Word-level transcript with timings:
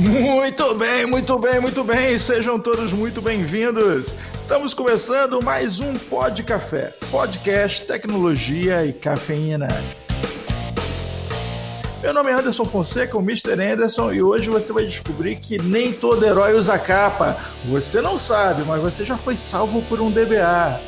Muito 0.00 0.74
bem, 0.76 1.04
muito 1.04 1.38
bem, 1.38 1.60
muito 1.60 1.84
bem. 1.84 2.16
Sejam 2.16 2.58
todos 2.58 2.90
muito 2.90 3.20
bem-vindos. 3.20 4.16
Estamos 4.34 4.72
começando 4.72 5.42
mais 5.42 5.78
um 5.78 5.92
Pod 5.92 6.42
Café, 6.42 6.90
podcast, 7.10 7.86
tecnologia 7.86 8.82
e 8.86 8.94
cafeína. 8.94 9.68
Meu 12.00 12.14
nome 12.14 12.30
é 12.30 12.32
Anderson 12.32 12.64
Fonseca, 12.64 13.18
o 13.18 13.20
Mr. 13.20 13.60
Anderson, 13.60 14.10
e 14.10 14.22
hoje 14.22 14.48
você 14.48 14.72
vai 14.72 14.86
descobrir 14.86 15.36
que 15.36 15.60
nem 15.60 15.92
todo 15.92 16.24
herói 16.24 16.54
usa 16.54 16.78
capa. 16.78 17.36
Você 17.66 18.00
não 18.00 18.16
sabe, 18.18 18.62
mas 18.62 18.80
você 18.80 19.04
já 19.04 19.18
foi 19.18 19.36
salvo 19.36 19.82
por 19.82 20.00
um 20.00 20.10
DBA. 20.10 20.80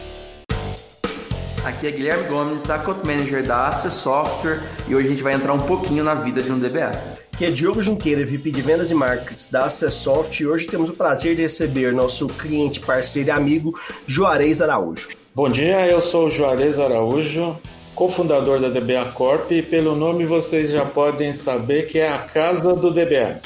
Aqui 1.63 1.87
é 1.87 1.91
Guilherme 1.91 2.29
Gomes, 2.29 2.71
Account 2.71 3.07
Manager 3.07 3.47
da 3.47 3.69
Access 3.69 3.95
Software, 3.95 4.63
e 4.89 4.95
hoje 4.95 5.09
a 5.09 5.11
gente 5.11 5.23
vai 5.23 5.35
entrar 5.35 5.53
um 5.53 5.61
pouquinho 5.61 6.03
na 6.03 6.15
vida 6.15 6.41
de 6.41 6.51
um 6.51 6.59
DBA. 6.59 7.22
Aqui 7.33 7.47
é 7.47 7.51
Diogo 7.51 7.83
Junqueira, 7.83 8.27
VP 8.27 8.51
de 8.51 8.61
Vendas 8.61 8.91
e 8.91 8.95
Marketing 8.95 9.51
da 9.51 9.65
Acessoft 9.65 10.39
e 10.43 10.47
hoje 10.47 10.67
temos 10.67 10.91
o 10.91 10.93
prazer 10.93 11.35
de 11.35 11.43
receber 11.43 11.93
nosso 11.93 12.27
cliente, 12.27 12.79
parceiro 12.79 13.31
e 13.31 13.33
amigo 13.33 13.75
Juarez 14.07 14.61
Araújo. 14.61 15.09
Bom 15.35 15.49
dia, 15.49 15.87
eu 15.87 16.03
sou 16.03 16.27
o 16.27 16.31
Juarez 16.31 16.79
Araújo, 16.79 17.59
cofundador 17.95 18.61
da 18.61 18.69
DBA 18.69 19.13
Corp 19.15 19.51
e 19.53 19.63
pelo 19.63 19.95
nome 19.95 20.25
vocês 20.25 20.71
já 20.71 20.85
podem 20.85 21.33
saber 21.33 21.87
que 21.87 21.99
é 21.99 22.13
a 22.13 22.19
casa 22.19 22.75
do 22.75 22.91
DBA. 22.91 23.41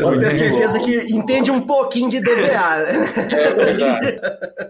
Pode 0.00 0.20
ter 0.20 0.30
certeza 0.30 0.78
que 0.78 1.12
entende 1.12 1.50
um 1.50 1.60
pouquinho 1.60 2.10
de 2.10 2.20
DBA. 2.20 2.32
Né? 2.36 3.12
É 3.32 3.54
verdade. 3.54 4.20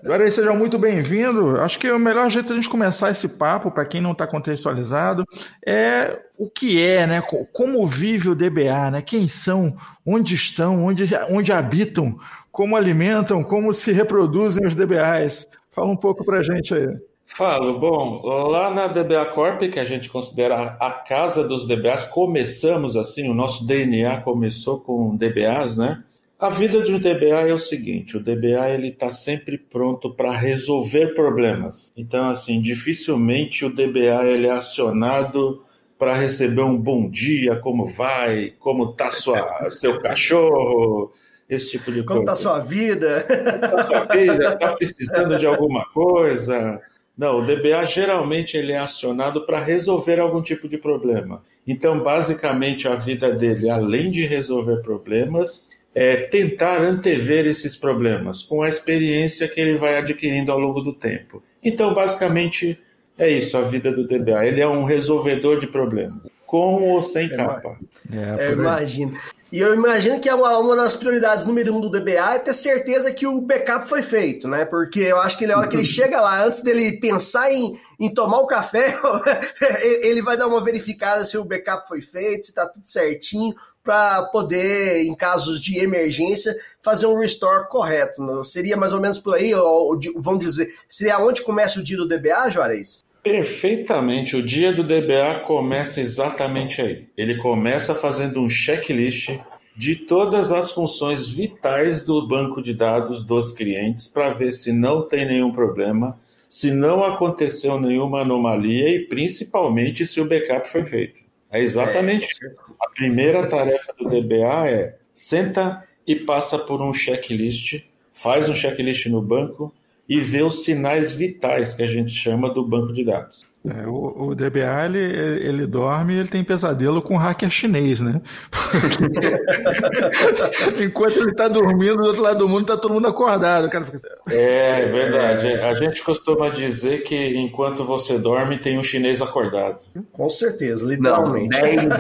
Agora 0.04 0.24
aí, 0.24 0.30
seja 0.30 0.52
muito 0.54 0.78
bem-vindo. 0.78 1.60
Acho 1.60 1.78
que 1.78 1.90
o 1.90 1.98
melhor 1.98 2.30
jeito 2.30 2.48
de 2.48 2.52
a 2.54 2.56
gente 2.56 2.68
começar 2.68 3.10
esse 3.10 3.28
papo, 3.28 3.70
para 3.70 3.84
quem 3.84 4.00
não 4.00 4.12
está 4.12 4.26
contextualizado, 4.26 5.24
é 5.66 6.18
o 6.38 6.48
que 6.48 6.82
é, 6.82 7.06
né? 7.06 7.22
Como 7.52 7.86
vive 7.86 8.30
o 8.30 8.34
DBA, 8.34 8.90
né? 8.90 9.02
Quem 9.02 9.28
são, 9.28 9.76
onde 10.04 10.34
estão, 10.34 10.84
onde, 10.84 11.04
onde 11.30 11.52
habitam, 11.52 12.16
como 12.50 12.76
alimentam, 12.76 13.44
como 13.44 13.72
se 13.72 13.92
reproduzem 13.92 14.66
os 14.66 14.74
DBAs. 14.74 15.46
Fala 15.70 15.88
um 15.88 15.96
pouco 15.96 16.24
para 16.24 16.38
a 16.38 16.42
gente 16.42 16.74
aí. 16.74 16.88
Falo, 17.34 17.78
bom, 17.78 18.20
lá 18.24 18.70
na 18.70 18.86
DBA 18.86 19.24
Corp, 19.26 19.62
que 19.62 19.78
a 19.78 19.84
gente 19.84 20.10
considera 20.10 20.76
a 20.80 20.90
casa 20.90 21.46
dos 21.46 21.66
DBAs, 21.66 22.04
começamos 22.06 22.96
assim, 22.96 23.30
o 23.30 23.34
nosso 23.34 23.66
DNA 23.66 24.20
começou 24.20 24.80
com 24.80 25.16
DBAs, 25.16 25.78
né? 25.78 26.02
A 26.38 26.50
vida 26.50 26.82
de 26.82 26.92
um 26.92 26.98
DBA 26.98 27.48
é 27.48 27.54
o 27.54 27.58
seguinte, 27.58 28.16
o 28.16 28.20
DBA 28.20 28.70
ele 28.70 28.88
está 28.88 29.10
sempre 29.10 29.56
pronto 29.58 30.14
para 30.14 30.32
resolver 30.32 31.14
problemas. 31.14 31.90
Então, 31.96 32.28
assim, 32.28 32.60
dificilmente 32.60 33.64
o 33.64 33.70
DBA 33.70 34.26
ele 34.26 34.46
é 34.46 34.52
acionado 34.52 35.62
para 35.98 36.14
receber 36.14 36.62
um 36.62 36.76
bom 36.76 37.08
dia, 37.08 37.56
como 37.56 37.86
vai, 37.86 38.54
como 38.58 38.92
tá 38.92 39.10
sua, 39.10 39.70
seu 39.70 40.00
cachorro, 40.00 41.12
esse 41.48 41.70
tipo 41.70 41.92
de 41.92 42.02
como 42.02 42.24
coisa. 42.24 42.24
Como 42.24 42.26
tá 42.26 42.36
sua 42.36 42.58
vida? 42.58 43.26
Como 43.28 43.60
tá 43.60 43.86
sua 43.86 44.04
vida? 44.16 44.56
Tá 44.56 44.72
precisando 44.76 45.38
de 45.38 45.46
alguma 45.46 45.84
coisa? 45.90 46.80
Não, 47.20 47.40
o 47.40 47.42
DBA 47.42 47.84
geralmente 47.86 48.56
ele 48.56 48.72
é 48.72 48.78
acionado 48.78 49.44
para 49.44 49.62
resolver 49.62 50.18
algum 50.18 50.40
tipo 50.40 50.66
de 50.66 50.78
problema. 50.78 51.44
Então, 51.66 52.02
basicamente, 52.02 52.88
a 52.88 52.94
vida 52.94 53.30
dele, 53.30 53.68
além 53.68 54.10
de 54.10 54.24
resolver 54.24 54.76
problemas, 54.78 55.68
é 55.94 56.16
tentar 56.16 56.80
antever 56.80 57.44
esses 57.44 57.76
problemas 57.76 58.42
com 58.42 58.62
a 58.62 58.70
experiência 58.70 59.46
que 59.46 59.60
ele 59.60 59.76
vai 59.76 59.98
adquirindo 59.98 60.50
ao 60.50 60.58
longo 60.58 60.80
do 60.80 60.94
tempo. 60.94 61.42
Então, 61.62 61.92
basicamente, 61.92 62.80
é 63.18 63.28
isso 63.28 63.54
a 63.54 63.60
vida 63.60 63.92
do 63.92 64.08
DBA. 64.08 64.46
Ele 64.46 64.62
é 64.62 64.66
um 64.66 64.84
resolvedor 64.84 65.60
de 65.60 65.66
problemas, 65.66 66.22
com 66.46 66.84
ou 66.84 67.02
sem 67.02 67.26
é, 67.26 67.36
capa. 67.36 67.78
É, 68.10 68.48
eu 68.48 68.52
imagino. 68.54 69.14
E 69.52 69.60
eu 69.60 69.74
imagino 69.74 70.20
que 70.20 70.28
é 70.28 70.34
uma, 70.34 70.58
uma 70.58 70.76
das 70.76 70.94
prioridades 70.94 71.44
número 71.44 71.74
um 71.74 71.80
do 71.80 71.90
DBA 71.90 72.34
é 72.34 72.38
ter 72.38 72.54
certeza 72.54 73.12
que 73.12 73.26
o 73.26 73.40
backup 73.40 73.88
foi 73.88 74.00
feito, 74.00 74.46
né? 74.46 74.64
Porque 74.64 75.00
eu 75.00 75.18
acho 75.18 75.36
que 75.36 75.46
na 75.46 75.58
hora 75.58 75.66
que 75.66 75.74
ele 75.74 75.84
chega 75.86 76.20
lá, 76.20 76.44
antes 76.44 76.60
dele 76.60 77.00
pensar 77.00 77.52
em, 77.52 77.78
em 77.98 78.14
tomar 78.14 78.38
o 78.38 78.46
café, 78.46 78.96
ele 80.02 80.22
vai 80.22 80.36
dar 80.36 80.46
uma 80.46 80.62
verificada 80.62 81.24
se 81.24 81.36
o 81.36 81.44
backup 81.44 81.88
foi 81.88 82.00
feito, 82.00 82.44
se 82.44 82.50
está 82.50 82.64
tudo 82.68 82.88
certinho, 82.88 83.52
para 83.82 84.22
poder, 84.26 85.02
em 85.04 85.14
casos 85.16 85.60
de 85.60 85.78
emergência, 85.78 86.56
fazer 86.80 87.06
um 87.06 87.18
restore 87.18 87.68
correto. 87.68 88.44
Seria 88.44 88.76
mais 88.76 88.92
ou 88.92 89.00
menos 89.00 89.18
por 89.18 89.34
aí, 89.34 89.52
ou, 89.52 89.98
vamos 90.16 90.40
dizer, 90.40 90.72
seria 90.88 91.18
onde 91.18 91.42
começa 91.42 91.80
o 91.80 91.82
dia 91.82 91.96
do 91.96 92.06
DBA, 92.06 92.50
Juarez? 92.50 93.04
Perfeitamente. 93.22 94.36
O 94.36 94.42
dia 94.42 94.72
do 94.72 94.82
DBA 94.82 95.40
começa 95.46 96.00
exatamente 96.00 96.80
aí. 96.80 97.08
Ele 97.16 97.36
começa 97.36 97.94
fazendo 97.94 98.40
um 98.40 98.48
checklist 98.48 99.38
de 99.76 99.96
todas 99.96 100.50
as 100.50 100.72
funções 100.72 101.28
vitais 101.28 102.04
do 102.04 102.26
banco 102.26 102.62
de 102.62 102.74
dados 102.74 103.24
dos 103.24 103.52
clientes 103.52 104.08
para 104.08 104.34
ver 104.34 104.52
se 104.52 104.72
não 104.72 105.06
tem 105.06 105.26
nenhum 105.26 105.52
problema, 105.52 106.18
se 106.48 106.70
não 106.70 107.02
aconteceu 107.02 107.80
nenhuma 107.80 108.20
anomalia 108.20 108.88
e 108.88 109.06
principalmente 109.06 110.04
se 110.06 110.20
o 110.20 110.28
backup 110.28 110.70
foi 110.70 110.84
feito. 110.84 111.22
É 111.50 111.60
exatamente 111.60 112.26
é. 112.26 112.46
isso. 112.48 112.60
A 112.80 112.90
primeira 112.90 113.46
tarefa 113.46 113.92
do 113.98 114.08
DBA 114.08 114.68
é 114.68 114.96
senta 115.14 115.84
e 116.06 116.14
passa 116.14 116.58
por 116.58 116.82
um 116.82 116.92
checklist, 116.92 117.82
faz 118.12 118.48
um 118.48 118.54
checklist 118.54 119.06
no 119.06 119.22
banco, 119.22 119.72
e 120.10 120.18
ver 120.18 120.44
os 120.44 120.64
sinais 120.64 121.12
vitais 121.12 121.72
que 121.72 121.84
a 121.84 121.86
gente 121.86 122.10
chama 122.10 122.52
do 122.52 122.66
banco 122.66 122.92
de 122.92 123.04
dados. 123.04 123.49
É, 123.62 123.86
o, 123.86 124.28
o, 124.28 124.34
DBA 124.34 124.86
ele, 124.86 124.98
ele 124.98 125.66
dorme 125.66 126.14
e 126.14 126.20
ele 126.20 126.28
tem 126.28 126.42
pesadelo 126.42 127.02
com 127.02 127.18
hacker 127.18 127.50
chinês, 127.50 128.00
né? 128.00 128.22
Enquanto 130.82 131.18
ele 131.18 131.30
está 131.30 131.46
dormindo 131.46 131.98
do 131.98 132.08
outro 132.08 132.22
lado 132.22 132.38
do 132.38 132.48
mundo, 132.48 132.62
está 132.62 132.78
todo 132.78 132.94
mundo 132.94 133.08
acordado. 133.08 133.66
O 133.66 133.70
cara 133.70 133.84
fica 133.84 133.98
assim, 133.98 134.08
é, 134.30 134.80
é 134.80 134.86
verdade. 134.86 135.48
A 135.60 135.74
gente 135.74 136.02
costuma 136.02 136.48
dizer 136.48 137.02
que 137.02 137.36
enquanto 137.36 137.84
você 137.84 138.18
dorme, 138.18 138.56
tem 138.56 138.78
um 138.78 138.82
chinês 138.82 139.20
acordado. 139.20 139.80
Com 140.10 140.30
certeza, 140.30 140.86
literalmente. 140.86 141.60
Não, 141.60 141.62
10, 141.62 141.82
20, 141.82 141.92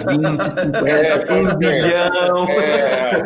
50, 0.62 0.88
é, 0.88 1.30
1 1.30 1.58
bilhão. 1.58 2.48
É, 2.48 3.22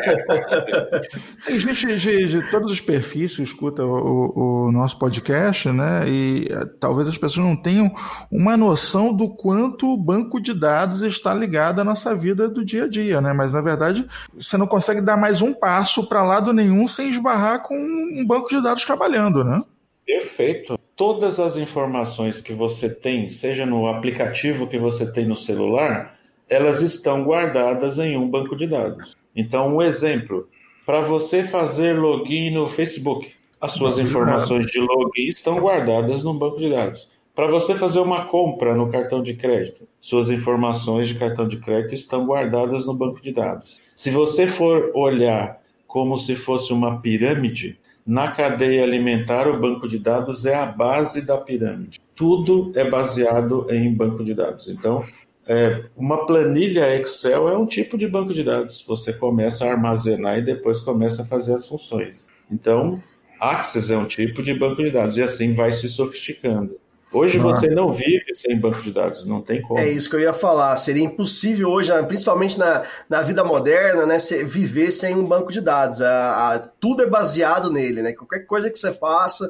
tem 1.47 1.61
gente 1.61 1.97
de, 1.97 2.27
de, 2.27 2.43
todos 2.51 2.72
os 2.72 2.81
perfis 2.81 3.37
que 3.37 3.43
escuta 3.43 3.84
o, 3.84 4.66
o 4.66 4.72
nosso 4.72 4.99
podcast, 4.99 5.71
né? 5.71 6.03
E 6.09 6.49
eh, 6.51 6.66
talvez 6.81 7.06
as 7.06 7.16
pessoas 7.16 7.47
não 7.47 7.55
tenham 7.55 7.95
uma 8.31 8.57
noção 8.57 9.15
do 9.15 9.35
quanto 9.35 9.93
o 9.93 9.97
banco 9.97 10.41
de 10.41 10.53
dados 10.53 11.03
está 11.03 11.35
ligado 11.35 11.81
à 11.81 11.85
nossa 11.85 12.15
vida 12.15 12.49
do 12.49 12.65
dia 12.65 12.85
a 12.85 12.89
dia, 12.89 13.21
né? 13.21 13.33
Mas 13.33 13.53
na 13.53 13.61
verdade 13.61 14.07
você 14.35 14.57
não 14.57 14.67
consegue 14.67 15.01
dar 15.01 15.17
mais 15.17 15.43
um 15.43 15.53
passo 15.53 16.09
para 16.09 16.23
lado 16.23 16.53
nenhum 16.53 16.87
sem 16.87 17.09
esbarrar 17.11 17.63
com 17.63 17.75
um 17.77 18.25
banco 18.27 18.49
de 18.49 18.63
dados 18.63 18.84
trabalhando, 18.84 19.45
né? 19.45 19.63
Perfeito. 20.07 20.79
Todas 20.97 21.41
as 21.41 21.57
informações 21.57 22.41
que 22.41 22.53
você 22.53 22.89
tem, 22.89 23.31
seja 23.31 23.65
no 23.65 23.87
aplicativo 23.87 24.67
que 24.67 24.79
você 24.79 25.11
tem 25.11 25.27
no 25.27 25.37
celular, 25.37 26.15
elas 26.49 26.83
estão 26.83 27.25
guardadas 27.25 27.99
em 27.99 28.17
um 28.17 28.29
banco 28.29 28.55
de 28.55 28.67
dados. 28.67 29.17
Então, 29.34 29.77
um 29.77 29.83
exemplo, 29.83 30.49
para 30.84 31.01
você 31.01 31.43
fazer 31.43 31.99
login 31.99 32.51
no 32.51 32.69
Facebook, 32.69 33.33
as 33.61 33.73
suas 33.73 33.99
informações 33.99 34.67
de 34.67 34.79
login 34.79 35.29
estão 35.29 35.59
guardadas 35.59 36.23
no 36.23 36.34
banco 36.34 36.59
de 36.59 36.71
dados. 36.71 37.09
Para 37.34 37.49
você 37.49 37.75
fazer 37.75 37.99
uma 37.99 38.27
compra 38.27 38.77
no 38.77 38.89
cartão 38.89 39.21
de 39.21 39.34
crédito, 39.34 39.89
suas 40.00 40.31
informações 40.31 41.09
de 41.09 41.17
cartão 41.17 41.49
de 41.49 41.59
crédito 41.59 41.93
estão 41.93 42.25
guardadas 42.25 42.87
no 42.87 42.95
banco 42.95 43.21
de 43.21 43.33
dados. 43.33 43.81
Se 43.97 44.09
você 44.09 44.47
for 44.47 44.93
olhar 44.95 45.61
como 45.84 46.17
se 46.17 46.37
fosse 46.37 46.72
uma 46.72 47.01
pirâmide, 47.01 47.77
na 48.07 48.31
cadeia 48.31 48.84
alimentar, 48.84 49.48
o 49.48 49.59
banco 49.59 49.89
de 49.89 49.98
dados 49.98 50.45
é 50.45 50.54
a 50.54 50.66
base 50.66 51.27
da 51.27 51.36
pirâmide. 51.36 51.98
Tudo 52.15 52.71
é 52.77 52.89
baseado 52.89 53.66
em 53.69 53.92
banco 53.92 54.22
de 54.22 54.33
dados. 54.33 54.69
Então, 54.69 55.04
é, 55.45 55.86
uma 55.97 56.27
planilha 56.27 56.95
Excel 56.95 57.48
é 57.48 57.59
um 57.59 57.66
tipo 57.66 57.98
de 57.98 58.07
banco 58.07 58.33
de 58.33 58.45
dados. 58.45 58.84
Você 58.86 59.13
começa 59.13 59.65
a 59.65 59.72
armazenar 59.72 60.39
e 60.39 60.42
depois 60.42 60.78
começa 60.81 61.22
a 61.22 61.27
fazer 61.27 61.54
as 61.54 61.66
funções. 61.66 62.28
Então, 62.48 63.03
Access 63.41 63.92
é 63.92 63.97
um 63.97 64.07
tipo 64.07 64.41
de 64.41 64.54
banco 64.54 64.84
de 64.84 64.92
dados 64.92 65.16
e 65.16 65.22
assim 65.22 65.53
vai 65.53 65.72
se 65.72 65.89
sofisticando. 65.89 66.78
Hoje 67.15 67.39
você 67.39 67.69
não 67.69 67.93
vive 67.93 68.34
sem 68.34 68.59
banco 68.59 68.83
de 68.83 68.91
dados, 68.91 69.25
não 69.25 69.41
tem 69.41 69.63
como. 69.63 69.78
É 69.78 69.89
isso 69.89 70.11
que 70.11 70.16
eu 70.16 70.21
ia 70.21 70.33
falar. 70.33 70.77
Seria 70.77 71.05
impossível 71.05 71.71
hoje, 71.71 71.93
principalmente 72.09 72.59
na, 72.59 72.83
na 73.09 73.22
vida 73.22 73.45
moderna, 73.45 74.05
né, 74.05 74.19
viver 74.45 74.91
sem 74.91 75.15
um 75.15 75.25
banco 75.25 75.53
de 75.53 75.61
dados. 75.61 76.03
A, 76.03 76.55
a, 76.55 76.59
tudo 76.59 77.05
é 77.05 77.07
baseado 77.07 77.71
nele, 77.71 78.03
né? 78.03 78.13
Qualquer 78.13 78.41
coisa 78.41 78.69
que 78.69 78.77
você 78.77 78.93
faça, 78.93 79.49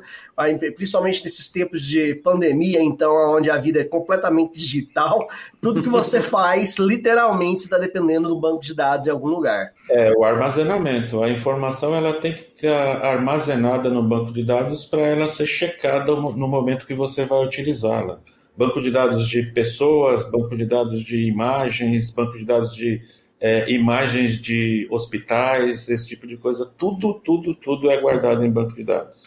principalmente 0.76 1.25
nesses 1.25 1.49
tempos 1.49 1.82
de 1.82 2.14
pandemia, 2.16 2.82
então, 2.82 3.14
onde 3.34 3.50
a 3.50 3.56
vida 3.56 3.81
é 3.81 3.84
completamente 3.84 4.58
digital, 4.58 5.26
tudo 5.58 5.82
que 5.82 5.88
você 5.88 6.20
faz, 6.22 6.76
literalmente, 6.76 7.64
está 7.64 7.78
dependendo 7.78 8.28
do 8.28 8.38
banco 8.38 8.62
de 8.62 8.75
dados 8.75 9.06
em 9.06 9.10
algum 9.10 9.28
lugar. 9.28 9.72
É, 9.90 10.12
o 10.12 10.25
armazenamento. 10.25 11.22
A 11.22 11.31
informação 11.31 11.94
ela 11.94 12.14
tem 12.14 12.32
que 12.32 12.42
ficar 12.42 13.04
armazenada 13.04 13.90
no 13.90 14.02
banco 14.02 14.32
de 14.32 14.42
dados 14.42 14.86
para 14.86 15.02
ela 15.02 15.28
ser 15.28 15.46
checada 15.46 16.14
no 16.14 16.48
momento 16.48 16.86
que 16.86 16.94
você 16.94 17.25
vai 17.25 17.44
utilizá-la. 17.44 18.19
Banco 18.56 18.81
de 18.81 18.90
dados 18.90 19.28
de 19.28 19.42
pessoas, 19.52 20.31
banco 20.31 20.56
de 20.56 20.64
dados 20.64 21.02
de 21.02 21.26
imagens, 21.28 22.10
banco 22.10 22.38
de 22.38 22.44
dados 22.44 22.75
de 22.75 23.02
é, 23.40 23.70
imagens 23.70 24.40
de 24.40 24.88
hospitais, 24.90 25.88
esse 25.88 26.08
tipo 26.08 26.26
de 26.26 26.36
coisa. 26.38 26.64
Tudo, 26.78 27.14
tudo, 27.14 27.54
tudo 27.54 27.90
é 27.90 28.00
guardado 28.00 28.44
em 28.44 28.50
banco 28.50 28.75
de 28.75 28.84
dados. 28.84 29.22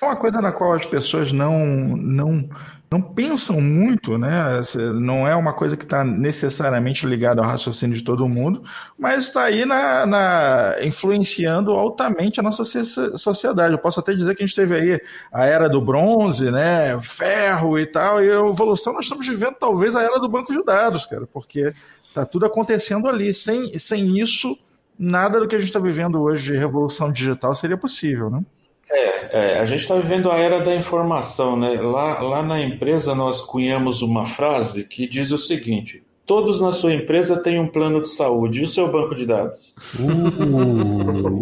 É 0.00 0.04
uma 0.06 0.16
coisa 0.16 0.40
na 0.40 0.50
qual 0.50 0.72
as 0.72 0.86
pessoas 0.86 1.32
não, 1.32 1.66
não, 1.96 2.48
não 2.92 3.00
pensam 3.00 3.58
muito, 3.58 4.18
né? 4.18 4.60
Não 5.00 5.26
é 5.26 5.34
uma 5.34 5.54
coisa 5.54 5.78
que 5.78 5.84
está 5.84 6.04
necessariamente 6.04 7.06
ligada 7.06 7.40
ao 7.40 7.48
raciocínio 7.48 7.96
de 7.96 8.04
todo 8.04 8.28
mundo, 8.28 8.62
mas 8.98 9.26
está 9.26 9.44
aí 9.44 9.64
na, 9.64 10.04
na, 10.04 10.76
influenciando 10.82 11.72
altamente 11.72 12.38
a 12.38 12.42
nossa 12.42 12.64
sociedade. 13.16 13.72
Eu 13.72 13.78
posso 13.78 13.98
até 13.98 14.12
dizer 14.12 14.34
que 14.34 14.42
a 14.42 14.46
gente 14.46 14.54
teve 14.54 14.74
aí 14.74 15.00
a 15.32 15.46
era 15.46 15.70
do 15.70 15.80
bronze, 15.80 16.50
né? 16.50 17.00
Ferro 17.00 17.78
e 17.78 17.86
tal, 17.86 18.22
e 18.22 18.30
a 18.30 18.34
evolução 18.34 18.92
nós 18.92 19.06
estamos 19.06 19.26
vivendo 19.26 19.54
talvez 19.54 19.96
a 19.96 20.02
era 20.02 20.20
do 20.20 20.28
banco 20.28 20.52
de 20.52 20.62
dados, 20.62 21.06
cara, 21.06 21.26
porque 21.26 21.72
está 22.02 22.26
tudo 22.26 22.44
acontecendo 22.44 23.08
ali. 23.08 23.32
Sem, 23.32 23.78
sem 23.78 24.20
isso, 24.20 24.58
nada 24.98 25.40
do 25.40 25.48
que 25.48 25.56
a 25.56 25.58
gente 25.58 25.68
está 25.68 25.80
vivendo 25.80 26.20
hoje 26.20 26.52
de 26.52 26.58
revolução 26.58 27.10
digital 27.10 27.54
seria 27.54 27.78
possível, 27.78 28.28
né? 28.28 28.44
É, 28.92 29.54
é, 29.54 29.58
a 29.58 29.64
gente 29.64 29.80
está 29.80 29.94
vivendo 29.94 30.30
a 30.30 30.36
era 30.36 30.60
da 30.60 30.74
informação, 30.74 31.56
né? 31.56 31.80
Lá, 31.80 32.20
lá 32.20 32.42
na 32.42 32.60
empresa 32.60 33.14
nós 33.14 33.40
cunhamos 33.40 34.02
uma 34.02 34.26
frase 34.26 34.84
que 34.84 35.08
diz 35.08 35.32
o 35.32 35.38
seguinte: 35.38 36.02
todos 36.26 36.60
na 36.60 36.72
sua 36.72 36.92
empresa 36.92 37.42
têm 37.42 37.58
um 37.58 37.66
plano 37.66 38.02
de 38.02 38.10
saúde 38.10 38.60
e 38.60 38.64
o 38.64 38.68
seu 38.68 38.92
banco 38.92 39.14
de 39.14 39.24
dados. 39.24 39.74
Uh. 39.98 41.40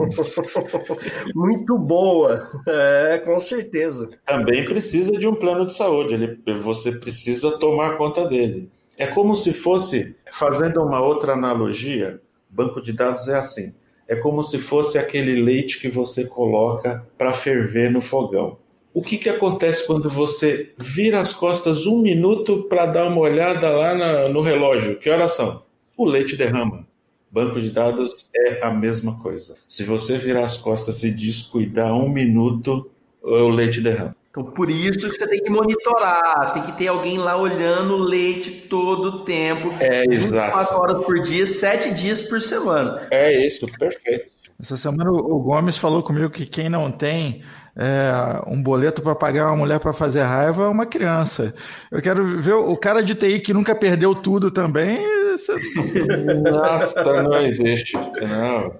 Muito 1.34 1.76
boa, 1.76 2.48
é, 2.68 3.18
com 3.24 3.40
certeza. 3.40 4.08
Também 4.24 4.64
precisa 4.64 5.10
de 5.12 5.26
um 5.26 5.34
plano 5.34 5.66
de 5.66 5.74
saúde, 5.74 6.14
ele, 6.14 6.38
você 6.60 6.92
precisa 6.92 7.58
tomar 7.58 7.96
conta 7.96 8.26
dele. 8.26 8.70
É 8.96 9.06
como 9.06 9.34
se 9.34 9.52
fosse, 9.52 10.14
fazendo 10.30 10.80
uma 10.82 11.00
outra 11.00 11.32
analogia, 11.32 12.20
banco 12.48 12.80
de 12.80 12.92
dados 12.92 13.26
é 13.26 13.36
assim 13.36 13.74
é 14.10 14.16
como 14.16 14.42
se 14.42 14.58
fosse 14.58 14.98
aquele 14.98 15.40
leite 15.40 15.78
que 15.78 15.88
você 15.88 16.24
coloca 16.24 17.06
para 17.16 17.32
ferver 17.32 17.92
no 17.92 18.02
fogão. 18.02 18.58
O 18.92 19.00
que, 19.00 19.16
que 19.16 19.28
acontece 19.28 19.86
quando 19.86 20.10
você 20.10 20.72
vira 20.76 21.20
as 21.20 21.32
costas 21.32 21.86
um 21.86 22.02
minuto 22.02 22.64
para 22.68 22.86
dar 22.86 23.06
uma 23.06 23.20
olhada 23.20 23.70
lá 23.70 23.94
na, 23.94 24.28
no 24.28 24.40
relógio? 24.40 24.98
Que 24.98 25.08
horas 25.08 25.30
são? 25.36 25.62
O 25.96 26.04
leite 26.04 26.36
derrama. 26.36 26.84
Banco 27.30 27.60
de 27.60 27.70
dados 27.70 28.26
é 28.34 28.66
a 28.66 28.72
mesma 28.72 29.16
coisa. 29.20 29.54
Se 29.68 29.84
você 29.84 30.18
virar 30.18 30.44
as 30.44 30.56
costas 30.56 31.04
e 31.04 31.12
descuidar 31.12 31.94
um 31.94 32.08
minuto, 32.08 32.90
o 33.22 33.48
leite 33.48 33.80
derrama. 33.80 34.16
Então, 34.30 34.44
por 34.44 34.70
isso 34.70 35.10
que 35.10 35.18
você 35.18 35.26
tem 35.26 35.42
que 35.42 35.50
monitorar, 35.50 36.52
tem 36.54 36.62
que 36.62 36.72
ter 36.72 36.86
alguém 36.86 37.18
lá 37.18 37.36
olhando 37.36 37.94
o 37.94 37.98
leite 37.98 38.66
todo 38.68 39.06
o 39.06 39.24
tempo. 39.24 39.74
É, 39.80 40.02
24 40.02 40.12
exato. 40.12 40.74
horas 40.74 41.04
por 41.04 41.20
dia, 41.20 41.44
7 41.46 41.94
dias 41.94 42.20
por 42.20 42.40
semana. 42.40 43.08
É 43.10 43.46
isso, 43.46 43.66
perfeito. 43.66 44.30
Essa 44.60 44.76
semana 44.76 45.10
o 45.10 45.40
Gomes 45.40 45.78
falou 45.78 46.02
comigo 46.02 46.30
que 46.30 46.46
quem 46.46 46.68
não 46.68 46.92
tem 46.92 47.42
é, 47.76 48.12
um 48.46 48.62
boleto 48.62 49.00
para 49.00 49.14
pagar 49.14 49.46
uma 49.46 49.56
mulher 49.56 49.80
para 49.80 49.92
fazer 49.92 50.22
raiva 50.22 50.64
é 50.64 50.68
uma 50.68 50.86
criança. 50.86 51.54
Eu 51.90 52.02
quero 52.02 52.24
ver 52.40 52.52
o 52.52 52.76
cara 52.76 53.02
de 53.02 53.14
TI 53.14 53.40
que 53.40 53.54
nunca 53.54 53.74
perdeu 53.74 54.14
tudo 54.14 54.50
também. 54.50 54.98
Você... 55.32 55.54
Nossa, 56.44 57.22
não 57.22 57.40
existe. 57.40 57.96
Não. 57.96 58.74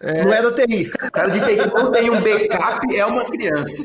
É... 0.00 0.24
Não 0.24 0.32
é 0.32 0.42
da 0.42 0.52
TI. 0.52 0.90
O 0.90 1.10
cara 1.10 1.28
de 1.28 1.38
TI 1.40 1.68
que 1.68 1.74
não 1.74 1.92
tem 1.92 2.10
um 2.10 2.20
backup 2.20 2.96
é 2.96 3.06
uma 3.06 3.30
criança. 3.30 3.84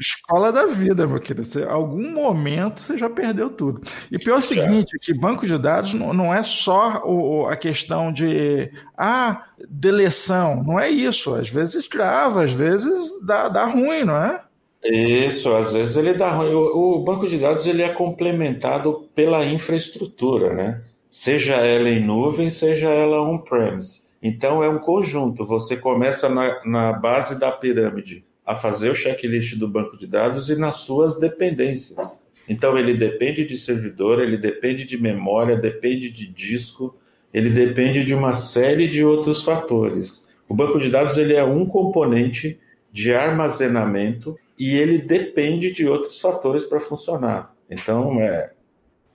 Escola 0.00 0.50
da 0.50 0.64
vida, 0.66 1.06
meu 1.06 1.20
querido. 1.20 1.44
Você, 1.44 1.62
algum 1.62 2.10
momento 2.12 2.80
você 2.80 2.96
já 2.96 3.08
perdeu 3.08 3.50
tudo. 3.50 3.82
E 4.10 4.18
pior 4.18 4.36
é 4.36 4.38
o 4.38 4.42
seguinte, 4.42 4.98
que 4.98 5.12
banco 5.12 5.46
de 5.46 5.58
dados 5.58 5.92
não, 5.92 6.14
não 6.14 6.34
é 6.34 6.42
só 6.42 7.02
o, 7.04 7.46
a 7.46 7.54
questão 7.54 8.10
de 8.10 8.72
ah, 8.96 9.44
deleção. 9.68 10.62
Não 10.64 10.80
é 10.80 10.88
isso. 10.88 11.34
Às 11.34 11.50
vezes 11.50 11.86
grava, 11.86 12.42
às 12.42 12.52
vezes 12.52 13.22
dá, 13.24 13.48
dá 13.48 13.66
ruim, 13.66 14.04
não 14.04 14.16
é? 14.16 14.42
Isso, 14.82 15.52
às 15.52 15.72
vezes 15.72 15.96
ele 15.96 16.14
dá 16.14 16.30
ruim. 16.30 16.54
O, 16.54 16.96
o 16.96 17.04
banco 17.04 17.28
de 17.28 17.36
dados 17.36 17.66
ele 17.66 17.82
é 17.82 17.90
complementado 17.90 19.06
pela 19.14 19.44
infraestrutura, 19.44 20.54
né? 20.54 20.82
Seja 21.10 21.56
ela 21.56 21.90
em 21.90 22.00
nuvem, 22.00 22.48
seja 22.48 22.88
ela 22.88 23.20
on-premise. 23.20 24.02
Então 24.22 24.62
é 24.62 24.68
um 24.68 24.78
conjunto. 24.78 25.46
Você 25.46 25.76
começa 25.76 26.28
na, 26.28 26.64
na 26.64 26.92
base 26.92 27.38
da 27.38 27.50
pirâmide 27.50 28.24
a 28.44 28.54
fazer 28.54 28.90
o 28.90 28.94
checklist 28.94 29.56
do 29.56 29.68
banco 29.68 29.96
de 29.96 30.06
dados 30.06 30.48
e 30.48 30.56
nas 30.56 30.78
suas 30.78 31.18
dependências. 31.18 32.20
Então, 32.48 32.76
ele 32.76 32.94
depende 32.94 33.46
de 33.46 33.56
servidor, 33.56 34.20
ele 34.20 34.36
depende 34.36 34.84
de 34.84 35.00
memória, 35.00 35.56
depende 35.56 36.10
de 36.10 36.26
disco, 36.26 36.96
ele 37.32 37.48
depende 37.48 38.04
de 38.04 38.12
uma 38.12 38.34
série 38.34 38.88
de 38.88 39.04
outros 39.04 39.44
fatores. 39.44 40.26
O 40.48 40.54
banco 40.54 40.80
de 40.80 40.90
dados 40.90 41.16
ele 41.16 41.34
é 41.34 41.44
um 41.44 41.64
componente 41.64 42.58
de 42.92 43.14
armazenamento 43.14 44.36
e 44.58 44.74
ele 44.74 44.98
depende 44.98 45.72
de 45.72 45.86
outros 45.86 46.20
fatores 46.20 46.64
para 46.64 46.80
funcionar. 46.80 47.54
Então, 47.70 48.20
é, 48.20 48.50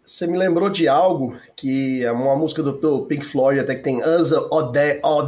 você 0.06 0.28
me 0.28 0.38
lembrou 0.38 0.70
de 0.70 0.88
algo 0.88 1.36
que 1.56 2.04
é 2.04 2.12
uma 2.12 2.36
música 2.36 2.62
do, 2.62 3.06
Pink 3.06 3.26
Floyd, 3.26 3.60
até 3.60 3.76
que 3.76 3.84
tem 3.84 4.02
Us 4.02 4.32
or 4.32 4.72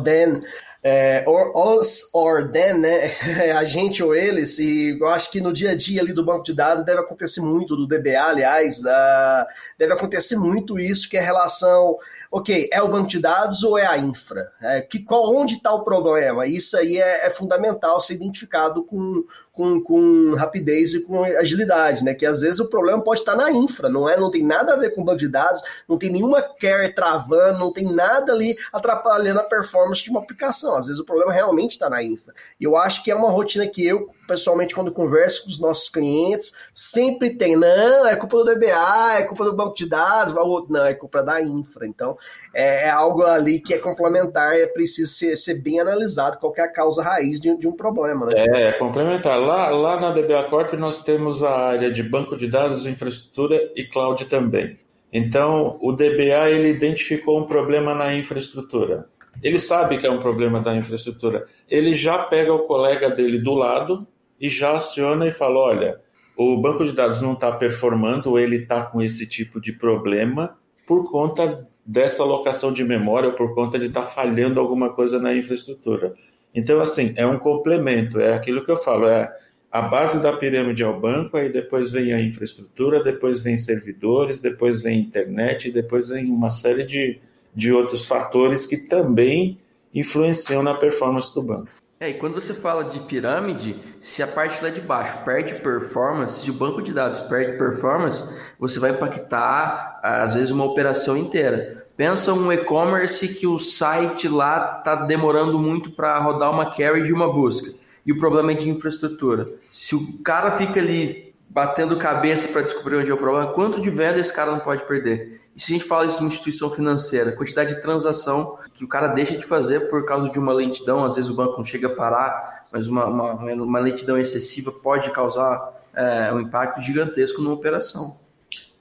Then, 0.03 0.41
é, 0.83 1.23
or, 1.27 1.51
us 1.55 2.09
or 2.13 2.49
them, 2.49 2.79
né? 2.79 3.11
É 3.43 3.51
a 3.51 3.65
gente 3.65 4.01
ou 4.01 4.15
eles, 4.15 4.57
e 4.59 4.97
eu 4.99 5.07
acho 5.09 5.31
que 5.31 5.41
no 5.41 5.51
dia 5.51 5.71
a 5.71 5.75
dia 5.75 6.01
ali 6.01 6.13
do 6.13 6.23
banco 6.23 6.43
de 6.43 6.53
dados 6.53 6.85
deve 6.85 6.99
acontecer 6.99 7.41
muito, 7.41 7.75
do 7.75 7.87
DBA, 7.87 8.21
aliás, 8.21 8.77
uh, 8.79 9.45
deve 9.77 9.93
acontecer 9.93 10.37
muito 10.37 10.79
isso, 10.79 11.09
que 11.09 11.17
é 11.17 11.21
relação 11.21 11.97
ok, 12.31 12.69
é 12.71 12.81
o 12.81 12.87
banco 12.87 13.07
de 13.07 13.19
dados 13.19 13.63
ou 13.63 13.77
é 13.77 13.85
a 13.85 13.97
infra? 13.97 14.51
É, 14.61 14.81
que, 14.81 14.99
qual, 15.03 15.33
onde 15.33 15.55
está 15.55 15.73
o 15.73 15.83
problema? 15.83 16.45
Isso 16.45 16.77
aí 16.77 16.97
é, 16.97 17.27
é, 17.27 17.29
fundamental 17.29 17.99
ser 17.99 18.13
identificado 18.13 18.83
com, 18.83 19.23
com, 19.57 19.81
com 19.81 20.35
rapidez 20.35 20.93
e 20.93 20.99
com 20.99 21.23
agilidade, 21.23 22.03
né? 22.03 22.13
Que 22.13 22.27
às 22.27 22.41
vezes 22.41 22.59
o 22.59 22.69
problema 22.69 23.01
pode 23.03 23.21
estar 23.21 23.35
na 23.35 23.51
infra, 23.51 23.89
não 23.89 24.07
é? 24.07 24.15
Não 24.15 24.29
tem 24.29 24.43
nada 24.43 24.73
a 24.73 24.75
ver 24.75 24.93
com 24.93 25.03
banco 25.03 25.17
de 25.17 25.27
dados, 25.27 25.59
não 25.89 25.97
tem 25.97 26.11
nenhuma 26.11 26.43
care 26.43 26.93
travando, 26.93 27.57
não 27.57 27.73
tem 27.73 27.91
nada 27.91 28.31
ali 28.31 28.55
atrapalhando 28.71 29.39
a 29.39 29.43
performance 29.43 30.03
de 30.03 30.11
uma 30.11 30.19
aplicação. 30.19 30.75
Às 30.75 30.85
vezes 30.85 31.01
o 31.01 31.05
problema 31.05 31.33
realmente 31.33 31.71
está 31.71 31.89
na 31.89 32.03
infra. 32.03 32.35
E 32.59 32.65
eu 32.65 32.77
acho 32.77 33.03
que 33.03 33.09
é 33.09 33.15
uma 33.15 33.31
rotina 33.31 33.65
que 33.65 33.83
eu, 33.83 34.11
pessoalmente, 34.27 34.75
quando 34.75 34.91
converso 34.91 35.43
com 35.43 35.49
os 35.49 35.59
nossos 35.59 35.89
clientes, 35.89 36.53
sempre 36.71 37.31
tem, 37.31 37.55
não, 37.55 38.05
é 38.05 38.15
culpa 38.15 38.37
do 38.37 38.45
DBA, 38.45 39.15
é 39.17 39.23
culpa 39.23 39.43
do 39.43 39.55
banco 39.55 39.73
de 39.73 39.89
dados, 39.89 40.35
não, 40.69 40.85
é 40.85 40.93
culpa 40.93 41.23
da 41.23 41.41
infra. 41.41 41.87
Então, 41.87 42.15
é, 42.53 42.83
é 42.83 42.89
algo 42.91 43.23
ali 43.23 43.59
que 43.59 43.73
é 43.73 43.79
complementar, 43.79 44.55
é 44.55 44.67
preciso 44.67 45.11
ser, 45.11 45.35
ser 45.35 45.55
bem 45.55 45.79
analisado 45.79 46.37
qual 46.37 46.53
é 46.57 46.61
a 46.61 46.71
causa 46.71 47.01
raiz 47.01 47.41
de, 47.41 47.57
de 47.57 47.67
um 47.67 47.71
problema. 47.71 48.27
Né? 48.27 48.45
É, 48.53 48.71
complementar. 48.73 49.39
Lá, 49.47 49.69
lá 49.69 49.97
na 49.97 50.11
DBA 50.11 50.43
Corp 50.49 50.73
nós 50.73 51.01
temos 51.01 51.41
a 51.41 51.69
área 51.69 51.89
de 51.89 52.03
banco 52.03 52.35
de 52.35 52.47
dados, 52.47 52.85
infraestrutura 52.85 53.71
e 53.77 53.85
cloud 53.85 54.25
também. 54.25 54.77
Então, 55.13 55.77
o 55.81 55.93
DBA 55.93 56.49
ele 56.49 56.67
identificou 56.67 57.39
um 57.39 57.45
problema 57.45 57.95
na 57.95 58.13
infraestrutura. 58.13 59.07
Ele 59.41 59.57
sabe 59.57 59.99
que 59.99 60.05
é 60.05 60.11
um 60.11 60.17
problema 60.17 60.59
da 60.59 60.75
infraestrutura. 60.75 61.45
Ele 61.69 61.95
já 61.95 62.17
pega 62.17 62.53
o 62.53 62.67
colega 62.67 63.09
dele 63.09 63.39
do 63.39 63.53
lado 63.53 64.05
e 64.37 64.49
já 64.49 64.75
aciona 64.75 65.25
e 65.25 65.31
fala: 65.31 65.59
olha, 65.59 66.01
o 66.35 66.57
banco 66.57 66.83
de 66.83 66.91
dados 66.91 67.21
não 67.21 67.31
está 67.31 67.49
performando, 67.49 68.31
ou 68.31 68.37
ele 68.37 68.57
está 68.57 68.83
com 68.87 69.01
esse 69.01 69.25
tipo 69.25 69.61
de 69.61 69.71
problema 69.71 70.57
por 70.85 71.09
conta 71.09 71.65
dessa 71.85 72.21
alocação 72.21 72.73
de 72.73 72.83
memória, 72.83 73.29
ou 73.29 73.35
por 73.35 73.55
conta 73.55 73.79
de 73.79 73.85
estar 73.85 74.01
tá 74.01 74.07
falhando 74.07 74.59
alguma 74.59 74.89
coisa 74.89 75.17
na 75.19 75.33
infraestrutura. 75.33 76.13
Então, 76.57 76.81
assim, 76.81 77.13
é 77.15 77.23
um 77.23 77.37
complemento, 77.37 78.19
é 78.19 78.33
aquilo 78.33 78.65
que 78.65 78.71
eu 78.71 78.77
falo, 78.77 79.07
é 79.07 79.31
a 79.71 79.79
base 79.79 80.19
da 80.19 80.33
pirâmide 80.33 80.81
é 80.81 80.87
o 80.87 80.99
banco, 80.99 81.37
aí 81.37 81.49
depois 81.49 81.91
vem 81.91 82.11
a 82.11 82.19
infraestrutura, 82.19 83.03
depois 83.03 83.43
vem 83.43 83.55
servidores, 83.59 84.39
depois 84.39 84.81
vem 84.81 84.99
internet, 84.99 85.71
depois 85.71 86.09
vem 86.09 86.25
uma 86.31 86.49
série 86.49 86.83
de, 86.83 87.19
de 87.53 87.71
outros 87.71 88.07
fatores 88.07 88.65
que 88.65 88.75
também 88.75 89.59
influenciam 89.93 90.63
na 90.63 90.73
performance 90.73 91.31
do 91.31 91.43
banco. 91.43 91.69
É, 91.99 92.09
e 92.09 92.13
quando 92.13 92.35
você 92.35 92.53
fala 92.53 92.83
de 92.83 92.99
pirâmide, 92.99 93.75
se 93.99 94.21
a 94.21 94.27
parte 94.27 94.63
lá 94.63 94.69
de 94.69 94.79
baixo 94.79 95.17
perde 95.25 95.55
performance, 95.55 96.41
se 96.41 96.51
o 96.51 96.53
banco 96.53 96.79
de 96.79 96.93
dados 96.93 97.19
perde 97.21 97.57
performance, 97.57 98.23
você 98.59 98.79
vai 98.79 98.91
impactar, 98.91 99.99
às 100.03 100.35
vezes, 100.35 100.51
uma 100.51 100.63
operação 100.63 101.17
inteira. 101.17 101.87
Pensa 101.97 102.33
um 102.33 102.53
e-commerce 102.53 103.27
que 103.29 103.47
o 103.47 103.57
site 103.57 104.27
lá 104.27 104.77
está 104.77 104.93
demorando 104.93 105.57
muito 105.57 105.89
para 105.89 106.19
rodar 106.19 106.51
uma 106.51 106.69
query 106.69 107.01
de 107.01 107.11
uma 107.11 107.33
busca. 107.33 107.73
E 108.05 108.11
o 108.11 108.17
problema 108.17 108.51
é 108.51 108.55
de 108.55 108.69
infraestrutura. 108.69 109.49
Se 109.67 109.95
o 109.95 110.19
cara 110.21 110.51
fica 110.51 110.79
ali 110.79 111.33
batendo 111.49 111.97
cabeça 111.97 112.47
para 112.49 112.61
descobrir 112.61 112.97
onde 112.97 113.09
é 113.09 113.13
o 113.13 113.17
problema, 113.17 113.53
quanto 113.53 113.81
de 113.81 113.89
venda 113.89 114.19
esse 114.19 114.31
cara 114.31 114.51
não 114.51 114.59
pode 114.59 114.85
perder? 114.85 115.41
E 115.57 115.59
se 115.59 115.73
a 115.73 115.75
gente 115.75 115.87
fala 115.87 116.05
isso 116.05 116.17
de 116.17 116.23
uma 116.23 116.27
instituição 116.27 116.69
financeira, 116.69 117.31
quantidade 117.31 117.73
de 117.73 117.81
transação 117.81 118.59
que 118.75 118.83
o 118.85 118.87
cara 118.87 119.07
deixa 119.07 119.35
de 119.35 119.43
fazer 119.43 119.89
por 119.89 120.05
causa 120.05 120.29
de 120.29 120.37
uma 120.37 120.53
lentidão, 120.53 121.03
às 121.03 121.15
vezes 121.15 121.31
o 121.31 121.33
banco 121.33 121.57
não 121.57 121.63
chega 121.63 121.87
a 121.87 121.95
parar, 121.95 122.67
mas 122.71 122.87
uma, 122.87 123.07
uma, 123.07 123.33
uma 123.33 123.79
lentidão 123.79 124.19
excessiva 124.19 124.71
pode 124.71 125.09
causar 125.09 125.81
é, 125.95 126.31
um 126.31 126.41
impacto 126.41 126.79
gigantesco 126.79 127.41
numa 127.41 127.55
operação. 127.55 128.19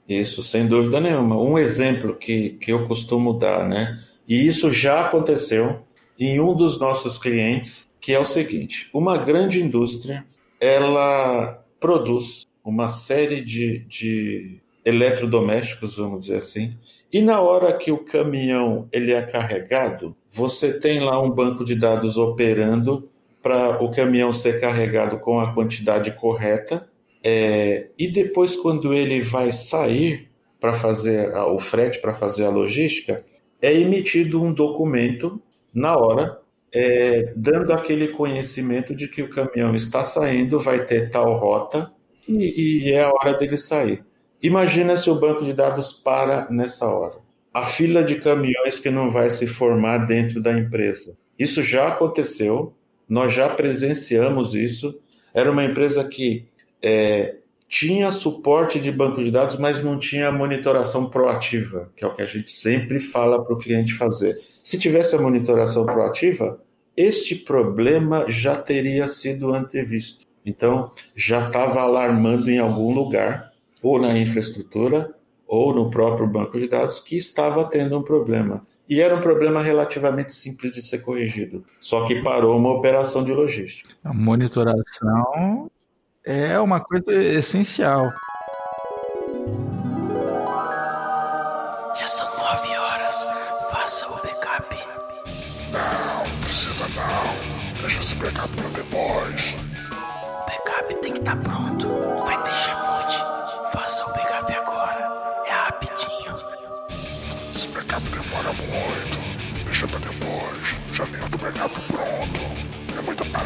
Isso, 0.07 0.43
sem 0.43 0.67
dúvida 0.67 1.01
nenhuma. 1.01 1.35
Um 1.41 1.57
exemplo 1.57 2.15
que, 2.15 2.51
que 2.51 2.71
eu 2.71 2.87
costumo 2.87 3.33
dar, 3.33 3.67
né? 3.67 3.99
E 4.27 4.45
isso 4.45 4.69
já 4.69 5.07
aconteceu 5.07 5.81
em 6.19 6.39
um 6.39 6.55
dos 6.55 6.79
nossos 6.79 7.17
clientes, 7.17 7.87
que 7.99 8.13
é 8.13 8.19
o 8.19 8.25
seguinte: 8.25 8.87
uma 8.93 9.17
grande 9.17 9.59
indústria 9.59 10.23
ela 10.61 11.59
produz 11.79 12.45
uma 12.63 12.87
série 12.87 13.41
de, 13.41 13.79
de 13.87 14.61
eletrodomésticos, 14.87 15.97
vamos 15.97 16.21
dizer 16.21 16.37
assim, 16.37 16.77
e 17.11 17.21
na 17.21 17.41
hora 17.41 17.77
que 17.77 17.91
o 17.91 18.05
caminhão 18.05 18.87
ele 18.91 19.11
é 19.11 19.21
carregado, 19.21 20.15
você 20.31 20.79
tem 20.79 21.01
lá 21.01 21.21
um 21.21 21.29
banco 21.29 21.65
de 21.65 21.75
dados 21.75 22.17
operando 22.17 23.09
para 23.41 23.83
o 23.83 23.91
caminhão 23.91 24.31
ser 24.31 24.61
carregado 24.61 25.19
com 25.19 25.39
a 25.39 25.53
quantidade 25.53 26.11
correta. 26.11 26.87
É, 27.23 27.89
e 27.99 28.07
depois, 28.07 28.55
quando 28.55 28.93
ele 28.93 29.21
vai 29.21 29.51
sair 29.51 30.29
para 30.59 30.73
fazer 30.79 31.33
a, 31.33 31.45
o 31.47 31.59
frete, 31.59 31.99
para 31.99 32.13
fazer 32.13 32.45
a 32.45 32.49
logística, 32.49 33.23
é 33.61 33.73
emitido 33.73 34.41
um 34.41 34.53
documento 34.53 35.41
na 35.73 35.97
hora, 35.97 36.39
é, 36.73 37.33
dando 37.35 37.73
aquele 37.73 38.09
conhecimento 38.09 38.95
de 38.95 39.07
que 39.07 39.21
o 39.21 39.29
caminhão 39.29 39.75
está 39.75 40.05
saindo, 40.05 40.59
vai 40.59 40.85
ter 40.85 41.09
tal 41.09 41.37
rota 41.37 41.91
e, 42.27 42.89
e 42.89 42.91
é 42.91 43.03
a 43.03 43.11
hora 43.11 43.33
dele 43.33 43.57
sair. 43.57 44.06
Imagina 44.41 44.95
se 44.95 45.09
o 45.09 45.15
banco 45.15 45.43
de 45.43 45.53
dados 45.53 45.91
para 45.91 46.47
nessa 46.49 46.85
hora. 46.87 47.15
A 47.53 47.63
fila 47.63 48.03
de 48.03 48.15
caminhões 48.15 48.79
que 48.79 48.89
não 48.89 49.11
vai 49.11 49.29
se 49.29 49.47
formar 49.47 50.05
dentro 50.05 50.41
da 50.41 50.51
empresa. 50.51 51.17
Isso 51.39 51.63
já 51.63 51.87
aconteceu, 51.87 52.73
nós 53.09 53.33
já 53.33 53.49
presenciamos 53.49 54.53
isso. 54.53 54.99
Era 55.33 55.51
uma 55.51 55.63
empresa 55.63 56.03
que 56.03 56.45
é, 56.81 57.35
tinha 57.67 58.11
suporte 58.11 58.79
de 58.79 58.91
banco 58.91 59.23
de 59.23 59.31
dados, 59.31 59.57
mas 59.57 59.83
não 59.83 59.99
tinha 59.99 60.31
monitoração 60.31 61.09
proativa, 61.09 61.91
que 61.95 62.03
é 62.03 62.07
o 62.07 62.15
que 62.15 62.21
a 62.21 62.25
gente 62.25 62.51
sempre 62.51 62.99
fala 62.99 63.43
para 63.43 63.53
o 63.53 63.59
cliente 63.59 63.93
fazer. 63.93 64.37
Se 64.63 64.77
tivesse 64.77 65.15
a 65.15 65.19
monitoração 65.19 65.85
proativa, 65.85 66.61
este 66.95 67.35
problema 67.35 68.25
já 68.27 68.55
teria 68.55 69.07
sido 69.09 69.53
antevisto. 69.53 70.25
Então, 70.45 70.91
já 71.15 71.47
estava 71.47 71.81
alarmando 71.81 72.49
em 72.49 72.57
algum 72.57 72.93
lugar, 72.93 73.51
ou 73.81 73.99
na 73.99 74.17
infraestrutura, 74.17 75.13
ou 75.47 75.73
no 75.73 75.89
próprio 75.89 76.27
banco 76.27 76.59
de 76.59 76.67
dados, 76.67 76.99
que 76.99 77.17
estava 77.17 77.65
tendo 77.65 77.97
um 77.97 78.03
problema. 78.03 78.65
E 78.89 79.01
era 79.01 79.15
um 79.15 79.21
problema 79.21 79.61
relativamente 79.61 80.31
simples 80.31 80.71
de 80.71 80.81
ser 80.81 80.99
corrigido. 80.99 81.65
Só 81.81 82.07
que 82.07 82.21
parou 82.21 82.57
uma 82.57 82.71
operação 82.71 83.23
de 83.23 83.33
logística. 83.33 83.89
A 84.03 84.13
monitoração 84.13 85.69
é 86.25 86.57
uma 86.59 86.79
coisa 86.79 87.13
essencial. 87.13 88.13
Já 91.99 92.07
são 92.07 92.27
nove 92.37 92.77
horas. 92.77 93.27
Faça 93.71 94.07
o 94.07 94.15
backup. 94.15 94.75
Não, 95.73 96.39
precisa 96.41 96.85
não. 96.95 97.81
Deixa 97.81 97.99
esse 97.99 98.15
backup 98.15 98.49
pra 98.55 98.69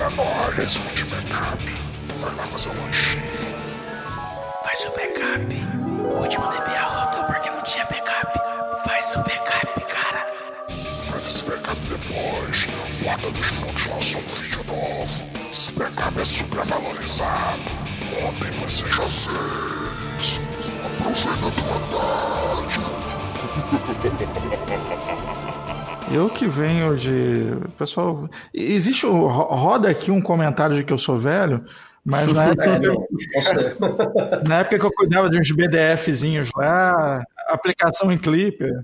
paranoia 0.01 0.61
esse 0.61 0.79
último 0.79 1.11
backup. 1.11 1.63
Vai 2.17 2.35
lá 2.35 2.47
fazer 2.47 2.69
um 2.69 2.85
lanchinho. 2.85 3.21
Faz 4.63 4.85
o 4.85 4.91
backup. 4.91 5.55
O 6.01 6.21
último 6.21 6.47
DBA 6.47 6.81
rodou 6.81 7.23
porque 7.25 7.49
não 7.51 7.61
tinha 7.61 7.85
backup. 7.85 8.39
Faz 8.83 9.15
o 9.15 9.19
backup, 9.19 9.81
cara. 9.85 10.25
Faz 11.09 11.27
esse 11.27 11.43
backup 11.43 11.79
depois. 11.81 12.67
O 13.03 13.07
Horta 13.07 13.31
dos 13.31 13.45
Fundos 13.45 13.85
lançou 13.87 14.21
um 14.21 14.25
vídeo 14.25 14.63
novo. 14.65 15.23
Esse 15.51 15.71
backup 15.73 16.19
é 16.19 16.25
super 16.25 16.65
valorizado. 16.65 17.61
Ontem 18.27 18.51
você 18.59 18.87
já 18.89 19.07
fez. 19.09 20.39
Aproveita 20.83 21.47
a 21.47 21.51
tua 21.51 21.77
idade. 22.63 22.81
Eu 26.13 26.29
que 26.29 26.45
venho 26.47 26.95
de. 26.95 27.57
Pessoal, 27.77 28.29
existe. 28.53 29.05
Roda 29.05 29.89
aqui 29.89 30.11
um 30.11 30.21
comentário 30.21 30.75
de 30.75 30.83
que 30.83 30.91
eu 30.91 30.97
sou 30.97 31.17
velho, 31.17 31.63
mas 32.03 32.31
na 32.33 32.49
época, 32.51 32.65
é, 32.65 34.43
na 34.47 34.59
época 34.59 34.79
que 34.79 34.85
eu 34.85 34.91
cuidava 34.91 35.29
de 35.29 35.39
uns 35.39 35.51
BDFzinhos 35.51 36.49
lá, 36.55 37.23
aplicação 37.47 38.11
em 38.11 38.17
Clipper. 38.17 38.81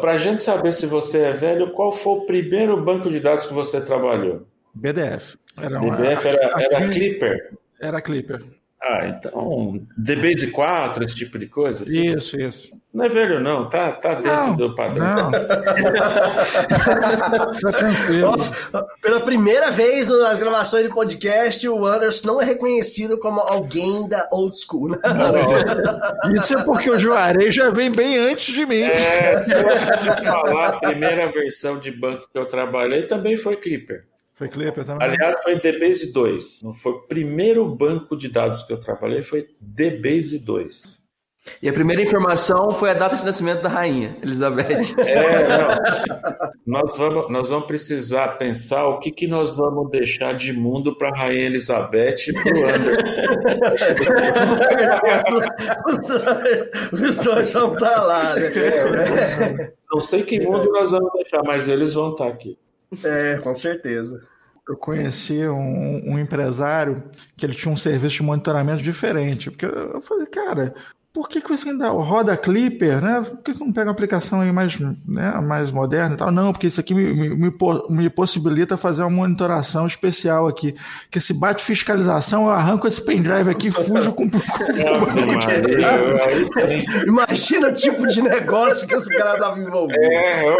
Para 0.00 0.12
a 0.12 0.18
gente 0.18 0.42
saber 0.42 0.72
se 0.72 0.86
você 0.86 1.22
é 1.22 1.32
velho, 1.32 1.72
qual 1.72 1.92
foi 1.92 2.12
o 2.14 2.26
primeiro 2.26 2.82
banco 2.82 3.10
de 3.10 3.20
dados 3.20 3.46
que 3.46 3.54
você 3.54 3.80
trabalhou? 3.80 4.46
BDF. 4.74 5.36
Era 5.60 5.80
uma, 5.80 5.96
BDF 5.96 6.28
era, 6.28 6.52
era 6.58 6.88
Clipper? 6.88 7.52
Era 7.80 8.00
Clipper. 8.00 8.57
Ah, 8.80 9.08
então, 9.08 9.72
DBase 9.96 10.52
4, 10.52 11.04
esse 11.04 11.16
tipo 11.16 11.36
de 11.36 11.46
coisa? 11.46 11.82
Assim? 11.82 12.14
Isso, 12.14 12.38
isso. 12.38 12.78
Não 12.94 13.04
é 13.04 13.08
velho, 13.08 13.38
não, 13.40 13.68
tá, 13.68 13.92
tá 13.92 14.14
dentro 14.14 14.30
não, 14.30 14.56
do 14.56 14.74
padrão. 14.74 15.30
Não. 15.30 15.30
tá 17.60 17.72
tranquilo. 17.72 18.32
Pela 19.02 19.20
primeira 19.20 19.70
vez 19.70 20.08
nas 20.08 20.38
gravações 20.38 20.84
de 20.84 20.94
podcast, 20.94 21.68
o 21.68 21.84
Anderson 21.84 22.26
não 22.28 22.40
é 22.40 22.44
reconhecido 22.44 23.18
como 23.18 23.40
alguém 23.40 24.08
da 24.08 24.26
old 24.32 24.56
school. 24.56 24.88
Né? 24.90 24.98
Não, 25.04 26.34
isso 26.40 26.56
é 26.56 26.64
porque 26.64 26.88
o 26.88 26.98
Juarez 26.98 27.54
já 27.54 27.68
vem 27.70 27.90
bem 27.90 28.16
antes 28.16 28.54
de 28.54 28.64
mim. 28.64 28.80
É, 28.80 29.42
se 29.42 29.52
eu 29.52 29.62
falar, 30.24 30.68
a 30.68 30.78
primeira 30.80 31.30
versão 31.30 31.78
de 31.78 31.92
banco 31.92 32.26
que 32.32 32.38
eu 32.38 32.46
trabalhei 32.46 33.02
também 33.02 33.36
foi 33.36 33.56
Clipper. 33.56 34.07
Foi 34.38 34.48
Clipper 34.48 34.84
também? 34.84 35.08
Aliás, 35.08 35.42
foi 35.42 35.56
DBase 35.56 36.12
2. 36.12 36.60
Não 36.62 36.72
foi 36.72 36.92
o 36.92 37.00
primeiro 37.00 37.68
banco 37.68 38.16
de 38.16 38.28
dados 38.28 38.62
que 38.62 38.72
eu 38.72 38.78
trabalhei, 38.78 39.24
foi 39.24 39.48
DBase 39.60 40.38
2. 40.38 40.96
E 41.60 41.68
a 41.68 41.72
primeira 41.72 42.00
informação 42.00 42.70
foi 42.70 42.90
a 42.90 42.94
data 42.94 43.16
de 43.16 43.24
nascimento 43.24 43.62
da 43.62 43.68
rainha, 43.68 44.16
Elizabeth. 44.22 44.94
É, 44.98 45.48
não. 45.48 45.68
Nós 46.64 46.96
vamos, 46.96 47.32
nós 47.32 47.50
vamos 47.50 47.66
precisar 47.66 48.36
pensar 48.36 48.86
o 48.86 49.00
que, 49.00 49.10
que 49.10 49.26
nós 49.26 49.56
vamos 49.56 49.90
deixar 49.90 50.34
de 50.34 50.52
mundo 50.52 50.96
para 50.96 51.08
a 51.08 51.18
rainha 51.18 51.46
Elizabeth 51.46 52.28
e 52.28 52.32
para 52.32 52.54
o 52.54 52.64
Anderson. 52.64 53.02
Os 56.92 57.16
dois 57.16 57.50
vão 57.50 57.72
estar 57.72 58.02
lá. 58.02 58.34
Né? 58.36 59.72
Não 59.90 60.00
sei 60.00 60.22
que 60.22 60.38
mundo 60.38 60.70
nós 60.70 60.92
vamos 60.92 61.10
deixar, 61.14 61.42
mas 61.44 61.66
eles 61.66 61.94
vão 61.94 62.12
estar 62.12 62.26
tá 62.26 62.30
aqui. 62.30 62.56
É, 63.04 63.38
com 63.38 63.54
certeza. 63.54 64.20
Eu 64.68 64.76
conheci 64.76 65.46
um, 65.46 66.12
um, 66.12 66.18
empresário 66.18 67.02
que 67.36 67.46
ele 67.46 67.54
tinha 67.54 67.72
um 67.72 67.76
serviço 67.76 68.16
de 68.16 68.22
monitoramento 68.22 68.82
diferente. 68.82 69.50
Porque 69.50 69.64
eu 69.64 70.00
falei, 70.02 70.26
cara, 70.26 70.74
por 71.10 71.26
que, 71.26 71.40
que 71.40 71.48
você 71.48 71.70
ainda 71.70 71.88
roda 71.88 72.36
Clipper, 72.36 73.00
né? 73.00 73.22
Por 73.22 73.38
que 73.38 73.54
você 73.54 73.64
não 73.64 73.72
pega 73.72 73.86
uma 73.86 73.92
aplicação 73.92 74.42
aí 74.42 74.52
mais, 74.52 74.78
né, 74.78 75.40
mais 75.42 75.70
moderna 75.70 76.14
e 76.14 76.18
tal? 76.18 76.30
Não, 76.30 76.52
porque 76.52 76.66
isso 76.66 76.78
aqui 76.78 76.94
me, 76.94 77.14
me, 77.14 77.50
me 77.88 78.10
possibilita 78.10 78.76
fazer 78.76 79.02
uma 79.02 79.10
monitoração 79.10 79.86
especial 79.86 80.46
aqui. 80.46 80.76
Que 81.10 81.18
se 81.18 81.32
bate 81.32 81.64
fiscalização, 81.64 82.44
eu 82.44 82.50
arranco 82.50 82.86
esse 82.86 83.02
pendrive 83.02 83.50
aqui 83.50 83.68
e 83.68 83.72
fujo 83.72 84.12
com, 84.12 84.30
com, 84.30 84.38
com 84.38 84.48
Imagina 87.06 87.68
o 87.68 87.72
tipo 87.72 88.06
de 88.06 88.20
negócio 88.20 88.86
que 88.86 88.94
esse 88.94 89.08
cara 89.16 89.34
estava 89.34 89.58
envolvido. 89.58 90.04
É, 90.04 90.46
eu... 90.46 90.58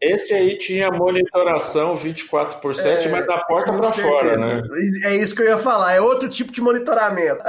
Esse 0.00 0.32
aí 0.32 0.56
tinha 0.56 0.90
monitoração 0.90 1.94
24 1.94 2.58
por 2.60 2.74
7, 2.74 3.06
é, 3.06 3.10
mas 3.10 3.26
da 3.26 3.36
porta 3.36 3.70
para 3.70 3.92
fora, 3.92 4.36
né? 4.38 4.62
É 5.04 5.14
isso 5.14 5.34
que 5.34 5.42
eu 5.42 5.46
ia 5.46 5.58
falar, 5.58 5.92
é 5.92 6.00
outro 6.00 6.26
tipo 6.26 6.50
de 6.50 6.60
monitoramento. 6.62 7.44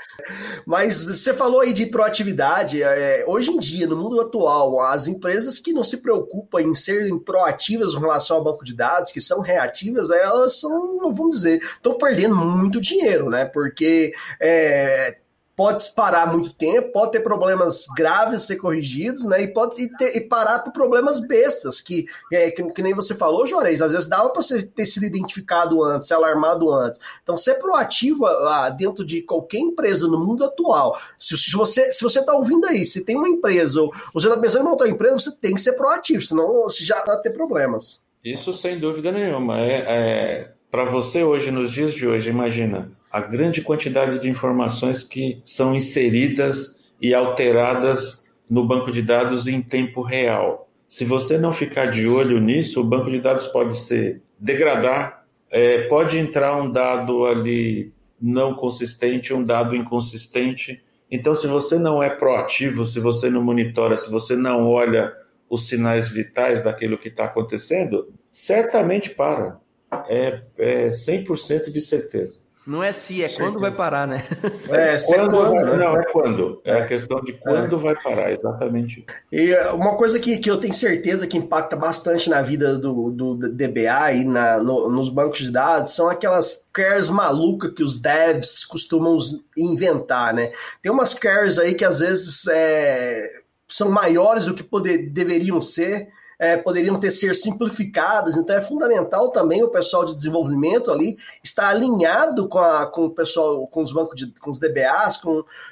mas 0.66 1.06
você 1.06 1.32
falou 1.32 1.60
aí 1.60 1.72
de 1.72 1.86
proatividade. 1.86 2.82
É, 2.82 3.24
hoje 3.26 3.50
em 3.50 3.58
dia, 3.58 3.86
no 3.86 3.96
mundo 3.96 4.20
atual, 4.20 4.78
as 4.82 5.06
empresas 5.06 5.58
que 5.58 5.72
não 5.72 5.82
se 5.82 5.96
preocupam 5.96 6.60
em 6.60 6.74
serem 6.74 7.18
proativas 7.18 7.94
em 7.94 7.98
relação 7.98 8.36
ao 8.36 8.44
banco 8.44 8.62
de 8.62 8.74
dados, 8.74 9.10
que 9.10 9.20
são 9.20 9.40
reativas, 9.40 10.10
elas 10.10 10.60
são, 10.60 10.98
vamos 11.14 11.38
dizer, 11.38 11.62
estão 11.62 11.96
perdendo 11.96 12.36
muito 12.36 12.78
dinheiro, 12.78 13.30
né? 13.30 13.46
Porque 13.46 14.12
é, 14.38 15.16
pode 15.56 15.90
parar 15.94 16.30
muito 16.30 16.52
tempo, 16.52 16.92
pode 16.92 17.12
ter 17.12 17.20
problemas 17.20 17.86
graves 17.96 18.42
ser 18.42 18.56
corrigidos, 18.56 19.24
né? 19.24 19.42
E 19.42 19.48
pode 19.48 19.80
e 19.82 19.88
ter, 19.96 20.14
e 20.14 20.20
parar 20.20 20.58
por 20.58 20.70
problemas 20.70 21.18
bestas, 21.18 21.80
que, 21.80 22.04
é, 22.30 22.50
que, 22.50 22.62
que 22.70 22.82
nem 22.82 22.94
você 22.94 23.14
falou, 23.14 23.46
Juarez, 23.46 23.80
às 23.80 23.92
vezes 23.92 24.06
dava 24.06 24.28
para 24.28 24.42
você 24.42 24.62
ter 24.62 24.84
sido 24.84 25.06
identificado 25.06 25.82
antes, 25.82 26.06
ser 26.06 26.14
alarmado 26.14 26.70
antes. 26.70 27.00
Então, 27.22 27.38
ser 27.38 27.54
proativo 27.54 28.24
lá 28.24 28.68
dentro 28.68 29.04
de 29.04 29.22
qualquer 29.22 29.58
empresa 29.58 30.06
no 30.06 30.18
mundo 30.18 30.44
atual, 30.44 31.00
se, 31.18 31.36
se 31.38 31.52
você 31.52 31.90
se 31.90 32.02
você 32.02 32.20
está 32.20 32.34
ouvindo 32.34 32.66
aí, 32.66 32.84
se 32.84 33.02
tem 33.02 33.16
uma 33.16 33.28
empresa 33.28 33.80
ou 33.80 33.92
você 34.12 34.28
está 34.28 34.38
pensando 34.38 34.66
em 34.66 34.70
montar 34.70 34.84
uma 34.84 34.90
empresa, 34.90 35.18
você 35.18 35.32
tem 35.32 35.54
que 35.54 35.60
ser 35.60 35.72
proativo, 35.72 36.20
senão 36.20 36.64
você 36.64 36.84
já 36.84 37.02
vai 37.04 37.18
ter 37.20 37.30
problemas. 37.30 38.00
Isso 38.22 38.52
sem 38.52 38.78
dúvida 38.78 39.10
nenhuma. 39.10 39.58
É, 39.60 39.84
é 39.88 40.52
para 40.70 40.84
você 40.84 41.22
hoje, 41.22 41.50
nos 41.50 41.72
dias 41.72 41.94
de 41.94 42.06
hoje, 42.06 42.28
imagina 42.28 42.95
a 43.16 43.20
grande 43.22 43.62
quantidade 43.62 44.18
de 44.18 44.28
informações 44.28 45.02
que 45.02 45.40
são 45.42 45.74
inseridas 45.74 46.78
e 47.00 47.14
alteradas 47.14 48.26
no 48.48 48.62
banco 48.66 48.92
de 48.92 49.00
dados 49.00 49.46
em 49.46 49.62
tempo 49.62 50.02
real. 50.02 50.68
Se 50.86 51.02
você 51.02 51.38
não 51.38 51.50
ficar 51.50 51.86
de 51.86 52.06
olho 52.06 52.38
nisso, 52.38 52.78
o 52.78 52.84
banco 52.84 53.10
de 53.10 53.18
dados 53.18 53.46
pode 53.46 53.78
ser 53.78 54.20
degradar, 54.38 55.24
é, 55.50 55.84
pode 55.84 56.18
entrar 56.18 56.60
um 56.60 56.70
dado 56.70 57.24
ali 57.24 57.90
não 58.20 58.52
consistente, 58.52 59.32
um 59.32 59.42
dado 59.42 59.74
inconsistente. 59.74 60.84
Então, 61.10 61.34
se 61.34 61.46
você 61.46 61.78
não 61.78 62.02
é 62.02 62.10
proativo, 62.10 62.84
se 62.84 63.00
você 63.00 63.30
não 63.30 63.42
monitora, 63.42 63.96
se 63.96 64.10
você 64.10 64.36
não 64.36 64.68
olha 64.68 65.10
os 65.48 65.66
sinais 65.68 66.10
vitais 66.10 66.62
daquilo 66.62 66.98
que 66.98 67.08
está 67.08 67.24
acontecendo, 67.24 68.12
certamente 68.30 69.08
para. 69.08 69.58
É, 70.06 70.42
é 70.58 70.88
100% 70.88 71.72
de 71.72 71.80
certeza. 71.80 72.44
Não 72.66 72.82
é 72.82 72.92
se, 72.92 73.22
é 73.22 73.28
quando 73.28 73.60
vai 73.60 73.70
parar, 73.70 74.08
né? 74.08 74.22
É, 74.68 74.98
se 74.98 75.14
é 75.14 75.18
Quando 75.18 75.30
quando, 75.36 75.52
vai- 75.54 75.64
né? 75.64 75.76
Não, 75.76 75.96
é 76.00 76.04
quando. 76.06 76.60
É 76.64 76.72
a 76.80 76.86
questão 76.86 77.20
de 77.22 77.32
quando 77.34 77.78
vai 77.78 77.94
parar, 77.94 78.32
exatamente. 78.32 79.06
E 79.30 79.54
uma 79.72 79.96
coisa 79.96 80.18
que, 80.18 80.36
que 80.38 80.50
eu 80.50 80.58
tenho 80.58 80.74
certeza 80.74 81.26
que 81.28 81.36
impacta 81.36 81.76
bastante 81.76 82.28
na 82.28 82.42
vida 82.42 82.76
do, 82.76 83.10
do 83.12 83.34
DBA 83.36 84.12
e 84.14 84.24
na, 84.24 84.58
no- 84.58 84.88
nos 84.90 85.08
bancos 85.08 85.38
de 85.38 85.50
dados 85.52 85.94
são 85.94 86.08
aquelas 86.08 86.66
cares 86.72 87.08
malucas 87.08 87.72
que 87.72 87.84
os 87.84 88.00
devs 88.00 88.64
costumam 88.64 89.16
inventar, 89.56 90.34
né? 90.34 90.50
Tem 90.82 90.90
umas 90.90 91.14
cares 91.14 91.58
aí 91.58 91.72
que 91.74 91.84
às 91.84 92.00
vezes 92.00 92.46
é, 92.48 93.30
são 93.68 93.90
maiores 93.90 94.44
do 94.44 94.54
que 94.54 94.62
poder, 94.64 95.08
deveriam 95.10 95.60
ser, 95.60 96.08
é, 96.38 96.56
poderiam 96.56 96.98
ter 96.98 97.10
ser 97.10 97.34
simplificadas, 97.34 98.36
então 98.36 98.56
é 98.56 98.60
fundamental 98.60 99.30
também 99.30 99.62
o 99.62 99.68
pessoal 99.68 100.04
de 100.04 100.14
desenvolvimento 100.14 100.90
ali 100.90 101.16
estar 101.42 101.68
alinhado 101.68 102.48
com, 102.48 102.58
a, 102.58 102.86
com 102.86 103.06
o 103.06 103.10
pessoal, 103.10 103.66
com 103.66 103.82
os 103.82 103.92
bancos 103.92 104.16
de, 104.16 104.26
com 104.40 104.50
os 104.50 104.58
DBAs, 104.58 105.20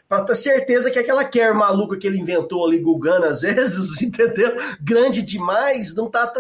para 0.08 0.24
ter 0.24 0.34
certeza 0.34 0.90
que 0.90 0.98
aquela 0.98 1.24
care 1.24 1.54
maluca 1.54 1.96
que 1.96 2.06
ele 2.06 2.18
inventou 2.18 2.66
ali, 2.66 2.78
Gugana, 2.78 3.26
às 3.26 3.42
vezes, 3.42 4.00
entendeu? 4.02 4.52
Grande 4.80 5.22
demais, 5.22 5.94
não 5.94 6.06
está 6.06 6.32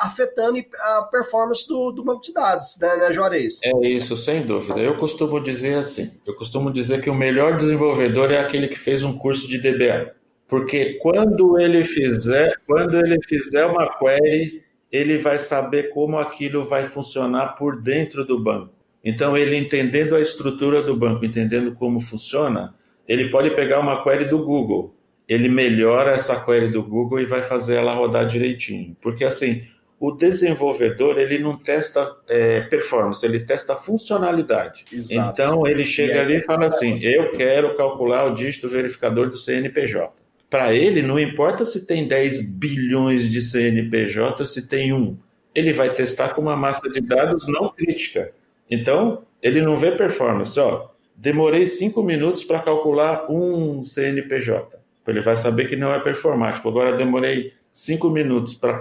afetando 0.00 0.64
a 0.80 1.02
performance 1.10 1.66
do, 1.66 1.92
do 1.92 2.04
banco 2.04 2.22
de 2.22 2.32
dados, 2.32 2.78
né, 2.80 2.96
né 2.96 3.12
Juarez? 3.12 3.60
É 3.62 3.86
isso, 3.86 4.16
sem 4.16 4.46
dúvida. 4.46 4.80
Eu 4.80 4.96
costumo 4.96 5.40
dizer 5.40 5.74
assim: 5.74 6.12
eu 6.26 6.34
costumo 6.34 6.72
dizer 6.72 7.02
que 7.02 7.10
o 7.10 7.14
melhor 7.14 7.56
desenvolvedor 7.56 8.30
é 8.30 8.38
aquele 8.38 8.68
que 8.68 8.78
fez 8.78 9.02
um 9.02 9.16
curso 9.16 9.48
de 9.48 9.58
DBA. 9.58 10.23
Porque 10.48 10.94
quando 11.02 11.58
ele 11.58 11.84
fizer, 11.84 12.54
quando 12.66 12.96
ele 12.98 13.18
fizer 13.26 13.66
uma 13.66 13.88
query, 13.98 14.62
ele 14.92 15.18
vai 15.18 15.38
saber 15.38 15.90
como 15.90 16.18
aquilo 16.18 16.64
vai 16.66 16.86
funcionar 16.86 17.56
por 17.56 17.82
dentro 17.82 18.24
do 18.24 18.38
banco. 18.38 18.72
Então, 19.04 19.36
ele 19.36 19.56
entendendo 19.56 20.14
a 20.14 20.20
estrutura 20.20 20.82
do 20.82 20.96
banco, 20.96 21.24
entendendo 21.24 21.74
como 21.74 22.00
funciona, 22.00 22.74
ele 23.06 23.28
pode 23.28 23.50
pegar 23.50 23.80
uma 23.80 24.02
query 24.02 24.26
do 24.26 24.44
Google. 24.44 24.94
Ele 25.28 25.48
melhora 25.48 26.10
essa 26.12 26.38
query 26.42 26.68
do 26.68 26.82
Google 26.82 27.20
e 27.20 27.26
vai 27.26 27.42
fazer 27.42 27.76
ela 27.76 27.94
rodar 27.94 28.26
direitinho. 28.28 28.96
Porque 29.00 29.24
assim, 29.24 29.62
o 29.98 30.10
desenvolvedor 30.10 31.18
ele 31.18 31.38
não 31.38 31.56
testa 31.56 32.14
é, 32.28 32.60
performance, 32.62 33.24
ele 33.24 33.40
testa 33.40 33.74
funcionalidade. 33.74 34.84
Exato. 34.92 35.30
Então 35.32 35.66
ele 35.66 35.84
chega 35.84 36.14
aí- 36.14 36.20
ali 36.20 36.36
e 36.36 36.40
fala 36.42 36.66
assim: 36.66 36.98
eu 37.02 37.32
quero 37.32 37.74
calcular 37.74 38.24
o 38.24 38.34
dígito 38.34 38.68
verificador 38.68 39.30
do 39.30 39.36
CNPJ. 39.36 40.23
Para 40.54 40.72
ele, 40.72 41.02
não 41.02 41.18
importa 41.18 41.66
se 41.66 41.84
tem 41.84 42.06
10 42.06 42.48
bilhões 42.50 43.28
de 43.28 43.42
CNPJ, 43.42 44.46
se 44.46 44.68
tem 44.68 44.92
um. 44.92 45.18
Ele 45.52 45.72
vai 45.72 45.90
testar 45.90 46.28
com 46.28 46.42
uma 46.42 46.54
massa 46.54 46.88
de 46.88 47.00
dados 47.00 47.48
não 47.48 47.70
crítica. 47.70 48.30
Então, 48.70 49.24
ele 49.42 49.60
não 49.60 49.76
vê 49.76 49.90
performance. 49.90 50.56
Ó, 50.60 50.90
demorei 51.16 51.66
cinco 51.66 52.04
minutos 52.04 52.44
para 52.44 52.60
calcular 52.60 53.28
um 53.28 53.84
CNPJ. 53.84 54.78
Ele 55.08 55.20
vai 55.22 55.34
saber 55.34 55.68
que 55.68 55.74
não 55.74 55.92
é 55.92 55.98
performático. 55.98 56.68
Agora, 56.68 56.96
demorei 56.96 57.52
cinco 57.72 58.08
minutos 58.08 58.54
para 58.54 58.78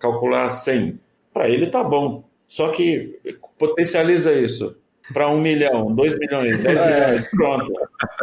calcular 0.00 0.48
100. 0.48 0.98
Para 1.34 1.50
ele, 1.50 1.66
tá 1.66 1.84
bom. 1.84 2.24
Só 2.46 2.68
que 2.70 3.20
potencializa 3.58 4.32
isso 4.32 4.74
para 5.12 5.28
um 5.28 5.38
milhão, 5.38 5.94
dois 5.94 6.18
milhões, 6.18 6.56
dez 6.62 6.80
milhões, 6.80 7.30
pronto. 7.30 7.72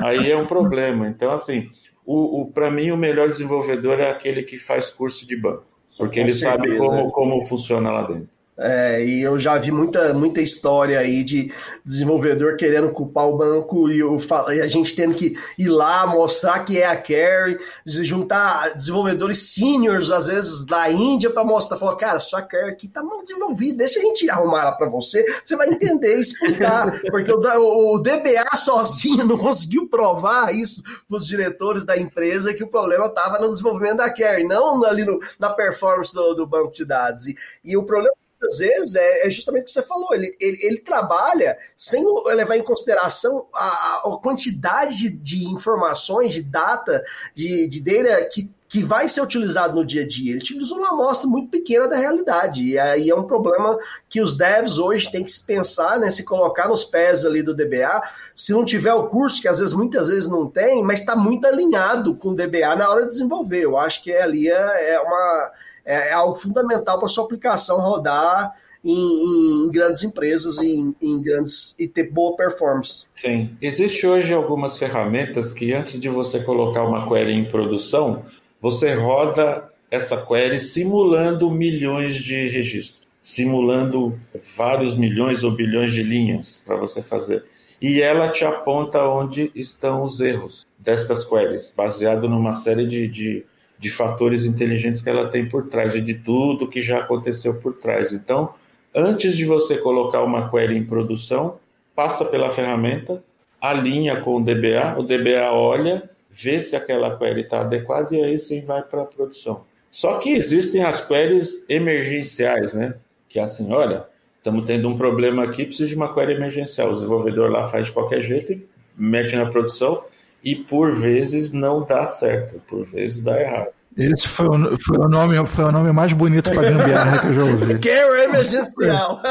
Aí 0.02 0.32
é 0.32 0.36
um 0.36 0.48
problema. 0.48 1.08
Então, 1.08 1.32
assim, 1.32 1.70
o, 2.06 2.42
o, 2.42 2.52
para 2.52 2.70
mim, 2.70 2.92
o 2.92 2.98
melhor 2.98 3.28
desenvolvedor 3.28 4.00
é 4.00 4.10
aquele 4.10 4.44
que 4.44 4.58
faz 4.58 4.92
curso 4.92 5.28
de 5.28 5.36
banco. 5.36 5.66
Porque 5.98 6.20
Com 6.20 6.26
ele 6.26 6.36
sabe 6.36 6.68
certeza. 6.68 6.84
como, 6.84 7.12
como 7.12 7.46
funciona 7.46 7.90
lá 7.90 8.04
dentro. 8.04 8.35
É, 8.58 9.04
e 9.06 9.22
eu 9.22 9.38
já 9.38 9.58
vi 9.58 9.70
muita, 9.70 10.14
muita 10.14 10.40
história 10.40 10.98
aí 11.00 11.26
de 11.26 11.52
desenvolvedor 11.84 12.56
querendo 12.56 12.90
culpar 12.90 13.28
o 13.28 13.36
banco 13.36 13.90
e, 13.90 14.02
o 14.02 14.18
e 14.54 14.62
a 14.62 14.68
gente 14.68 14.96
tendo 14.96 15.14
que 15.14 15.38
ir 15.58 15.68
lá 15.68 16.08
mostrar 16.08 16.60
que 16.64 16.78
é 16.80 16.86
a 16.88 16.96
carry, 16.96 17.60
juntar 17.86 18.70
desenvolvedores 18.76 19.54
seniors, 19.54 20.10
às 20.10 20.28
vezes 20.28 20.66
da 20.66 20.90
Índia, 20.90 21.30
para 21.30 21.44
mostrar, 21.44 21.76
falar, 21.78 21.98
cara, 21.98 22.20
sua 22.22 22.42
carry 22.42 22.70
aqui 22.70 22.88
tá 22.88 23.04
mal 23.04 23.22
desenvolvida, 23.22 23.80
deixa 23.80 24.00
a 24.00 24.04
gente 24.04 24.30
arrumar 24.30 24.62
ela 24.62 24.72
para 24.72 24.88
você, 24.90 25.26
você 25.44 25.56
vai 25.58 25.68
entender 25.68 26.16
e 26.18 26.22
explicar, 26.24 26.98
porque 27.12 27.32
o, 27.34 27.38
o- 27.60 27.96
o 27.96 28.00
DBA 28.02 28.56
sozinho 28.56 29.26
não 29.26 29.38
conseguiu 29.38 29.90
provar 29.90 30.56
isso 30.56 30.82
para 31.10 31.18
os 31.18 31.28
diretores 31.28 31.84
da 31.86 31.98
empresa 31.98 32.54
que 32.54 32.64
o 32.64 32.68
problema 32.68 33.08
estava 33.08 33.38
no 33.38 33.52
desenvolvimento 33.52 33.98
da 33.98 34.10
carry, 34.10 34.46
não 34.46 34.82
ali 34.86 35.04
no- 35.04 35.20
na 35.38 35.50
performance 35.50 36.14
do, 36.14 36.34
do 36.36 36.48
banco 36.48 36.72
de 36.72 36.86
dados. 36.86 37.28
E, 37.28 37.36
e 37.64 37.76
o 37.76 37.84
problema 37.84 38.16
muitas 38.46 38.58
vezes 38.58 38.96
é, 38.96 39.28
é 39.28 39.30
justamente 39.30 39.64
o 39.64 39.66
que 39.66 39.72
você 39.72 39.82
falou. 39.82 40.14
Ele, 40.14 40.36
ele, 40.40 40.58
ele 40.62 40.78
trabalha 40.80 41.58
sem 41.76 42.06
levar 42.28 42.58
em 42.58 42.64
consideração 42.64 43.48
a, 43.54 44.02
a 44.06 44.20
quantidade 44.22 44.96
de, 44.96 45.10
de 45.10 45.48
informações, 45.48 46.34
de 46.34 46.44
data, 46.44 47.04
de, 47.34 47.68
de 47.68 47.82
data 47.82 48.26
que, 48.26 48.50
que 48.68 48.84
vai 48.84 49.10
ser 49.10 49.22
utilizado 49.22 49.76
no 49.76 49.86
dia 49.86 50.04
a 50.04 50.08
dia. 50.08 50.32
Ele 50.32 50.40
utiliza 50.40 50.74
uma 50.74 50.90
amostra 50.90 51.28
muito 51.28 51.50
pequena 51.50 51.88
da 51.88 51.98
realidade. 51.98 52.64
E 52.64 52.78
aí 52.78 53.10
é 53.10 53.16
um 53.16 53.24
problema 53.24 53.78
que 54.10 54.22
os 54.22 54.36
devs 54.36 54.78
hoje 54.78 55.12
têm 55.12 55.24
que 55.24 55.32
se 55.32 55.44
pensar, 55.44 56.00
né, 56.00 56.12
se 56.12 56.24
colocar 56.24 56.68
nos 56.68 56.86
pés 56.86 57.26
ali 57.26 57.42
do 57.42 57.56
DBA. 57.56 58.02
Se 58.36 58.54
não 58.54 58.64
tiver 58.64 58.94
o 58.94 59.08
curso, 59.08 59.42
que 59.42 59.48
às 59.48 59.60
vezes 59.60 59.74
muitas 59.74 60.08
vezes 60.08 60.30
não 60.30 60.48
tem, 60.50 60.84
mas 60.84 61.00
está 61.00 61.16
muito 61.16 61.48
alinhado 61.48 62.16
com 62.16 62.30
o 62.30 62.36
DBA 62.36 62.76
na 62.76 62.90
hora 62.90 63.04
de 63.04 63.10
desenvolver. 63.10 63.64
Eu 63.64 63.78
acho 63.78 64.04
que 64.04 64.16
ali 64.16 64.50
é, 64.50 64.94
é 64.94 65.00
uma 65.00 65.52
é, 65.86 66.10
é 66.10 66.14
algo 66.14 66.36
fundamental 66.36 67.00
para 67.00 67.08
sua 67.08 67.24
aplicação 67.24 67.80
rodar 67.80 68.54
em, 68.84 69.66
em 69.66 69.72
grandes 69.72 70.04
empresas 70.04 70.60
em, 70.60 70.96
em 71.02 71.22
grandes 71.22 71.76
e 71.80 71.88
ter 71.88 72.12
boa 72.12 72.36
performance. 72.36 73.06
Sim. 73.16 73.58
Existe 73.62 74.06
hoje 74.06 74.32
algumas 74.32 74.78
ferramentas 74.78 75.52
que 75.52 75.74
antes 75.74 76.00
de 76.00 76.08
você 76.08 76.40
colocar 76.40 76.84
uma 76.84 77.08
query 77.08 77.34
em 77.34 77.46
produção, 77.46 78.24
você 78.62 78.94
roda 78.94 79.70
essa 79.90 80.18
query 80.18 80.60
simulando 80.60 81.50
milhões 81.50 82.16
de 82.16 82.50
registros, 82.50 83.08
simulando 83.22 84.18
vários 84.56 84.96
milhões 84.96 85.44
ou 85.44 85.52
bilhões 85.52 85.92
de 85.92 86.04
linhas 86.04 86.62
para 86.64 86.76
você 86.76 87.02
fazer. 87.02 87.44
E 87.82 88.02
ela 88.02 88.30
te 88.30 88.46
aponta 88.46 89.08
onde 89.08 89.52
estão 89.54 90.04
os 90.04 90.20
erros 90.20 90.66
destas 90.78 91.26
queries, 91.26 91.74
baseado 91.76 92.30
numa 92.30 92.54
série 92.54 92.88
de, 92.88 93.08
de, 93.08 93.46
de 93.78 93.90
fatores 93.90 94.46
inteligentes 94.46 95.02
que 95.02 95.10
ela 95.10 95.28
tem 95.28 95.48
por 95.48 95.68
trás 95.68 95.96
e 95.96 96.02
de 96.02 96.14
tudo 96.14 96.68
que 96.68 96.82
já 96.82 97.00
aconteceu 97.00 97.56
por 97.56 97.74
trás. 97.74 98.14
Então, 98.14 98.54
antes 98.94 99.36
de 99.36 99.46
você 99.46 99.78
colocar 99.78 100.24
uma 100.24 100.50
query 100.50 100.78
em 100.78 100.86
produção, 100.86 101.60
passa 101.96 102.26
pela 102.26 102.50
ferramenta, 102.50 103.24
alinha 103.60 104.22
com 104.22 104.38
o 104.38 104.44
DBA, 104.44 104.96
o 104.98 105.04
DBA 105.04 105.52
olha, 105.52 106.10
vê 106.32 106.60
se 106.60 106.76
aquela 106.76 107.18
query 107.18 107.42
está 107.42 107.62
adequada 107.62 108.16
e 108.16 108.24
aí 108.24 108.38
sim 108.38 108.62
vai 108.62 108.82
para 108.82 109.02
a 109.02 109.06
produção. 109.06 109.64
Só 109.92 110.18
que 110.18 110.32
existem 110.32 110.84
as 110.84 111.02
queries 111.02 111.64
emergenciais, 111.70 112.74
né? 112.74 112.96
Que 113.30 113.40
é 113.40 113.44
assim, 113.44 113.72
olha, 113.72 114.06
estamos 114.38 114.66
tendo 114.66 114.90
um 114.90 114.98
problema 114.98 115.44
aqui, 115.44 115.66
precisa 115.66 115.88
de 115.88 115.96
uma 115.96 116.14
query 116.14 116.34
emergencial. 116.34 116.92
O 116.92 116.94
desenvolvedor 116.96 117.50
lá 117.50 117.68
faz 117.68 117.86
de 117.86 117.92
qualquer 117.94 118.22
jeito 118.22 118.52
e 118.52 118.68
mete 118.98 119.36
na 119.36 119.46
produção 119.46 120.04
e 120.46 120.56
por 120.56 120.94
vezes 120.96 121.52
não 121.52 121.84
dá 121.84 122.06
certo, 122.08 122.62
por 122.70 122.86
vezes 122.86 123.22
dá 123.24 123.42
errado. 123.42 123.70
Esse 123.98 124.28
foi 124.28 124.48
o, 124.48 124.78
foi 124.78 124.98
o, 124.98 125.08
nome, 125.08 125.46
foi 125.48 125.66
o 125.66 125.72
nome 125.72 125.92
mais 125.94 126.12
bonito 126.12 126.52
para 126.52 126.70
gambiarra 126.70 127.20
que 127.20 127.28
eu 127.28 127.34
já 127.34 127.44
ouvi. 127.46 127.80
Care 127.80 128.24
emergencial. 128.26 129.22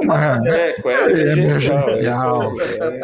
Uma- 0.00 0.40
É, 0.48 0.76
É, 0.84 1.32
emergencial. 1.32 2.52
é 2.60 3.00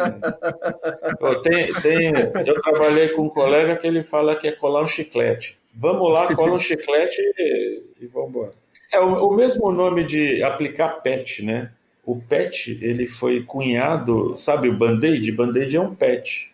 é. 1.59 1.81
Tem, 1.81 2.13
eu 2.47 2.61
trabalhei 2.61 3.09
com 3.09 3.23
um 3.23 3.29
colega 3.29 3.75
que 3.75 3.85
ele 3.87 4.01
fala 4.01 4.35
que 4.35 4.47
é 4.47 4.51
colar 4.53 4.83
um 4.83 4.87
chiclete. 4.87 5.57
Vamos 5.75 6.11
lá, 6.11 6.33
cola 6.33 6.53
um 6.53 6.59
chiclete 6.59 7.21
e, 7.37 7.81
e 8.01 8.07
vamos 8.07 8.29
embora. 8.29 8.51
É 8.91 8.99
o, 8.99 9.27
o 9.27 9.35
mesmo 9.35 9.71
nome 9.71 10.03
de 10.05 10.41
aplicar 10.41 11.01
patch, 11.03 11.41
né? 11.41 11.69
O 12.05 12.15
patch, 12.15 12.69
ele 12.81 13.07
foi 13.07 13.43
cunhado, 13.43 14.35
sabe 14.37 14.67
o 14.69 14.73
band-aid? 14.77 15.31
Band-aid 15.31 15.75
é 15.75 15.81
um 15.81 15.93
patch 15.93 16.47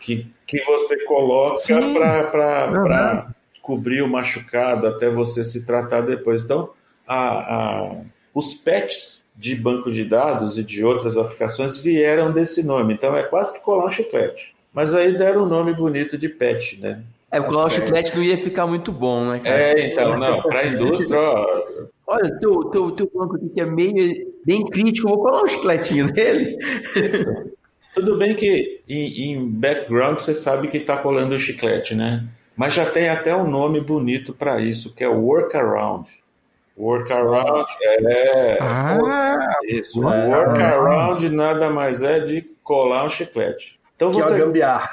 que, 0.00 0.26
que 0.46 0.62
você 0.64 1.04
coloca 1.04 1.56
para 2.30 3.26
cobrir 3.62 4.02
o 4.02 4.08
machucado 4.08 4.86
até 4.86 5.10
você 5.10 5.44
se 5.44 5.66
tratar 5.66 6.02
depois. 6.02 6.44
Então, 6.44 6.70
a, 7.06 7.54
a- 7.88 7.96
os 8.34 8.54
patches 8.54 9.24
de 9.34 9.54
banco 9.54 9.90
de 9.90 10.04
dados 10.04 10.56
e 10.56 10.62
de 10.62 10.84
outras 10.84 11.16
aplicações 11.16 11.78
vieram 11.78 12.30
desse 12.32 12.62
nome. 12.62 12.94
Então, 12.94 13.14
é 13.16 13.22
quase 13.22 13.52
que 13.54 13.60
colar 13.60 13.86
um 13.86 13.90
chiclete. 13.90 14.54
Mas 14.72 14.94
aí 14.94 15.16
deram 15.16 15.44
o 15.44 15.48
nome 15.48 15.72
bonito 15.74 16.16
de 16.18 16.28
patch, 16.28 16.78
né? 16.78 17.02
É, 17.30 17.40
porque 17.40 17.54
Tá 17.54 17.64
o 17.64 17.70
certo. 17.70 17.82
chiclete 17.84 18.14
não 18.16 18.22
ia 18.22 18.38
ficar 18.38 18.66
muito 18.66 18.92
bom, 18.92 19.30
né, 19.30 19.40
cara? 19.40 19.58
É, 19.58 19.88
então, 19.88 20.18
não, 20.18 20.42
para 20.42 20.60
a 20.60 20.66
indústria, 20.66 21.18
ó, 21.18 21.62
Olha, 22.08 22.38
teu, 22.38 22.64
teu, 22.66 22.90
teu 22.92 23.10
banco 23.12 23.34
aqui 23.34 23.48
que 23.48 23.60
é 23.60 23.64
meio 23.66 24.32
bem 24.44 24.64
crítico, 24.66 25.08
vou 25.08 25.18
colar 25.18 25.42
um 25.42 25.48
chicletinho 25.48 26.06
nele. 26.12 26.56
Tudo 27.96 28.18
bem 28.18 28.34
que 28.36 28.82
em, 28.86 29.32
em 29.32 29.50
background 29.50 30.18
você 30.18 30.34
sabe 30.34 30.68
que 30.68 30.76
está 30.76 30.98
colando 30.98 31.34
o 31.34 31.38
chiclete, 31.38 31.94
né? 31.94 32.26
Mas 32.54 32.74
já 32.74 32.84
tem 32.84 33.08
até 33.08 33.34
um 33.34 33.48
nome 33.50 33.80
bonito 33.80 34.34
para 34.34 34.60
isso, 34.60 34.92
que 34.94 35.02
é 35.02 35.08
workaround. 35.08 36.06
Workaround 36.76 37.64
é. 37.80 38.58
Ah, 38.60 39.38
Isso, 39.66 40.02
workaround 40.02 41.26
nada 41.30 41.70
mais 41.70 42.02
é 42.02 42.20
de 42.20 42.42
colar 42.62 43.06
um 43.06 43.10
chiclete. 43.10 43.78
Então 43.96 44.10
Que 44.10 44.20
é 44.20 44.20
uma 44.20 44.28
você, 44.28 44.38
gambiarra. 44.38 44.90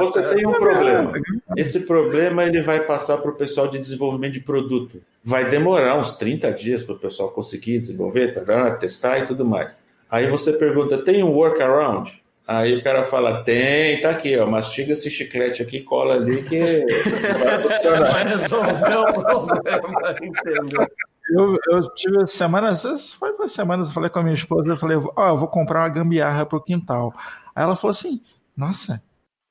você 0.00 0.34
tem 0.34 0.46
um 0.48 0.52
problema. 0.58 1.12
Esse 1.56 1.78
problema 1.80 2.42
ele 2.44 2.60
vai 2.60 2.80
passar 2.80 3.18
para 3.18 3.30
o 3.30 3.36
pessoal 3.36 3.68
de 3.68 3.78
desenvolvimento 3.78 4.32
de 4.32 4.40
produto. 4.40 5.00
Vai 5.22 5.48
demorar 5.48 5.96
uns 5.96 6.16
30 6.16 6.50
dias 6.52 6.82
para 6.82 6.96
o 6.96 6.98
pessoal 6.98 7.30
conseguir 7.30 7.78
desenvolver, 7.78 8.34
tarará, 8.34 8.76
testar 8.76 9.20
e 9.20 9.26
tudo 9.26 9.44
mais. 9.44 9.78
Aí 10.10 10.28
você 10.28 10.52
pergunta, 10.52 10.98
tem 10.98 11.22
um 11.22 11.32
workaround? 11.32 12.22
Aí 12.46 12.76
o 12.76 12.84
cara 12.84 13.04
fala, 13.04 13.42
tem, 13.42 14.00
tá 14.00 14.10
aqui, 14.10 14.38
ó, 14.38 14.46
mastiga 14.46 14.92
esse 14.92 15.10
chiclete 15.10 15.62
aqui, 15.62 15.80
cola 15.80 16.14
ali 16.14 16.44
que 16.44 16.60
vai 16.60 17.60
funcionar. 17.60 18.06
Vai 18.12 18.24
resolver 18.28 18.96
o 18.96 19.24
problema, 19.24 20.16
entendeu? 20.22 20.86
eu, 21.28 21.58
eu 21.68 21.94
tive 21.94 22.26
semanas, 22.26 23.12
faz 23.14 23.38
umas 23.38 23.50
semanas, 23.50 23.88
eu 23.88 23.94
falei 23.94 24.08
com 24.08 24.20
a 24.20 24.22
minha 24.22 24.34
esposa, 24.34 24.72
eu 24.72 24.76
falei, 24.76 24.96
ó, 25.16 25.28
eu 25.28 25.36
vou 25.36 25.48
comprar 25.48 25.80
uma 25.80 25.88
gambiarra 25.88 26.46
pro 26.46 26.62
quintal. 26.62 27.12
Aí 27.54 27.64
ela 27.64 27.74
falou 27.74 27.90
assim, 27.90 28.22
nossa, 28.56 29.02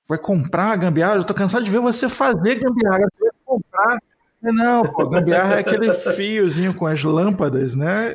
vai 0.07 0.17
comprar 0.17 0.71
a 0.71 0.75
gambiarra? 0.75 1.17
Eu 1.17 1.23
tô 1.25 1.33
cansado 1.33 1.65
de 1.65 1.71
ver 1.71 1.79
você 1.79 2.07
fazer 2.07 2.55
gambiarra, 2.55 3.07
você 3.13 3.23
vai 3.23 3.31
comprar. 3.45 3.99
Não, 4.41 4.85
pô, 4.85 5.09
gambiarra 5.09 5.55
é 5.55 5.59
aquele 5.59 5.91
fiozinho 5.91 6.73
com 6.73 6.85
as 6.85 7.03
lâmpadas, 7.03 7.75
né? 7.75 8.13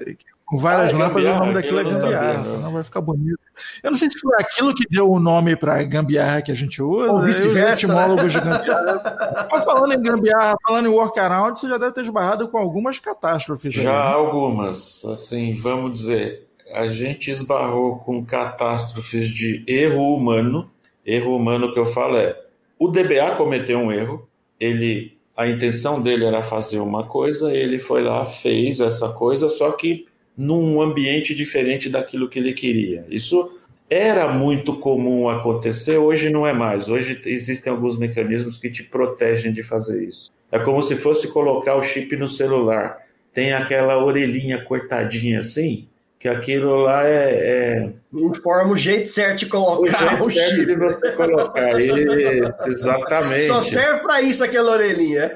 Com 0.51 0.57
várias 0.57 0.93
Ah, 0.93 0.97
é 0.97 0.99
lâmpadas, 0.99 1.25
o 1.35 1.39
nome 1.39 1.55
daquilo 1.55 1.79
é 1.79 1.85
gambiarra. 1.85 2.35
sabia, 2.35 2.51
não. 2.53 2.59
Não 2.59 2.73
vai 2.73 2.83
ficar 2.83 3.01
bonito. 3.01 3.39
Eu 3.83 3.91
não 3.93 3.99
sei 3.99 4.11
se 4.11 4.19
foi 4.19 4.35
aquilo 4.41 4.75
que 4.75 4.85
deu 4.91 5.09
o 5.09 5.21
nome 5.21 5.55
para 5.55 5.81
gambiarra 5.85 6.43
que 6.43 6.51
a 6.51 6.55
gente 6.57 6.83
usa. 6.83 7.11
Ou 7.13 7.19
os 7.19 7.25
vice-versa, 7.25 7.87
né? 7.87 7.95
etimólogos 7.95 8.33
de 8.33 8.41
gambiarra. 8.41 9.49
Mas 9.51 9.65
falando 9.65 9.93
em 9.93 10.03
gambiarra, 10.03 10.57
falando 10.67 10.87
em 10.87 10.93
workaround, 10.93 11.59
você 11.59 11.69
já 11.69 11.79
deve 11.79 11.93
ter 11.93 12.01
esbarrado 12.03 12.49
com 12.49 12.59
algumas 12.59 12.99
catástrofes. 12.99 13.77
aí, 13.79 13.85
Já 13.85 13.93
né? 13.93 14.13
algumas, 14.13 15.05
assim, 15.05 15.55
vamos 15.61 15.93
dizer, 16.01 16.49
a 16.75 16.87
gente 16.89 17.31
esbarrou 17.31 17.99
com 17.99 18.25
catástrofes 18.25 19.29
de 19.29 19.65
erro 19.69 20.15
humano. 20.17 20.69
Erro 21.07 21.37
humano 21.37 21.73
que 21.73 21.79
eu 21.79 21.87
falo 21.87 22.17
é, 22.17 22.37
o 22.79 22.89
DBA 22.89 23.31
cometeu 23.37 23.79
um 23.79 23.91
erro, 23.93 24.27
ele, 24.59 25.17
a 25.37 25.47
intenção 25.49 26.01
dele 26.01 26.25
era 26.25 26.43
fazer 26.43 26.79
uma 26.81 27.05
coisa, 27.05 27.53
ele 27.53 27.79
foi 27.79 28.03
lá, 28.03 28.27
fez 28.27 28.81
essa 28.81 29.09
coisa, 29.11 29.49
só 29.49 29.71
que 29.73 30.07
num 30.37 30.81
ambiente 30.81 31.35
diferente 31.35 31.89
daquilo 31.89 32.29
que 32.29 32.39
ele 32.39 32.53
queria. 32.53 33.05
Isso 33.09 33.59
era 33.89 34.33
muito 34.33 34.79
comum 34.79 35.29
acontecer, 35.29 35.99
hoje 35.99 36.31
não 36.31 36.47
é 36.47 36.53
mais. 36.53 36.89
Hoje 36.89 37.21
existem 37.27 37.73
alguns 37.73 37.99
mecanismos 37.99 38.57
que 38.57 38.71
te 38.71 38.85
protegem 38.85 39.53
de 39.53 39.63
fazer 39.63 40.05
isso. 40.05 40.31
É 40.53 40.59
como 40.59 40.83
se 40.83 40.97
fosse 40.97 41.29
colocar 41.29 41.75
o 41.77 41.83
chip 41.83 42.17
no 42.17 42.29
celular. 42.29 42.99
Tem 43.35 43.53
aquela 43.53 44.03
orelhinha 44.05 44.65
cortadinha 44.65 45.41
assim, 45.41 45.89
que 46.21 46.29
aquilo 46.29 46.77
lá 46.77 47.07
é, 47.07 47.31
é 47.33 47.93
Informa 48.13 48.73
o 48.73 48.77
jeito 48.77 49.09
certo 49.09 49.39
de 49.39 49.45
o 49.47 49.49
colocar 49.49 50.09
jeito 50.11 50.27
o 50.27 50.31
certo 50.31 50.51
chip. 50.51 50.67
de 50.67 50.77
você 50.77 51.13
colocar. 51.13 51.81
Isso, 51.81 52.69
exatamente. 52.69 53.45
Só 53.45 53.63
serve 53.63 54.01
pra 54.01 54.21
isso 54.21 54.45
aquela 54.45 54.73
orelhinha. 54.73 55.33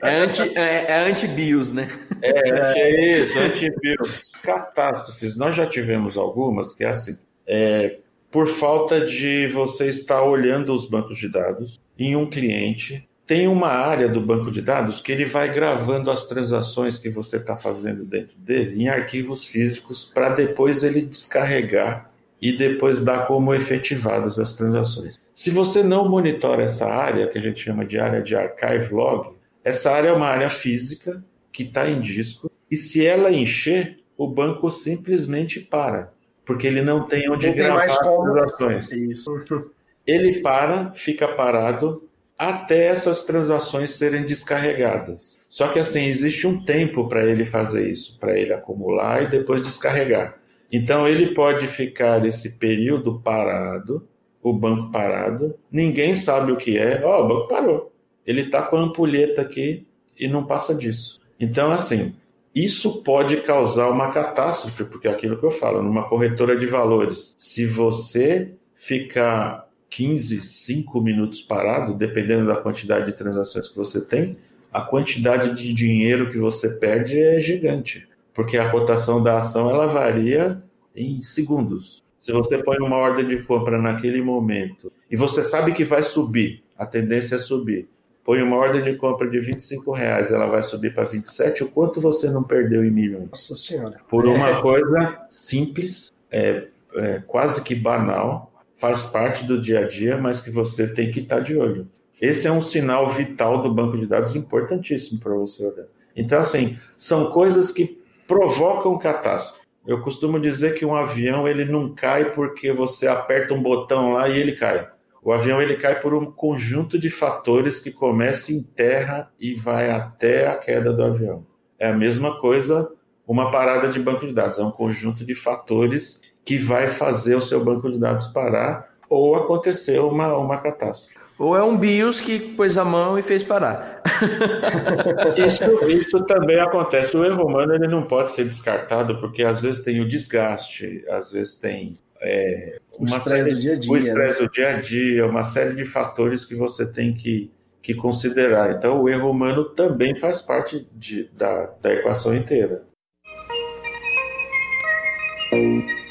É 0.00 0.20
anti, 0.20 0.56
é, 0.56 0.84
é 0.92 1.10
anti-bios, 1.10 1.72
né? 1.72 1.88
É, 2.22 2.78
é 2.78 3.18
isso, 3.18 3.38
antivírus. 3.40 4.32
Catástrofes, 4.42 5.36
nós 5.36 5.56
já 5.56 5.66
tivemos 5.66 6.16
algumas 6.16 6.72
que 6.72 6.84
é 6.84 6.88
assim, 6.88 7.18
é, 7.44 7.96
por 8.30 8.46
falta 8.46 9.04
de 9.04 9.48
você 9.48 9.86
estar 9.86 10.22
olhando 10.22 10.72
os 10.74 10.88
bancos 10.88 11.18
de 11.18 11.28
dados 11.28 11.80
em 11.98 12.14
um 12.14 12.28
cliente, 12.28 13.07
tem 13.28 13.46
uma 13.46 13.68
área 13.68 14.08
do 14.08 14.22
banco 14.22 14.50
de 14.50 14.62
dados 14.62 15.02
que 15.02 15.12
ele 15.12 15.26
vai 15.26 15.52
gravando 15.52 16.10
as 16.10 16.24
transações 16.24 16.98
que 16.98 17.10
você 17.10 17.36
está 17.36 17.54
fazendo 17.54 18.02
dentro 18.02 18.34
dele 18.38 18.82
em 18.82 18.88
arquivos 18.88 19.44
físicos 19.44 20.02
para 20.02 20.30
depois 20.30 20.82
ele 20.82 21.02
descarregar 21.02 22.10
e 22.40 22.56
depois 22.56 23.02
dar 23.02 23.26
como 23.26 23.54
efetivadas 23.54 24.38
as 24.38 24.54
transações. 24.54 25.18
Se 25.34 25.50
você 25.50 25.82
não 25.82 26.08
monitora 26.08 26.62
essa 26.62 26.86
área, 26.86 27.26
que 27.28 27.36
a 27.36 27.42
gente 27.42 27.62
chama 27.62 27.84
de 27.84 27.98
área 27.98 28.22
de 28.22 28.34
archive 28.34 28.94
log, 28.94 29.34
essa 29.62 29.92
área 29.92 30.08
é 30.08 30.12
uma 30.12 30.28
área 30.28 30.48
física 30.48 31.22
que 31.52 31.64
está 31.64 31.86
em 31.86 32.00
disco, 32.00 32.50
e 32.70 32.76
se 32.76 33.06
ela 33.06 33.30
encher, 33.30 33.98
o 34.16 34.26
banco 34.26 34.70
simplesmente 34.70 35.60
para, 35.60 36.12
porque 36.46 36.66
ele 36.66 36.80
não 36.80 37.06
tem 37.06 37.30
onde 37.30 37.46
Não 37.46 37.54
tem 37.54 37.62
gravar 37.62 37.76
mais 37.76 37.92
as 37.92 37.98
transações. 37.98 38.90
Isso. 39.12 39.70
Ele 40.06 40.40
para, 40.40 40.92
fica 40.92 41.28
parado, 41.28 42.07
até 42.38 42.86
essas 42.86 43.22
transações 43.22 43.90
serem 43.90 44.24
descarregadas. 44.24 45.38
Só 45.48 45.68
que 45.68 45.80
assim, 45.80 46.04
existe 46.04 46.46
um 46.46 46.64
tempo 46.64 47.08
para 47.08 47.24
ele 47.24 47.44
fazer 47.44 47.90
isso, 47.90 48.16
para 48.20 48.38
ele 48.38 48.52
acumular 48.52 49.24
e 49.24 49.26
depois 49.26 49.62
descarregar. 49.62 50.38
Então 50.70 51.08
ele 51.08 51.34
pode 51.34 51.66
ficar 51.66 52.24
esse 52.24 52.58
período 52.58 53.20
parado, 53.20 54.06
o 54.40 54.52
banco 54.52 54.92
parado, 54.92 55.58
ninguém 55.70 56.14
sabe 56.14 56.52
o 56.52 56.56
que 56.56 56.78
é, 56.78 57.02
ó, 57.04 57.24
o 57.24 57.28
banco 57.28 57.48
parou. 57.48 57.92
Ele 58.24 58.42
está 58.42 58.62
com 58.62 58.76
a 58.76 58.80
ampulheta 58.80 59.40
aqui 59.40 59.86
e 60.18 60.28
não 60.28 60.44
passa 60.44 60.74
disso. 60.74 61.20
Então, 61.40 61.72
assim, 61.72 62.14
isso 62.54 63.02
pode 63.02 63.38
causar 63.38 63.88
uma 63.88 64.12
catástrofe, 64.12 64.84
porque 64.84 65.08
é 65.08 65.10
aquilo 65.10 65.38
que 65.38 65.46
eu 65.46 65.50
falo, 65.50 65.82
numa 65.82 66.08
corretora 66.08 66.56
de 66.56 66.66
valores, 66.66 67.34
se 67.38 67.64
você 67.66 68.52
ficar 68.74 69.67
15, 69.90 70.42
5 70.42 71.00
minutos 71.00 71.42
parado, 71.42 71.94
dependendo 71.94 72.46
da 72.46 72.56
quantidade 72.56 73.06
de 73.06 73.12
transações 73.12 73.68
que 73.68 73.76
você 73.76 74.00
tem, 74.00 74.36
a 74.72 74.82
quantidade 74.82 75.54
de 75.54 75.72
dinheiro 75.72 76.30
que 76.30 76.38
você 76.38 76.70
perde 76.70 77.20
é 77.20 77.40
gigante, 77.40 78.06
porque 78.34 78.58
a 78.58 78.70
cotação 78.70 79.22
da 79.22 79.38
ação 79.38 79.70
ela 79.70 79.86
varia 79.86 80.62
em 80.94 81.22
segundos. 81.22 82.02
Se 82.18 82.32
você 82.32 82.58
põe 82.58 82.78
uma 82.78 82.96
ordem 82.96 83.26
de 83.26 83.42
compra 83.44 83.80
naquele 83.80 84.20
momento 84.20 84.92
e 85.10 85.16
você 85.16 85.42
sabe 85.42 85.72
que 85.72 85.84
vai 85.84 86.02
subir, 86.02 86.62
a 86.76 86.84
tendência 86.84 87.36
é 87.36 87.38
subir. 87.38 87.88
Põe 88.24 88.42
uma 88.42 88.56
ordem 88.56 88.82
de 88.82 88.94
compra 88.96 89.28
de 89.30 89.40
25 89.40 89.90
reais, 89.92 90.30
ela 90.30 90.46
vai 90.46 90.62
subir 90.62 90.94
para 90.94 91.04
27, 91.04 91.64
o 91.64 91.70
quanto 91.70 91.98
você 91.98 92.28
não 92.28 92.42
perdeu 92.42 92.84
em 92.84 92.90
milhões? 92.90 93.30
Nossa 93.30 93.54
senhora. 93.54 94.00
Por 94.10 94.26
uma 94.26 94.60
coisa 94.60 95.24
simples, 95.30 96.12
é, 96.30 96.66
é 96.94 97.22
quase 97.26 97.62
que 97.62 97.74
banal, 97.74 98.52
faz 98.78 99.06
parte 99.06 99.44
do 99.44 99.60
dia 99.60 99.80
a 99.80 99.88
dia, 99.88 100.16
mas 100.16 100.40
que 100.40 100.50
você 100.50 100.86
tem 100.86 101.10
que 101.10 101.20
estar 101.20 101.40
de 101.40 101.56
olho. 101.56 101.88
Esse 102.20 102.48
é 102.48 102.52
um 102.52 102.62
sinal 102.62 103.10
vital 103.10 103.62
do 103.62 103.72
banco 103.72 103.98
de 103.98 104.06
dados 104.06 104.34
importantíssimo 104.34 105.20
para 105.20 105.34
você 105.34 105.64
olhar. 105.64 105.86
Então, 106.16 106.40
assim, 106.40 106.78
são 106.96 107.30
coisas 107.30 107.70
que 107.70 108.02
provocam 108.26 108.98
catástrofe. 108.98 109.60
Eu 109.86 110.02
costumo 110.02 110.38
dizer 110.38 110.74
que 110.74 110.84
um 110.84 110.94
avião 110.94 111.46
ele 111.48 111.64
não 111.64 111.94
cai 111.94 112.32
porque 112.32 112.72
você 112.72 113.06
aperta 113.06 113.54
um 113.54 113.62
botão 113.62 114.10
lá 114.10 114.28
e 114.28 114.38
ele 114.38 114.52
cai. 114.52 114.88
O 115.22 115.32
avião 115.32 115.60
ele 115.60 115.76
cai 115.76 116.00
por 116.00 116.14
um 116.14 116.26
conjunto 116.26 116.98
de 116.98 117.08
fatores 117.08 117.80
que 117.80 117.90
começa 117.90 118.52
em 118.52 118.62
terra 118.62 119.30
e 119.40 119.54
vai 119.54 119.90
até 119.90 120.48
a 120.48 120.56
queda 120.56 120.92
do 120.92 121.02
avião. 121.02 121.46
É 121.78 121.88
a 121.88 121.94
mesma 121.94 122.40
coisa 122.40 122.90
uma 123.26 123.50
parada 123.50 123.88
de 123.88 124.00
banco 124.00 124.26
de 124.26 124.32
dados, 124.32 124.58
é 124.58 124.62
um 124.62 124.70
conjunto 124.70 125.22
de 125.22 125.34
fatores 125.34 126.22
que 126.48 126.56
vai 126.56 126.86
fazer 126.86 127.34
o 127.34 127.42
seu 127.42 127.62
banco 127.62 127.92
de 127.92 127.98
dados 127.98 128.28
parar 128.28 128.88
ou 129.06 129.36
acontecer 129.36 130.00
uma, 130.00 130.34
uma 130.38 130.56
catástrofe. 130.56 131.14
Ou 131.38 131.54
é 131.54 131.62
um 131.62 131.76
BIOS 131.76 132.22
que 132.22 132.38
pôs 132.38 132.78
a 132.78 132.86
mão 132.86 133.18
e 133.18 133.22
fez 133.22 133.44
parar. 133.44 134.02
Isso, 135.36 135.62
isso 135.86 136.24
também 136.24 136.58
acontece. 136.58 137.14
O 137.18 137.24
erro 137.24 137.44
humano 137.44 137.74
ele 137.74 137.86
não 137.86 138.02
pode 138.02 138.32
ser 138.32 138.44
descartado 138.44 139.20
porque 139.20 139.44
às 139.44 139.60
vezes 139.60 139.84
tem 139.84 140.00
o 140.00 140.08
desgaste, 140.08 141.04
às 141.10 141.30
vezes 141.30 141.52
tem 141.52 141.98
é, 142.18 142.78
O 142.98 143.04
estresse 143.04 143.54
do 143.54 143.60
dia 143.60 143.74
a 143.74 143.78
dia, 143.78 143.92
o 143.92 143.96
estresse 143.98 144.42
do 144.42 144.50
dia 144.50 144.68
a 144.70 144.80
dia, 144.80 145.26
uma 145.26 145.44
série 145.44 145.74
de 145.74 145.84
fatores 145.84 146.46
que 146.46 146.54
você 146.54 146.86
tem 146.90 147.12
que, 147.14 147.52
que 147.82 147.94
considerar. 147.94 148.72
Então, 148.72 149.02
o 149.02 149.08
erro 149.08 149.30
humano 149.30 149.64
também 149.66 150.16
faz 150.16 150.40
parte 150.40 150.88
de, 150.94 151.30
da, 151.36 151.66
da 151.82 151.92
equação 151.92 152.34
inteira. 152.34 152.82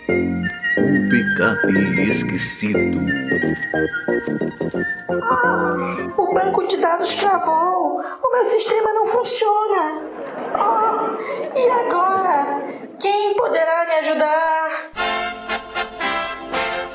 Um 0.10 1.10
picape 1.10 2.02
esquecido. 2.08 3.00
O 6.18 6.34
banco 6.34 6.66
de 6.68 6.78
dados 6.78 7.14
travou. 7.16 8.00
O 8.00 8.32
meu 8.32 8.46
sistema 8.46 8.94
não 8.94 9.06
funciona. 9.06 10.02
Oh, 10.56 11.58
e 11.58 11.70
agora? 11.70 12.64
Quem 13.00 13.36
poderá 13.36 13.86
me 13.86 13.94
ajudar? 13.96 14.92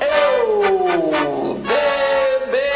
Eu, 0.01 1.59
DBA! 1.59 2.67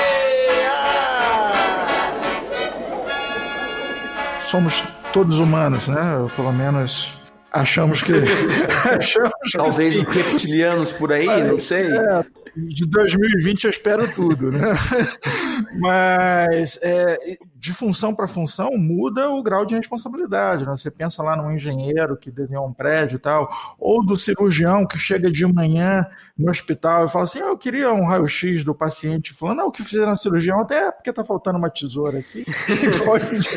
Somos 4.40 4.84
todos 5.12 5.40
humanos, 5.40 5.88
né? 5.88 6.28
Pelo 6.36 6.54
menos 6.54 7.17
achamos 7.62 8.04
que. 8.04 8.14
achamos 8.98 9.52
Talvez 9.52 9.94
que 9.96 10.00
os 10.02 10.16
reptilianos 10.16 10.92
por 10.92 11.12
aí, 11.12 11.44
não 11.44 11.60
sei. 11.60 11.88
É, 11.88 12.26
de 12.56 12.86
2020 12.86 13.66
eu 13.66 13.72
espero 13.72 14.08
tudo, 14.14 14.52
né? 14.52 14.74
Mas 15.80 16.80
é, 16.82 17.18
de 17.60 17.74
função 17.74 18.14
para 18.14 18.28
função 18.28 18.70
muda 18.78 19.30
o 19.32 19.42
grau 19.42 19.66
de 19.66 19.76
responsabilidade. 19.76 20.64
Né? 20.66 20.72
Você 20.72 20.92
pensa 20.92 21.24
lá 21.24 21.36
num 21.36 21.52
engenheiro 21.52 22.16
que 22.16 22.30
desenhou 22.30 22.68
um 22.68 22.74
prédio 22.74 23.16
e 23.16 23.20
tal, 23.20 23.50
ou 23.80 24.06
do 24.06 24.16
cirurgião 24.16 24.86
que 24.86 24.98
chega 25.00 25.32
de 25.32 25.46
manhã 25.46 26.06
no 26.38 26.52
hospital 26.52 27.06
e 27.06 27.10
fala 27.10 27.24
assim: 27.24 27.40
eu 27.40 27.58
queria 27.58 27.92
um 27.92 28.06
raio-x 28.06 28.64
do 28.64 28.76
paciente, 28.76 29.34
falando, 29.34 29.58
não, 29.58 29.68
o 29.68 29.72
que 29.72 29.84
fizeram 29.84 30.10
na 30.10 30.16
cirurgião, 30.16 30.60
até 30.60 30.92
porque 30.92 31.12
tá 31.12 31.24
faltando 31.24 31.58
uma 31.58 31.70
tesoura 31.70 32.20
aqui. 32.20 32.46
pode, 33.04 33.50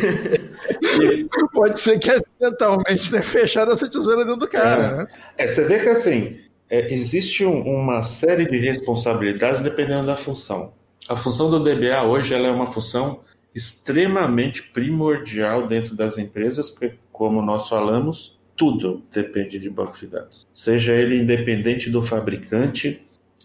pode 1.52 1.78
ser 1.80 1.98
que 1.98 2.10
acidentalmente 2.10 3.10
tenha 3.10 3.22
fechado 3.22 3.70
essa 3.70 3.88
tesoura 3.88 4.24
dentro 4.24 4.40
do 4.40 4.48
cara. 4.48 4.82
É. 4.82 4.96
Né? 4.96 5.06
É, 5.36 5.46
você 5.46 5.64
vê 5.64 5.78
que 5.78 5.88
assim, 5.90 6.38
é, 6.70 6.92
existe 6.92 7.44
um- 7.44 7.62
uma 7.62 8.02
série 8.02 8.46
de 8.46 8.58
responsabilidades 8.58 9.60
dependendo 9.60 10.06
da 10.06 10.16
função. 10.16 10.72
A 11.06 11.16
função 11.16 11.50
do 11.50 11.62
DBA 11.62 12.02
hoje 12.04 12.32
ela 12.32 12.46
é 12.46 12.50
uma 12.50 12.68
função 12.68 13.20
extremamente 13.54 14.62
primordial 14.62 15.66
dentro 15.66 15.94
das 15.94 16.18
empresas, 16.18 16.70
porque, 16.70 16.94
como 17.12 17.42
nós 17.42 17.68
falamos, 17.68 18.38
tudo 18.56 19.02
depende 19.12 19.58
de 19.58 19.70
banco 19.70 19.98
de 19.98 20.06
dados. 20.06 20.46
Seja 20.52 20.94
ele 20.94 21.16
independente 21.16 21.90
do 21.90 22.02
fabricante, 22.02 23.02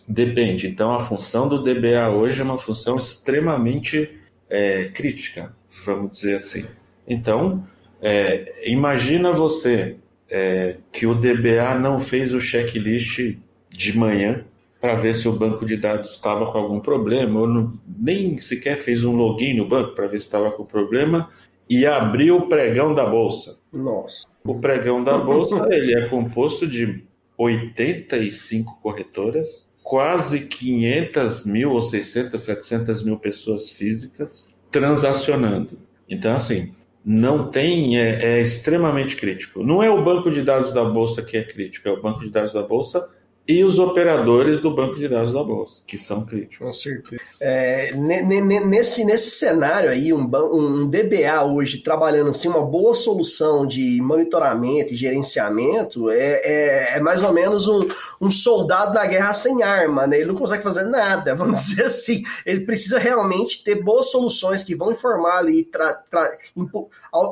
depende. 0.07 0.67
Então, 0.67 0.91
a 0.91 1.03
função 1.03 1.47
do 1.47 1.63
DBA 1.63 2.09
hoje 2.09 2.41
é 2.41 2.43
uma 2.43 2.59
função 2.59 2.97
extremamente 2.97 4.19
é, 4.49 4.85
crítica, 4.85 5.55
vamos 5.85 6.11
dizer 6.11 6.35
assim. 6.35 6.65
Então, 7.07 7.65
é, 8.01 8.69
imagina 8.69 9.31
você 9.31 9.95
é, 10.29 10.77
que 10.91 11.05
o 11.05 11.15
DBA 11.15 11.79
não 11.79 11.99
fez 11.99 12.33
o 12.33 12.41
checklist 12.41 13.37
de 13.69 13.97
manhã 13.97 14.43
para 14.85 14.93
ver 14.93 15.15
se 15.15 15.27
o 15.27 15.31
banco 15.31 15.65
de 15.65 15.77
dados 15.77 16.11
estava 16.11 16.51
com 16.51 16.59
algum 16.59 16.79
problema, 16.79 17.39
ou 17.39 17.47
não- 17.47 17.73
nem 17.97 18.39
sequer 18.39 18.77
fez 18.77 19.03
um 19.03 19.15
login 19.15 19.55
no 19.55 19.67
banco 19.67 19.95
para 19.95 20.05
ver 20.05 20.19
se 20.19 20.27
estava 20.27 20.51
com 20.51 20.63
problema, 20.63 21.27
e 21.67 21.87
abriu 21.87 22.37
o 22.37 22.47
pregão 22.47 22.93
da 22.93 23.03
bolsa. 23.03 23.57
Nossa. 23.73 24.27
O 24.45 24.53
pregão 24.59 25.03
da 25.03 25.17
bolsa 25.17 25.55
ele 25.73 25.95
é 25.95 26.07
composto 26.07 26.67
de 26.67 27.03
85 27.35 28.79
corretoras, 28.79 29.67
quase 29.81 30.41
500 30.41 31.45
mil 31.45 31.71
ou 31.71 31.81
600, 31.81 32.39
700 32.39 33.03
mil 33.03 33.17
pessoas 33.17 33.71
físicas 33.71 34.53
transacionando. 34.69 35.79
Então, 36.07 36.35
assim, 36.35 36.73
não 37.03 37.49
tem, 37.49 37.99
é, 37.99 38.23
é 38.23 38.39
extremamente 38.39 39.15
crítico. 39.15 39.63
Não 39.63 39.81
é 39.81 39.89
o 39.89 40.03
banco 40.03 40.29
de 40.29 40.43
dados 40.43 40.71
da 40.71 40.85
bolsa 40.85 41.23
que 41.23 41.37
é 41.37 41.43
crítico, 41.43 41.89
é 41.89 41.91
o 41.91 42.03
banco 42.03 42.19
de 42.19 42.29
dados 42.29 42.53
da 42.53 42.61
bolsa 42.61 43.09
e 43.47 43.63
os 43.63 43.77
operadores 43.77 44.60
do 44.60 44.73
banco 44.73 44.95
de 44.95 45.08
dados 45.08 45.31
da 45.31 45.43
bolsa, 45.43 45.84
que 45.86 45.99
são 45.99 46.25
críticos. 46.25 46.58
Com 46.58 46.73
certeza. 46.73 47.21
É, 47.39 47.91
ne- 47.93 48.23
ne- 48.23 48.41
ne- 48.41 48.65
nesse, 48.65 49.05
nesse 49.05 49.29
cenário 49.29 49.91
aí, 49.91 50.12
um, 50.12 50.23
um 50.51 50.88
DBA 50.88 51.43
hoje 51.43 51.77
trabalhando 51.77 52.31
assim, 52.31 52.47
uma 52.47 52.65
boa 52.65 52.95
solução 52.95 53.67
de 53.67 54.01
monitoramento 54.01 54.93
e 54.93 54.97
gerenciamento 54.97 56.10
é, 56.10 56.41
é, 56.43 56.97
é 56.97 56.99
mais 56.99 57.21
ou 57.21 57.31
menos 57.31 57.67
um, 57.67 57.88
um 58.19 58.31
soldado 58.31 58.93
da 58.93 59.05
guerra 59.05 59.34
sem 59.36 59.62
arma, 59.62 60.08
né? 60.08 60.17
Ele 60.17 60.29
não 60.29 60.36
consegue 60.36 60.63
fazer 60.63 60.86
nada, 60.86 61.36
vamos 61.36 61.62
dizer 61.67 61.86
assim. 61.86 62.23
Ele 62.47 62.62
precisa 62.62 62.97
realmente 62.97 63.63
ter 63.63 63.75
boas 63.84 64.10
soluções 64.10 64.63
que 64.63 64.75
vão 64.75 64.91
informar 64.91 65.38
ali, 65.38 65.65
tra, 65.65 65.93
tra, 65.93 66.27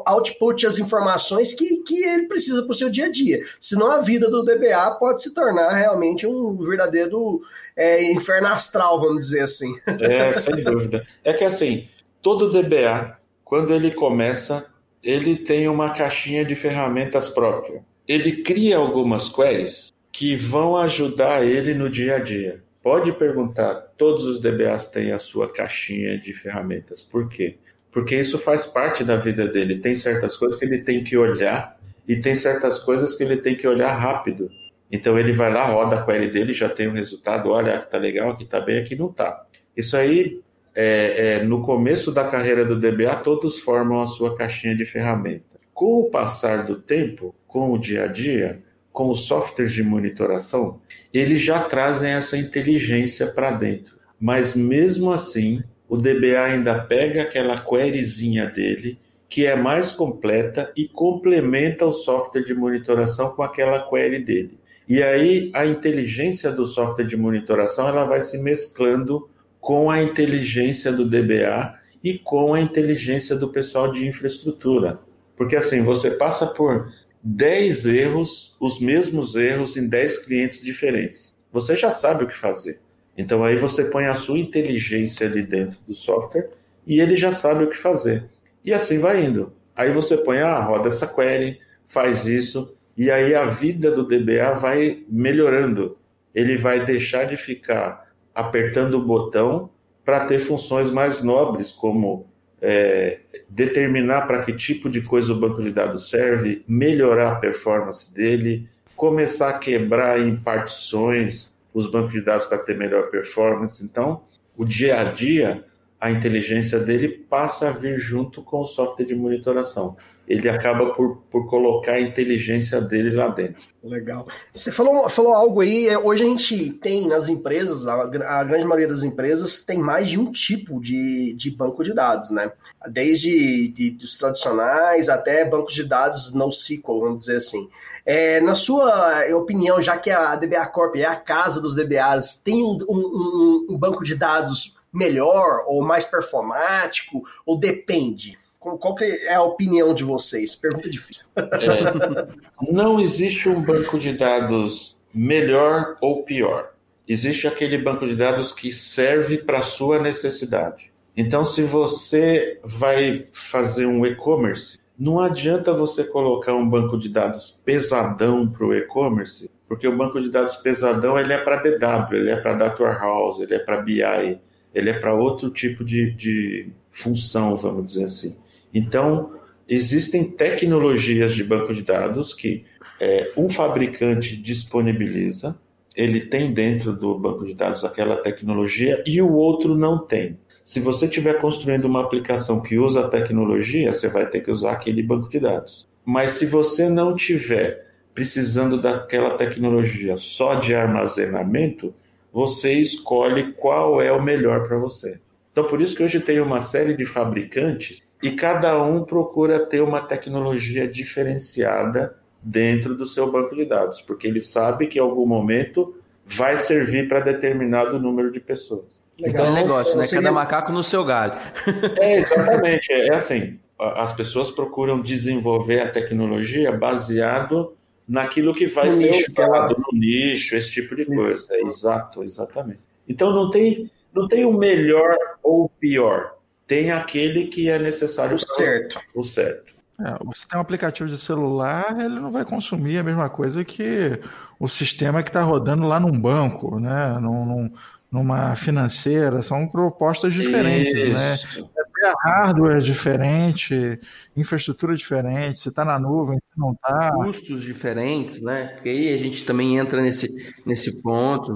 output 0.06 0.68
as 0.68 0.78
informações 0.78 1.56
que, 1.56 1.78
que 1.78 2.04
ele 2.04 2.28
precisa 2.28 2.62
para 2.62 2.72
o 2.72 2.76
seu 2.76 2.90
dia 2.90 3.06
a 3.06 3.12
dia. 3.12 3.42
Senão 3.60 3.90
a 3.90 4.00
vida 4.00 4.30
do 4.30 4.44
DBA 4.44 4.92
pode 5.00 5.24
se 5.24 5.34
tornar 5.34 5.72
realmente 5.72 6.03
um 6.28 6.56
verdadeiro 6.58 7.42
é, 7.76 8.12
inferno 8.12 8.48
astral, 8.48 9.00
vamos 9.00 9.26
dizer 9.26 9.42
assim. 9.42 9.74
É, 9.88 10.34
sem 10.34 10.64
dúvida. 10.64 11.06
É 11.24 11.34
que 11.34 11.44
assim, 11.44 11.88
todo 12.22 12.52
DBA, 12.52 13.18
quando 13.44 13.74
ele 13.74 13.92
começa, 13.92 14.66
ele 15.04 15.36
tem 15.36 15.68
uma 15.68 15.92
caixinha 15.92 16.46
de 16.46 16.56
ferramentas 16.56 17.30
própria. 17.30 17.84
Ele 18.08 18.44
cria 18.44 18.78
algumas 18.78 19.30
queries 19.30 19.94
que 20.12 20.36
vão 20.36 20.78
ajudar 20.78 21.46
ele 21.46 21.74
no 21.74 21.90
dia 21.90 22.16
a 22.16 22.20
dia. 22.20 22.62
Pode 22.82 23.12
perguntar, 23.14 23.76
todos 23.98 24.26
os 24.26 24.42
DBAs 24.42 24.88
têm 24.88 25.12
a 25.12 25.20
sua 25.20 25.52
caixinha 25.52 26.18
de 26.18 26.34
ferramentas. 26.34 27.02
Por 27.02 27.30
quê? 27.30 27.58
Porque 27.92 28.16
isso 28.16 28.38
faz 28.38 28.66
parte 28.66 29.04
da 29.04 29.16
vida 29.16 29.48
dele. 29.48 29.80
Tem 29.80 29.96
certas 29.96 30.36
coisas 30.36 30.60
que 30.60 30.66
ele 30.66 30.80
tem 30.80 31.04
que 31.04 31.16
olhar 31.16 31.80
e 32.08 32.16
tem 32.18 32.36
certas 32.36 32.80
coisas 32.80 33.16
que 33.16 33.24
ele 33.24 33.38
tem 33.38 33.56
que 33.56 33.68
olhar 33.68 33.94
rápido. 33.94 34.50
Então 34.94 35.18
ele 35.18 35.34
vai 35.34 35.52
lá, 35.52 35.66
roda 35.66 36.00
a 36.00 36.06
query 36.06 36.28
dele, 36.28 36.54
já 36.54 36.70
tem 36.70 36.88
o 36.88 36.94
resultado, 36.94 37.50
olha, 37.50 37.74
aqui 37.74 37.90
tá 37.90 37.98
legal, 37.98 38.30
aqui 38.30 38.46
tá 38.46 38.62
bem, 38.62 38.78
aqui 38.78 38.96
não 38.96 39.12
tá. 39.12 39.44
Isso 39.76 39.98
aí, 39.98 40.40
é, 40.76 41.40
é, 41.40 41.44
no 41.44 41.64
começo 41.64 42.12
da 42.12 42.26
carreira 42.26 42.64
do 42.64 42.80
DBA, 42.80 43.16
todos 43.24 43.58
formam 43.58 44.00
a 44.00 44.06
sua 44.06 44.38
caixinha 44.38 44.78
de 44.78 44.86
ferramenta. 44.86 45.60
Com 45.74 46.02
o 46.02 46.12
passar 46.12 46.64
do 46.64 46.76
tempo, 46.80 47.34
com 47.48 47.72
o 47.72 47.78
dia 47.80 48.04
a 48.04 48.08
dia, 48.08 48.62
com 48.92 49.10
os 49.10 49.22
softwares 49.22 49.74
de 49.74 49.82
monitoração, 49.82 50.80
eles 51.12 51.42
já 51.42 51.64
trazem 51.64 52.12
essa 52.12 52.38
inteligência 52.38 53.26
para 53.26 53.50
dentro. 53.50 53.96
Mas 54.20 54.56
mesmo 54.56 55.12
assim, 55.12 55.64
o 55.90 55.98
DBA 55.98 56.40
ainda 56.40 56.84
pega 56.84 57.24
aquela 57.24 57.58
queryzinha 57.58 58.46
dele, 58.46 59.00
que 59.28 59.48
é 59.48 59.56
mais 59.56 59.92
completa, 59.92 60.72
e 60.78 60.88
complementa 60.88 61.84
o 61.84 61.94
software 61.94 62.44
de 62.44 62.54
monitoração 62.54 63.32
com 63.32 63.42
aquela 63.42 63.90
query 63.90 64.20
dele. 64.20 64.62
E 64.88 65.02
aí 65.02 65.52
a 65.54 65.66
inteligência 65.66 66.52
do 66.52 66.66
software 66.66 67.06
de 67.06 67.16
monitoração 67.16 67.88
ela 67.88 68.04
vai 68.04 68.22
se 68.22 68.38
mesclando 68.38 69.30
com 69.60 69.90
a 69.90 70.02
inteligência 70.04 70.92
do 70.92 71.06
DBA 71.06 71.76
e 72.04 72.20
com 72.20 72.54
a 72.54 72.60
inteligência 72.60 73.36
do 73.36 73.50
pessoal 73.50 73.92
de 73.92 74.06
infraestrutura. 74.06 75.00
Porque 75.38 75.56
assim, 75.56 75.82
você 75.82 76.12
passa 76.12 76.48
por 76.48 76.92
10 77.24 77.86
erros, 77.86 78.56
os 78.60 78.82
mesmos 78.82 79.36
erros 79.36 79.78
em 79.78 79.88
10 79.88 80.26
clientes 80.26 80.62
diferentes. 80.62 81.34
Você 81.52 81.78
já 81.78 81.92
sabe 81.92 82.26
o 82.26 82.28
que 82.28 82.38
fazer. 82.38 82.82
Então 83.18 83.44
aí 83.44 83.56
você 83.56 83.86
põe 83.86 84.06
a 84.06 84.16
sua 84.16 84.38
inteligência 84.38 85.28
ali 85.28 85.44
dentro 85.44 85.78
do 85.88 85.96
software 85.96 86.50
e 86.86 87.00
ele 87.00 87.16
já 87.16 87.32
sabe 87.32 87.64
o 87.64 87.70
que 87.70 87.78
fazer. 87.78 88.26
E 88.66 88.74
assim 88.74 89.00
vai 89.00 89.24
indo. 89.24 89.54
Aí 89.76 89.92
você 89.92 90.18
põe, 90.18 90.40
ah, 90.40 90.60
roda 90.60 90.90
essa 90.90 91.08
query, 91.08 91.60
faz 91.88 92.26
isso, 92.26 92.76
e 92.96 93.10
aí 93.10 93.34
a 93.34 93.46
vida 93.46 93.92
do 93.92 94.08
DBA 94.08 94.54
vai 94.54 95.04
melhorando. 95.10 95.98
Ele 96.34 96.58
vai 96.58 96.86
deixar 96.86 97.26
de 97.26 97.38
ficar 97.38 98.12
apertando 98.34 98.96
o 98.96 99.06
botão 99.06 99.70
para 100.06 100.26
ter 100.26 100.40
funções 100.40 100.92
mais 100.92 101.24
nobres, 101.24 101.72
como 101.72 102.28
é, 102.62 103.20
determinar 103.50 104.28
para 104.28 104.44
que 104.44 104.54
tipo 104.54 104.90
de 104.90 105.02
coisa 105.02 105.34
o 105.34 105.40
banco 105.40 105.62
de 105.62 105.72
dados 105.72 106.10
serve, 106.10 106.64
melhorar 106.68 107.34
a 107.34 107.40
performance 107.40 108.14
dele, 108.14 108.68
começar 108.96 109.50
a 109.50 109.58
quebrar 109.58 110.20
em 110.20 110.36
partições 110.36 111.56
os 111.74 111.90
bancos 111.90 112.14
de 112.14 112.22
dados 112.22 112.46
para 112.46 112.60
ter 112.60 112.78
melhor 112.78 113.10
performance. 113.10 113.84
Então, 113.84 114.24
o 114.56 114.64
dia 114.64 115.00
a 115.00 115.04
dia, 115.04 115.66
a 116.00 116.12
inteligência 116.12 116.80
dele 116.80 117.10
passa 117.10 117.70
a 117.70 117.72
vir 117.72 117.98
junto 117.98 118.44
com 118.44 118.62
o 118.62 118.68
software 118.68 119.06
de 119.06 119.16
monitoração 119.16 119.98
ele 120.28 120.50
acaba 120.50 120.94
por, 120.94 121.18
por 121.30 121.50
colocar 121.50 121.94
a 121.94 122.02
inteligência 122.02 122.80
dele 122.80 123.12
lá 123.12 123.28
dentro. 123.28 123.62
Legal. 123.84 124.26
Você 124.54 124.72
falou, 124.72 125.10
falou 125.10 125.34
algo 125.34 125.60
aí, 125.60 125.90
é, 125.90 125.98
hoje 125.98 126.24
a 126.24 126.28
gente 126.28 126.70
tem 126.74 127.08
nas 127.08 127.28
empresas, 127.28 127.86
a, 127.86 128.02
a, 128.02 128.44
grande 128.44 128.64
maioria 128.64 128.88
das 128.88 129.04
empresas 129.04 129.60
tem 129.60 129.78
mais 129.78 130.08
de 130.08 130.18
um 130.18 130.32
tipo 130.32 130.80
de, 130.80 131.34
de 131.34 131.52
banco 131.52 131.84
de 131.84 131.94
dados, 131.94 132.30
né? 132.30 132.52
Desde 132.90 133.68
de, 133.70 133.92
dos 133.92 134.18
tradicionais 134.18 135.10
até 135.10 135.44
bancos 135.44 135.74
de 135.74 135.84
dados 135.84 136.32
NoSQL, 136.32 137.02
vamos 137.02 137.18
dizer 137.20 137.38
assim. 137.38 137.70
É, 138.06 138.40
na 138.40 138.56
sua 138.56 139.26
opinião, 139.36 139.82
já 139.82 139.98
que 139.98 140.10
a 140.10 140.36
DBA 140.36 140.66
Corp 140.68 140.96
é 140.96 141.06
a 141.06 141.16
casa 141.16 141.60
dos 141.60 141.76
DBAs, 141.76 142.36
tem 142.36 142.64
um, 142.64 142.78
um, 142.90 143.68
um 143.72 143.78
banco 143.78 144.04
de 144.04 144.16
dados 144.16 144.76
melhor 144.94 145.64
ou 145.68 145.84
mais 145.84 146.06
performático 146.06 147.24
ou 147.46 147.58
depende? 147.58 148.38
Qual 148.64 148.96
que 148.96 149.04
é 149.04 149.36
a 149.36 149.44
opinião 149.44 149.94
de 149.94 150.04
vocês? 150.04 150.56
Pergunta 150.56 150.90
difícil. 150.90 151.26
É, 151.36 152.72
não 152.72 153.00
existe 153.00 153.50
um 153.50 153.62
banco 153.62 154.00
de 154.00 154.14
dados 154.14 154.98
melhor 155.14 155.98
ou 156.02 156.24
pior. 156.24 156.72
Existe 157.08 157.48
aquele 157.48 157.78
banco 157.78 158.08
de 158.08 158.16
dados 158.16 158.52
que 158.52 158.72
serve 158.72 159.38
para 159.38 159.60
a 159.60 159.64
sua 159.64 160.00
necessidade. 160.00 160.92
Então, 161.16 161.46
se 161.46 161.62
você 161.62 162.60
vai 162.64 163.28
fazer 163.32 163.86
um 163.86 164.06
e-commerce, 164.06 164.80
não 164.98 165.20
adianta 165.20 165.74
você 165.74 166.04
colocar 166.04 166.54
um 166.54 166.68
banco 166.68 166.98
de 166.98 167.10
dados 167.10 167.62
pesadão 167.66 168.48
para 168.48 168.66
o 168.66 168.74
e-commerce, 168.74 169.50
porque 169.68 169.88
o 169.88 169.98
banco 169.98 170.22
de 170.22 170.30
dados 170.30 170.56
pesadão 170.56 171.20
ele 171.20 171.34
é 171.34 171.38
para 171.38 171.58
DW, 171.58 172.16
ele 172.16 172.30
é 172.32 172.36
para 172.36 172.54
Data 172.54 172.82
Warehouse, 172.82 173.44
ele 173.44 173.56
é 173.56 173.60
para 173.60 173.82
BI, 173.82 174.40
ele 174.74 174.90
é 174.90 174.94
para 174.94 175.14
outro 175.14 175.50
tipo 175.52 175.84
de, 175.84 176.12
de 176.12 176.72
função, 176.92 177.56
vamos 177.58 177.86
dizer 177.86 178.06
assim. 178.06 178.36
Então, 178.74 179.34
existem 179.68 180.24
tecnologias 180.24 181.34
de 181.34 181.44
banco 181.44 181.74
de 181.74 181.84
dados 181.84 182.34
que 182.34 182.66
é, 183.00 183.32
um 183.38 183.50
fabricante 183.50 184.36
disponibiliza, 184.36 185.58
ele 185.96 186.22
tem 186.22 186.52
dentro 186.52 186.94
do 186.94 187.18
banco 187.18 187.46
de 187.46 187.54
dados 187.54 187.84
aquela 187.84 188.18
tecnologia 188.18 189.04
e 189.06 189.22
o 189.22 189.32
outro 189.32 189.76
não 189.76 190.00
tem. 190.00 190.38
Se 190.66 190.80
você 190.80 191.06
estiver 191.06 191.40
construindo 191.40 191.86
uma 191.86 192.02
aplicação 192.02 192.62
que 192.62 192.78
usa 192.78 193.02
a 193.02 193.10
tecnologia, 193.10 193.92
você 193.92 194.08
vai 194.08 194.30
ter 194.30 194.42
que 194.42 194.52
usar 194.52 194.72
aquele 194.72 195.04
banco 195.04 195.30
de 195.30 195.40
dados. 195.40 195.88
Mas 196.06 196.32
se 196.32 196.46
você 196.46 196.90
não 196.90 197.16
tiver 197.16 197.86
precisando 198.14 198.82
daquela 198.82 199.32
tecnologia 199.38 200.16
só 200.18 200.56
de 200.56 200.74
armazenamento, 200.74 201.94
você 202.32 202.74
escolhe 202.74 203.52
qual 203.54 204.02
é 204.02 204.12
o 204.12 204.24
melhor 204.24 204.68
para 204.68 204.78
você. 204.78 205.20
Então, 205.52 205.66
por 205.66 205.82
isso 205.82 205.96
que 205.96 206.04
hoje 206.04 206.20
tem 206.20 206.40
uma 206.40 206.62
série 206.62 206.96
de 206.96 207.06
fabricantes 207.06 208.02
e 208.24 208.32
cada 208.32 208.82
um 208.82 209.04
procura 209.04 209.66
ter 209.66 209.82
uma 209.82 210.02
tecnologia 210.02 210.88
diferenciada 210.88 212.16
dentro 212.42 212.96
do 212.96 213.06
seu 213.06 213.30
banco 213.30 213.54
de 213.54 213.66
dados, 213.66 214.02
porque 214.02 214.26
ele 214.26 214.42
sabe 214.42 214.88
que 214.88 214.98
em 214.98 215.02
algum 215.02 215.26
momento 215.26 215.96
vai 216.26 216.58
servir 216.58 217.10
para 217.10 217.20
determinado 217.20 218.00
número 218.00 218.32
de 218.32 218.40
pessoas. 218.40 219.04
Então 219.20 219.48
é 219.48 219.50
um 219.50 219.54
negócio, 219.54 219.98
né? 219.98 220.08
Cada 220.10 220.32
macaco 220.32 220.72
no 220.72 220.84
seu 220.84 221.04
galho. 221.04 221.34
É, 222.00 222.20
exatamente. 222.20 222.92
É 222.92 223.14
assim, 223.14 223.60
as 223.78 224.14
pessoas 224.14 224.50
procuram 224.50 225.02
desenvolver 225.02 225.82
a 225.82 225.90
tecnologia 225.90 226.72
baseado 226.72 227.76
naquilo 228.08 228.54
que 228.54 228.68
vai 228.68 228.86
no 228.86 228.92
ser 228.94 229.12
nicho, 229.12 229.32
usado, 229.32 229.76
no 229.78 230.00
nicho, 230.00 230.56
esse 230.56 230.72
tipo 230.72 230.96
de 230.96 231.06
coisa. 231.06 231.48
É, 231.52 231.62
exato, 231.62 232.24
exatamente. 232.24 232.80
Então 233.08 233.32
não 233.32 233.50
tem, 233.50 233.92
não 234.14 234.28
tem 234.28 234.46
o 234.46 234.54
melhor 234.54 235.18
ou 235.42 235.66
o 235.66 235.70
pior. 235.70 236.36
Tem 236.68 236.92
aquele 236.92 237.48
que 237.48 237.70
é 237.70 237.78
necessário. 237.78 238.36
O 238.36 238.40
certo. 238.40 239.00
O 239.14 239.24
certo. 239.24 239.74
É, 240.00 240.18
você 240.24 240.48
tem 240.48 240.58
um 240.58 240.62
aplicativo 240.62 241.08
de 241.08 241.18
celular, 241.18 242.00
ele 242.00 242.20
não 242.20 242.32
vai 242.32 242.44
consumir 242.44 242.98
a 242.98 243.04
mesma 243.04 243.30
coisa 243.30 243.64
que 243.64 244.20
o 244.60 244.68
sistema 244.68 245.22
que 245.22 245.30
está 245.30 245.44
rodando 245.44 245.88
lá 245.88 246.00
num 246.00 246.20
banco, 246.20 246.80
né? 246.80 247.18
Num, 247.20 247.46
num, 247.46 247.74
numa 248.12 248.56
financeira, 248.56 249.42
são 249.44 249.68
propostas 249.68 250.34
diferentes, 250.34 251.14
né? 251.14 251.34
Isso. 251.36 251.62
né? 251.62 251.84
hardware 252.22 252.82
diferente, 252.82 254.00
infraestrutura 254.36 254.96
diferente, 254.96 255.60
você 255.60 255.70
está 255.70 255.86
na 255.86 255.98
nuvem, 255.98 256.38
você 256.38 256.60
não 256.60 256.74
está. 256.74 257.12
Custos 257.14 257.64
diferentes, 257.64 258.42
né? 258.42 258.66
Porque 258.74 258.90
aí 258.90 259.14
a 259.14 259.18
gente 259.18 259.46
também 259.46 259.78
entra 259.78 260.02
nesse, 260.02 260.34
nesse 260.66 261.02
ponto. 261.02 261.54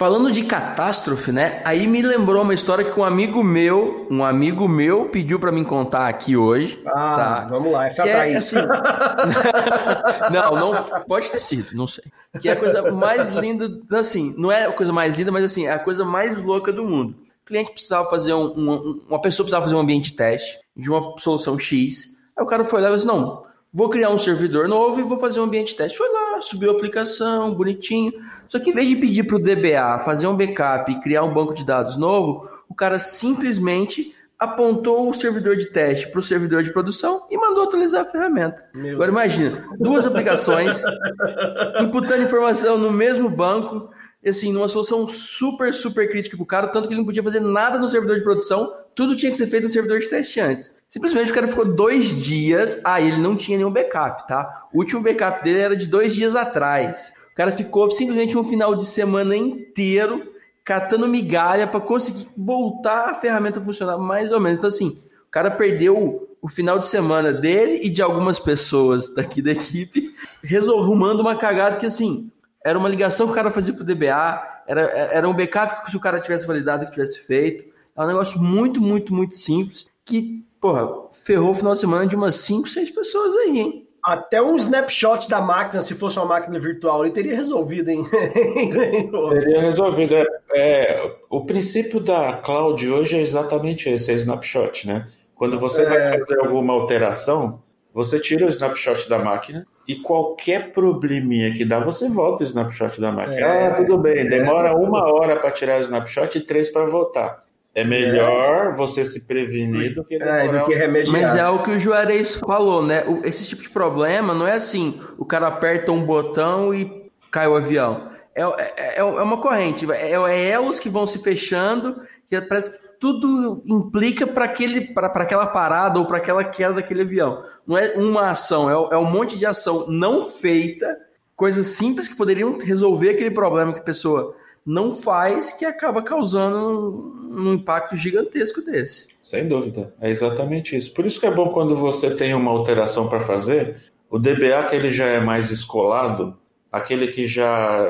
Falando 0.00 0.32
de 0.32 0.44
catástrofe, 0.44 1.30
né? 1.30 1.60
Aí 1.62 1.86
me 1.86 2.00
lembrou 2.00 2.42
uma 2.42 2.54
história 2.54 2.86
que 2.86 2.98
um 2.98 3.04
amigo 3.04 3.44
meu, 3.44 4.06
um 4.10 4.24
amigo 4.24 4.66
meu 4.66 5.10
pediu 5.10 5.38
para 5.38 5.52
mim 5.52 5.62
contar 5.62 6.08
aqui 6.08 6.38
hoje. 6.38 6.82
Ah, 6.86 7.14
tá? 7.14 7.46
vamos 7.50 7.70
lá, 7.70 7.86
é 7.86 7.90
que 7.90 8.00
é, 8.00 8.34
assim... 8.34 8.56
Não, 10.32 10.56
não 10.56 11.02
pode 11.06 11.30
ter 11.30 11.38
sido, 11.38 11.76
não 11.76 11.86
sei. 11.86 12.04
Que 12.40 12.48
é 12.48 12.52
a 12.52 12.56
coisa 12.56 12.90
mais 12.90 13.28
linda, 13.28 13.68
assim, 13.92 14.34
não 14.38 14.50
é 14.50 14.64
a 14.64 14.72
coisa 14.72 14.90
mais 14.90 15.18
linda, 15.18 15.30
mas 15.30 15.44
assim, 15.44 15.66
é 15.66 15.72
a 15.72 15.78
coisa 15.78 16.02
mais 16.02 16.42
louca 16.42 16.72
do 16.72 16.82
mundo. 16.82 17.14
O 17.42 17.44
cliente 17.44 17.72
precisava 17.72 18.08
fazer 18.08 18.32
um, 18.32 18.46
um 18.56 19.02
uma 19.06 19.20
pessoa 19.20 19.44
precisava 19.44 19.66
fazer 19.66 19.76
um 19.76 19.80
ambiente 19.80 20.12
de 20.12 20.16
teste 20.16 20.58
de 20.74 20.88
uma 20.88 21.14
solução 21.18 21.58
X. 21.58 22.16
Aí 22.38 22.42
o 22.42 22.46
cara 22.46 22.64
foi 22.64 22.80
lá 22.80 22.88
e 22.90 22.94
disse: 22.94 23.06
"Não, 23.06 23.44
vou 23.70 23.90
criar 23.90 24.08
um 24.08 24.18
servidor 24.18 24.66
novo 24.66 24.98
e 24.98 25.02
vou 25.02 25.18
fazer 25.18 25.40
um 25.40 25.44
ambiente 25.44 25.68
de 25.68 25.76
teste. 25.76 25.98
Foi 25.98 26.08
lá, 26.08 26.29
subiu 26.42 26.70
a 26.70 26.74
aplicação, 26.74 27.54
bonitinho. 27.54 28.12
Só 28.48 28.58
que 28.58 28.70
em 28.70 28.74
vez 28.74 28.88
de 28.88 28.96
pedir 28.96 29.24
para 29.24 29.36
o 29.36 29.38
DBA 29.38 30.02
fazer 30.04 30.26
um 30.26 30.36
backup 30.36 30.90
e 30.90 31.00
criar 31.00 31.24
um 31.24 31.32
banco 31.32 31.54
de 31.54 31.64
dados 31.64 31.96
novo, 31.96 32.48
o 32.68 32.74
cara 32.74 32.98
simplesmente 32.98 34.14
apontou 34.40 35.10
o 35.10 35.14
servidor 35.14 35.54
de 35.54 35.66
teste 35.66 36.08
para 36.08 36.18
o 36.18 36.22
servidor 36.22 36.62
de 36.62 36.72
produção 36.72 37.26
e 37.30 37.36
mandou 37.36 37.64
atualizar 37.64 38.00
a 38.00 38.04
ferramenta. 38.06 38.66
Meu 38.74 38.94
Agora 38.94 39.10
imagina, 39.10 39.68
duas 39.78 40.06
aplicações, 40.06 40.82
imputando 41.78 42.22
informação 42.22 42.78
no 42.78 42.90
mesmo 42.90 43.28
banco, 43.28 43.90
assim, 44.26 44.50
numa 44.50 44.66
solução 44.66 45.06
super, 45.06 45.74
super 45.74 46.08
crítica 46.08 46.38
para 46.38 46.42
o 46.42 46.46
cara, 46.46 46.68
tanto 46.68 46.88
que 46.88 46.94
ele 46.94 47.00
não 47.00 47.06
podia 47.06 47.22
fazer 47.22 47.40
nada 47.40 47.78
no 47.78 47.86
servidor 47.86 48.16
de 48.16 48.24
produção, 48.24 48.72
tudo 48.94 49.16
tinha 49.16 49.30
que 49.30 49.36
ser 49.36 49.46
feito 49.46 49.64
no 49.64 49.68
servidor 49.68 50.00
de 50.00 50.08
teste 50.08 50.40
antes. 50.40 50.76
Simplesmente 50.88 51.30
o 51.30 51.34
cara 51.34 51.48
ficou 51.48 51.64
dois 51.64 52.24
dias, 52.24 52.80
ah, 52.84 53.00
ele 53.00 53.16
não 53.16 53.36
tinha 53.36 53.56
nenhum 53.56 53.70
backup, 53.70 54.26
tá? 54.26 54.66
O 54.72 54.78
último 54.78 55.02
backup 55.02 55.42
dele 55.44 55.60
era 55.60 55.76
de 55.76 55.86
dois 55.86 56.14
dias 56.14 56.34
atrás. 56.34 57.12
O 57.32 57.34
cara 57.36 57.52
ficou 57.52 57.90
simplesmente 57.90 58.36
um 58.36 58.44
final 58.44 58.74
de 58.74 58.84
semana 58.84 59.36
inteiro 59.36 60.30
catando 60.64 61.08
migalha 61.08 61.66
para 61.66 61.80
conseguir 61.80 62.28
voltar 62.36 63.10
a 63.10 63.14
ferramenta 63.14 63.60
a 63.60 63.62
funcionar 63.62 63.98
mais 63.98 64.30
ou 64.30 64.40
menos. 64.40 64.58
Então, 64.58 64.68
assim, 64.68 65.00
o 65.26 65.30
cara 65.30 65.50
perdeu 65.50 66.28
o 66.42 66.48
final 66.48 66.78
de 66.78 66.86
semana 66.86 67.32
dele 67.32 67.80
e 67.82 67.88
de 67.88 68.02
algumas 68.02 68.38
pessoas 68.38 69.14
daqui 69.14 69.42
da 69.42 69.52
equipe, 69.52 70.12
resolvendo 70.42 71.20
uma 71.20 71.36
cagada 71.36 71.76
que, 71.76 71.86
assim, 71.86 72.30
era 72.64 72.78
uma 72.78 72.88
ligação 72.88 73.26
que 73.26 73.32
o 73.32 73.34
cara 73.34 73.50
fazia 73.50 73.74
pro 73.74 73.84
DBA, 73.84 74.42
era, 74.66 74.82
era 74.82 75.28
um 75.28 75.34
backup 75.34 75.84
que 75.84 75.90
se 75.90 75.96
o 75.96 76.00
cara 76.00 76.20
tivesse 76.20 76.46
validado, 76.46 76.86
que 76.86 76.92
tivesse 76.92 77.20
feito. 77.20 77.64
É 78.00 78.04
um 78.04 78.06
negócio 78.06 78.40
muito, 78.40 78.80
muito, 78.80 79.12
muito 79.12 79.36
simples 79.36 79.86
que, 80.06 80.42
porra, 80.58 80.88
ferrou 81.12 81.50
o 81.50 81.54
final 81.54 81.74
de 81.74 81.80
semana 81.80 82.06
de 82.06 82.16
umas 82.16 82.36
5, 82.36 82.66
6 82.66 82.90
pessoas 82.90 83.36
aí, 83.36 83.58
hein? 83.58 83.86
Até 84.02 84.40
um 84.40 84.56
snapshot 84.56 85.28
da 85.28 85.42
máquina, 85.42 85.82
se 85.82 85.94
fosse 85.94 86.18
uma 86.18 86.24
máquina 86.24 86.58
virtual, 86.58 87.04
ele 87.04 87.12
teria 87.12 87.36
resolvido, 87.36 87.90
hein? 87.90 88.06
teria 88.10 89.60
resolvido. 89.60 90.14
É, 90.14 90.24
é, 90.54 91.12
o 91.28 91.44
princípio 91.44 92.00
da 92.00 92.32
cloud 92.32 92.90
hoje 92.90 93.18
é 93.18 93.20
exatamente 93.20 93.90
esse, 93.90 94.10
é 94.10 94.14
snapshot, 94.14 94.86
né? 94.86 95.06
Quando 95.34 95.60
você 95.60 95.82
é... 95.82 95.84
vai 95.84 96.18
fazer 96.20 96.40
alguma 96.40 96.72
alteração, 96.72 97.62
você 97.92 98.18
tira 98.18 98.46
o 98.46 98.48
snapshot 98.48 99.10
da 99.10 99.18
máquina 99.18 99.66
e 99.86 99.96
qualquer 99.96 100.72
probleminha 100.72 101.52
que 101.52 101.66
dá, 101.66 101.78
você 101.78 102.08
volta 102.08 102.44
o 102.44 102.46
snapshot 102.46 102.98
da 102.98 103.12
máquina. 103.12 103.36
É, 103.36 103.66
ah, 103.66 103.74
tudo 103.74 103.98
bem, 103.98 104.26
demora 104.26 104.74
uma 104.74 105.12
hora 105.12 105.36
para 105.36 105.50
tirar 105.50 105.78
o 105.78 105.82
snapshot 105.82 106.38
e 106.38 106.40
três 106.40 106.70
para 106.70 106.86
voltar. 106.86 107.49
É 107.74 107.84
melhor 107.84 108.72
é. 108.72 108.76
você 108.76 109.04
se 109.04 109.26
prevenir 109.26 109.94
do 109.94 110.04
que, 110.04 110.16
é, 110.16 110.48
do 110.48 110.64
que 110.64 110.74
remediar. 110.74 111.12
Mas 111.12 111.34
é 111.34 111.48
o 111.48 111.62
que 111.62 111.70
o 111.70 111.78
Juarez 111.78 112.34
falou, 112.34 112.84
né? 112.84 113.04
Esse 113.22 113.48
tipo 113.48 113.62
de 113.62 113.70
problema 113.70 114.34
não 114.34 114.46
é 114.46 114.54
assim, 114.54 115.00
o 115.16 115.24
cara 115.24 115.46
aperta 115.46 115.92
um 115.92 116.02
botão 116.02 116.74
e 116.74 117.10
cai 117.30 117.46
o 117.46 117.56
avião. 117.56 118.10
É, 118.34 118.42
é, 118.42 118.98
é 118.98 119.02
uma 119.04 119.40
corrente, 119.40 119.90
é, 119.90 120.12
é 120.12 120.44
elos 120.48 120.78
que 120.78 120.88
vão 120.88 121.06
se 121.06 121.18
fechando, 121.18 122.00
que 122.28 122.40
parece 122.40 122.80
que 122.80 122.88
tudo 122.98 123.62
implica 123.66 124.26
para 124.26 124.44
aquela 124.44 125.46
parada 125.46 125.98
ou 125.98 126.06
para 126.06 126.18
aquela 126.18 126.44
queda 126.44 126.74
daquele 126.74 127.02
avião. 127.02 127.42
Não 127.66 127.78
é 127.78 127.92
uma 127.96 128.30
ação, 128.30 128.68
é, 128.68 128.94
é 128.94 128.98
um 128.98 129.10
monte 129.10 129.36
de 129.36 129.46
ação 129.46 129.86
não 129.88 130.22
feita, 130.22 130.96
coisas 131.36 131.68
simples 131.68 132.08
que 132.08 132.16
poderiam 132.16 132.58
resolver 132.58 133.10
aquele 133.10 133.30
problema 133.30 133.72
que 133.72 133.80
a 133.80 133.84
pessoa 133.84 134.34
não 134.64 134.94
faz 134.94 135.52
que 135.52 135.64
acaba 135.64 136.02
causando 136.02 137.19
um, 137.30 137.54
impacto 137.54 137.96
gigantesco 137.96 138.62
desse. 138.62 139.08
Sem 139.22 139.46
dúvida, 139.46 139.94
é 140.00 140.10
exatamente 140.10 140.76
isso. 140.76 140.92
Por 140.92 141.06
isso 141.06 141.20
que 141.20 141.26
é 141.26 141.30
bom 141.30 141.48
quando 141.50 141.76
você 141.76 142.10
tem 142.14 142.34
uma 142.34 142.50
alteração 142.50 143.08
para 143.08 143.20
fazer, 143.20 143.76
o 144.10 144.18
DBA 144.18 144.64
que 144.68 144.76
ele 144.76 144.92
já 144.92 145.06
é 145.06 145.20
mais 145.20 145.50
escolado, 145.50 146.36
aquele 146.70 147.08
que 147.08 147.26
já 147.26 147.86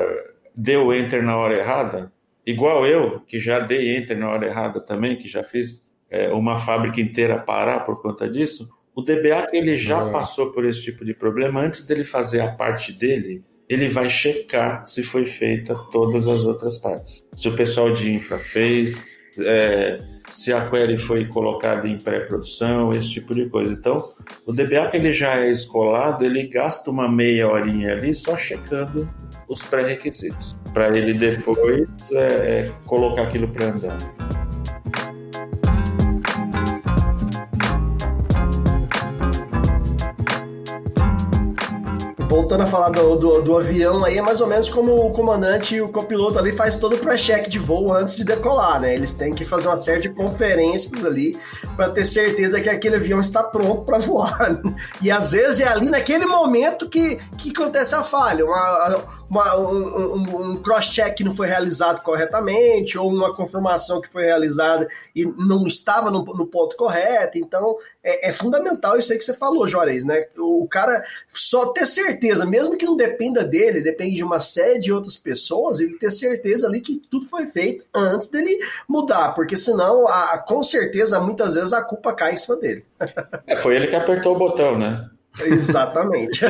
deu 0.55 0.93
enter 0.93 1.23
na 1.23 1.37
hora 1.37 1.57
errada, 1.57 2.11
igual 2.45 2.85
eu, 2.85 3.21
que 3.21 3.39
já 3.39 3.59
dei 3.59 3.97
enter 3.97 4.17
na 4.17 4.29
hora 4.29 4.45
errada 4.45 4.79
também, 4.79 5.15
que 5.15 5.27
já 5.27 5.43
fiz 5.43 5.89
é, 6.09 6.29
uma 6.29 6.59
fábrica 6.59 7.01
inteira 7.01 7.39
parar 7.39 7.79
por 7.81 8.01
conta 8.01 8.29
disso, 8.29 8.69
o 8.93 9.01
DBA 9.01 9.47
que 9.49 9.57
ele 9.57 9.77
já 9.77 10.07
é. 10.07 10.11
passou 10.11 10.51
por 10.51 10.65
esse 10.65 10.81
tipo 10.83 11.05
de 11.05 11.13
problema, 11.13 11.61
antes 11.61 11.85
dele 11.85 12.03
fazer 12.03 12.41
a 12.41 12.51
parte 12.51 12.91
dele, 12.91 13.43
ele 13.69 13.87
vai 13.87 14.09
checar 14.09 14.85
se 14.85 15.01
foi 15.01 15.25
feita 15.25 15.73
todas 15.91 16.27
as 16.27 16.41
outras 16.41 16.77
partes. 16.77 17.25
Se 17.37 17.47
o 17.47 17.55
pessoal 17.55 17.93
de 17.93 18.11
infra 18.13 18.37
fez, 18.37 19.01
é, 19.39 19.99
se 20.29 20.53
a 20.53 20.69
query 20.69 20.97
foi 20.97 21.25
colocada 21.25 21.87
em 21.87 21.97
pré-produção, 21.97 22.93
esse 22.93 23.09
tipo 23.09 23.33
de 23.35 23.49
coisa. 23.49 23.73
Então, 23.73 24.13
o 24.45 24.53
DBA 24.53 24.89
que 24.89 24.97
ele 24.97 25.13
já 25.13 25.35
é 25.37 25.51
escolado, 25.51 26.25
ele 26.25 26.47
gasta 26.47 26.89
uma 26.89 27.09
meia 27.09 27.47
horinha 27.47 27.93
ali 27.93 28.15
só 28.15 28.37
checando 28.37 29.09
os 29.47 29.61
pré-requisitos, 29.61 30.59
para 30.73 30.95
ele 30.97 31.13
depois 31.13 31.87
é, 32.13 32.17
é, 32.17 32.71
colocar 32.85 33.23
aquilo 33.23 33.47
para 33.49 33.65
andar. 33.67 34.40
Voltando 42.51 42.63
a 42.63 42.65
falar 42.65 42.89
do, 42.89 43.15
do, 43.15 43.41
do, 43.41 43.57
avião 43.57 44.03
aí, 44.03 44.17
é 44.17 44.21
mais 44.21 44.41
ou 44.41 44.47
menos 44.47 44.69
como 44.69 44.93
o 44.93 45.11
comandante 45.11 45.75
e 45.75 45.81
o 45.81 45.87
copiloto 45.87 46.37
ali 46.37 46.51
faz 46.51 46.75
todo 46.75 46.95
o 46.95 46.97
pré-check 46.97 47.47
de 47.47 47.57
voo 47.57 47.93
antes 47.93 48.17
de 48.17 48.25
decolar, 48.25 48.81
né? 48.81 48.93
Eles 48.93 49.13
têm 49.13 49.33
que 49.33 49.45
fazer 49.45 49.69
uma 49.69 49.77
série 49.77 50.01
de 50.01 50.09
conferências 50.09 51.05
ali 51.05 51.37
para 51.77 51.89
ter 51.89 52.03
certeza 52.03 52.59
que 52.59 52.67
aquele 52.67 52.97
avião 52.97 53.21
está 53.21 53.41
pronto 53.41 53.83
para 53.83 53.99
voar. 54.03 54.59
E 55.01 55.09
às 55.09 55.31
vezes 55.31 55.61
é 55.61 55.67
ali 55.69 55.89
naquele 55.89 56.25
momento 56.25 56.89
que, 56.89 57.21
que 57.37 57.51
acontece 57.51 57.95
a 57.95 58.03
falha. 58.03 58.45
Uma, 58.45 59.01
uma, 59.31 59.55
um, 59.57 60.51
um, 60.51 60.61
cross-check 60.61 61.15
que 61.15 61.23
não 61.23 61.33
foi 61.33 61.47
realizado 61.47 62.01
corretamente, 62.03 62.97
ou 62.97 63.09
uma 63.09 63.33
confirmação 63.33 64.01
que 64.01 64.09
foi 64.09 64.25
realizada 64.25 64.89
e 65.15 65.25
não 65.25 65.65
estava 65.65 66.11
no, 66.11 66.21
no 66.21 66.45
ponto 66.45 66.75
correto. 66.75 67.37
Então, 67.37 67.77
é, 68.03 68.27
é, 68.29 68.33
fundamental 68.33 68.97
isso 68.97 69.13
aí 69.13 69.17
que 69.17 69.23
você 69.23 69.33
falou, 69.33 69.65
Juarez, 69.65 70.03
né? 70.03 70.25
O 70.37 70.67
cara 70.69 71.01
só 71.31 71.67
ter 71.67 71.87
certeza, 71.87 72.45
mesmo 72.45 72.75
que 72.75 72.85
não 72.85 72.97
dependa 72.97 73.41
dele, 73.41 73.81
depende 73.81 74.17
de 74.17 74.23
uma 74.23 74.41
série 74.41 74.79
de 74.79 74.91
outras 74.91 75.15
pessoas, 75.15 75.79
ele 75.79 75.97
ter 75.97 76.11
certeza 76.11 76.67
ali 76.67 76.81
que 76.81 77.01
tudo 77.09 77.25
foi 77.25 77.45
feito 77.45 77.85
antes 77.95 78.27
dele 78.27 78.59
mudar, 78.85 79.33
porque 79.33 79.55
senão, 79.55 80.09
a, 80.09 80.37
com 80.39 80.61
certeza, 80.61 81.21
muitas 81.21 81.55
vezes 81.55 81.71
a 81.71 81.81
culpa 81.81 82.11
cai 82.13 82.33
em 82.33 82.37
cima 82.37 82.57
dele. 82.57 82.85
É, 83.47 83.55
foi 83.55 83.77
ele 83.77 83.87
que 83.87 83.95
apertou 83.95 84.35
o 84.35 84.37
botão, 84.37 84.77
né? 84.77 85.09
Exatamente. 85.39 86.41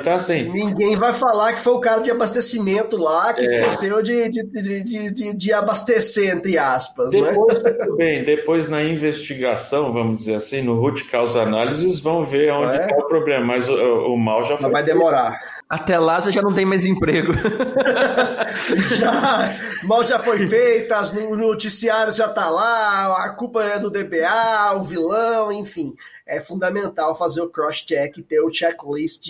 Então, 0.00 0.14
assim. 0.14 0.50
Ninguém 0.50 0.96
vai 0.96 1.12
falar 1.12 1.52
que 1.52 1.60
foi 1.60 1.74
o 1.74 1.80
cara 1.80 2.00
de 2.00 2.10
abastecimento 2.10 2.96
lá 2.96 3.32
que 3.32 3.42
é. 3.42 3.44
esqueceu 3.44 4.02
de, 4.02 4.28
de, 4.28 4.42
de, 4.42 5.10
de, 5.12 5.36
de, 5.36 5.52
abastecer, 5.52 6.34
entre 6.34 6.58
aspas. 6.58 7.12
Né? 7.12 7.22
Depois, 7.22 7.62
né? 7.62 7.72
bem, 7.96 8.24
depois 8.24 8.68
na 8.68 8.82
investigação, 8.82 9.92
vamos 9.92 10.20
dizer 10.20 10.34
assim, 10.34 10.60
no 10.62 10.74
root 10.80 11.04
cause 11.04 11.38
analysis, 11.38 12.00
vão 12.00 12.24
ver 12.24 12.52
onde 12.52 12.80
está 12.80 12.94
é? 12.94 12.98
o 12.98 13.06
problema, 13.06 13.46
mas 13.46 13.68
o, 13.68 14.12
o 14.12 14.18
mal 14.18 14.42
já 14.42 14.56
foi. 14.56 14.62
Mas 14.62 14.72
vai 14.72 14.82
demorar. 14.82 15.59
Até 15.70 16.00
lá 16.00 16.20
você 16.20 16.32
já 16.32 16.42
não 16.42 16.52
tem 16.52 16.66
mais 16.66 16.84
emprego. 16.84 17.32
já, 18.98 19.56
mal 19.84 20.02
já 20.02 20.18
foi 20.18 20.44
feita, 20.44 21.00
o 21.16 21.36
noticiário 21.36 22.12
já 22.12 22.28
tá 22.28 22.50
lá, 22.50 23.24
a 23.24 23.30
culpa 23.30 23.62
é 23.62 23.78
do 23.78 23.88
DBA, 23.88 24.74
o 24.74 24.82
vilão, 24.82 25.52
enfim 25.52 25.94
é 26.30 26.40
fundamental 26.40 27.12
fazer 27.16 27.40
o 27.40 27.48
cross-check, 27.48 28.22
ter 28.22 28.40
o 28.40 28.54
checklist. 28.54 29.28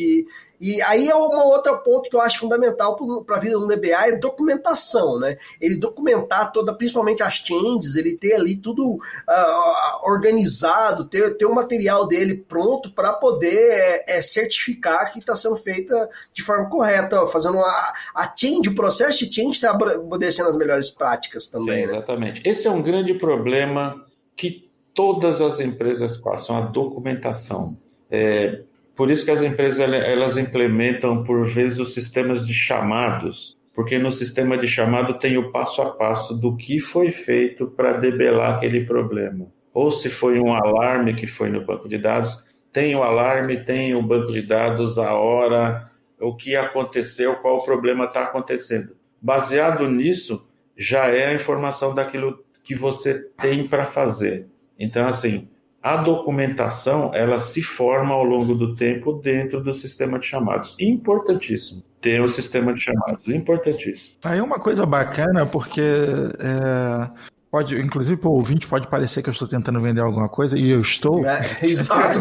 E 0.61 0.83
aí 0.83 1.09
é 1.09 1.17
um 1.17 1.39
outro 1.47 1.79
ponto 1.79 2.11
que 2.11 2.15
eu 2.15 2.21
acho 2.21 2.39
fundamental 2.39 2.97
para 3.25 3.37
a 3.37 3.41
vida 3.41 3.59
do 3.59 3.67
DBA 3.67 4.09
é 4.09 4.17
documentação, 4.17 5.19
né? 5.19 5.39
Ele 5.61 5.77
documentar 5.77 6.53
toda, 6.53 6.75
principalmente 6.75 7.23
as 7.23 7.35
changes, 7.35 7.97
ele 7.97 8.17
ter 8.17 8.35
ali 8.35 8.57
tudo 8.57 8.97
uh, 8.97 10.11
organizado, 10.11 11.07
ter, 11.07 11.37
ter 11.37 11.47
o 11.47 11.55
material 11.55 12.07
dele 12.07 12.45
pronto 12.47 12.93
para 12.93 13.13
poder 13.15 13.57
é, 13.57 14.19
é, 14.19 14.23
certificar 14.23 15.11
que 15.13 15.19
está 15.19 15.35
sendo 15.35 15.57
feita 15.57 16.09
de 16.33 16.43
forma 16.43 16.69
correta, 16.69 17.27
fazendo 17.29 17.59
a, 17.59 17.93
a 18.15 18.35
change, 18.37 18.69
o 18.69 18.75
processo 18.75 19.25
de 19.25 19.35
change 19.35 19.53
está 19.53 19.73
obedecendo 19.73 20.49
as 20.49 20.57
melhores 20.57 20.91
práticas 20.91 21.49
também. 21.49 21.83
Sim, 21.83 21.87
né? 21.87 21.93
exatamente. 21.93 22.43
Esse 22.45 22.69
é 22.69 22.71
um 22.71 22.83
grande 22.83 23.15
problema 23.15 24.05
que 24.37 24.69
todas 24.93 25.41
as 25.41 25.61
empresas 25.61 26.17
passam 26.17 26.57
a 26.57 26.61
documentação. 26.61 27.77
É, 28.11 28.63
por 29.01 29.11
isso 29.11 29.25
que 29.25 29.31
as 29.31 29.41
empresas 29.41 29.91
elas 29.91 30.37
implementam 30.37 31.25
por 31.25 31.47
vezes 31.47 31.79
os 31.79 31.95
sistemas 31.95 32.45
de 32.45 32.53
chamados, 32.53 33.57
porque 33.73 33.99
no 33.99 34.13
sistema 34.13 34.59
de 34.59 34.69
chamado 34.69 35.19
tem 35.19 35.39
o 35.39 35.51
passo 35.51 35.81
a 35.81 35.91
passo 35.91 36.35
do 36.35 36.55
que 36.55 36.79
foi 36.79 37.11
feito 37.11 37.67
para 37.69 37.95
debelar 37.95 38.59
aquele 38.59 38.85
problema. 38.85 39.47
Ou 39.73 39.91
se 39.91 40.11
foi 40.11 40.39
um 40.39 40.53
alarme 40.53 41.15
que 41.15 41.27
foi 41.27 41.49
no 41.49 41.65
banco 41.65 41.89
de 41.89 41.97
dados, 41.97 42.45
tem 42.71 42.95
o 42.95 43.03
alarme, 43.03 43.65
tem 43.65 43.95
o 43.95 44.03
banco 44.03 44.33
de 44.33 44.43
dados, 44.43 44.99
a 44.99 45.15
hora, 45.15 45.89
o 46.21 46.37
que 46.37 46.55
aconteceu, 46.55 47.37
qual 47.37 47.57
o 47.57 47.65
problema 47.65 48.05
está 48.05 48.25
acontecendo. 48.25 48.95
Baseado 49.19 49.89
nisso, 49.89 50.47
já 50.77 51.07
é 51.07 51.29
a 51.29 51.35
informação 51.35 51.95
daquilo 51.95 52.45
que 52.63 52.75
você 52.75 53.15
tem 53.41 53.67
para 53.67 53.87
fazer. 53.87 54.47
Então, 54.79 55.07
assim, 55.07 55.50
a 55.83 55.97
documentação 55.97 57.11
ela 57.15 57.41
se 57.41 57.63
forma 57.63 58.15
ao 58.15 58.23
longo 58.23 58.55
do 58.55 58.75
tempo 58.75 59.15
dentro 59.15 59.63
do 59.63 59.75
sistema 59.75 60.19
de 60.19 60.27
chamados. 60.27 60.77
Importantíssimo. 60.79 61.83
Ter 62.01 62.21
o 62.21 62.27
um 62.27 62.29
sistema 62.29 62.75
de 62.75 62.81
chamados. 62.81 63.29
Importantíssimo. 63.29 64.15
Aí 64.25 64.41
uma 64.41 64.59
coisa 64.59 64.85
bacana, 64.85 65.47
porque 65.47 65.81
é, 65.81 67.11
Pode, 67.51 67.81
inclusive, 67.81 68.21
o 68.25 68.31
ouvinte 68.31 68.69
pode 68.69 68.87
parecer 68.87 69.23
que 69.23 69.29
eu 69.29 69.33
estou 69.33 69.49
tentando 69.49 69.81
vender 69.81 70.01
alguma 70.01 70.29
coisa, 70.29 70.57
e 70.57 70.71
eu 70.71 70.81
estou. 70.81 71.27
É, 71.27 71.43
exato. 71.67 72.21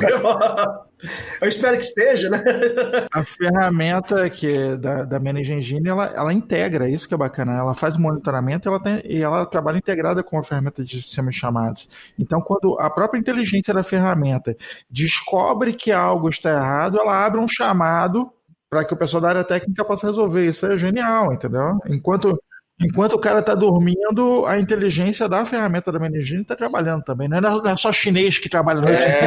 eu 1.39 1.47
espero 1.47 1.77
que 1.77 1.83
esteja, 1.83 2.31
né? 2.31 2.43
A 3.11 3.23
ferramenta 3.23 4.27
que 4.31 4.51
é 4.51 4.75
da, 4.75 5.05
da 5.05 5.19
Manage 5.19 5.53
Engine, 5.53 5.87
ela, 5.87 6.05
ela 6.15 6.33
integra, 6.33 6.89
isso 6.89 7.07
que 7.07 7.13
é 7.13 7.17
bacana. 7.17 7.53
Ela 7.53 7.75
faz 7.75 7.95
o 7.95 8.01
monitoramento 8.01 8.67
ela 8.67 8.81
tem, 8.81 9.03
e 9.05 9.21
ela 9.21 9.45
trabalha 9.45 9.77
integrada 9.77 10.23
com 10.23 10.39
a 10.39 10.43
ferramenta 10.43 10.83
de 10.83 10.99
sistemas 10.99 11.35
chamados. 11.35 11.87
Então, 12.17 12.41
quando 12.41 12.75
a 12.79 12.89
própria 12.89 13.19
inteligência 13.19 13.71
da 13.71 13.83
ferramenta 13.83 14.57
descobre 14.89 15.73
que 15.73 15.91
algo 15.91 16.27
está 16.27 16.49
errado, 16.49 16.99
ela 16.99 17.23
abre 17.23 17.39
um 17.39 17.47
chamado 17.47 18.31
para 18.67 18.83
que 18.83 18.93
o 18.95 18.97
pessoal 18.97 19.21
da 19.21 19.29
área 19.29 19.43
técnica 19.43 19.85
possa 19.85 20.07
resolver. 20.07 20.45
Isso 20.45 20.65
é 20.65 20.75
genial, 20.75 21.31
entendeu? 21.31 21.77
Enquanto 21.87 22.39
Enquanto 22.81 23.13
o 23.13 23.19
cara 23.19 23.39
está 23.39 23.53
dormindo, 23.53 24.45
a 24.45 24.57
inteligência 24.57 25.27
da 25.27 25.45
ferramenta 25.45 25.91
da 25.91 25.99
Menegine 25.99 26.43
está 26.43 26.55
trabalhando 26.55 27.03
também. 27.03 27.27
Não 27.27 27.37
é, 27.37 27.41
não 27.41 27.67
é, 27.67 27.75
só 27.75 27.91
chinês 27.91 28.39
que 28.39 28.47
trabalha 28.47 28.79
no 28.79 28.87
noite 28.87 29.03
é, 29.03 29.19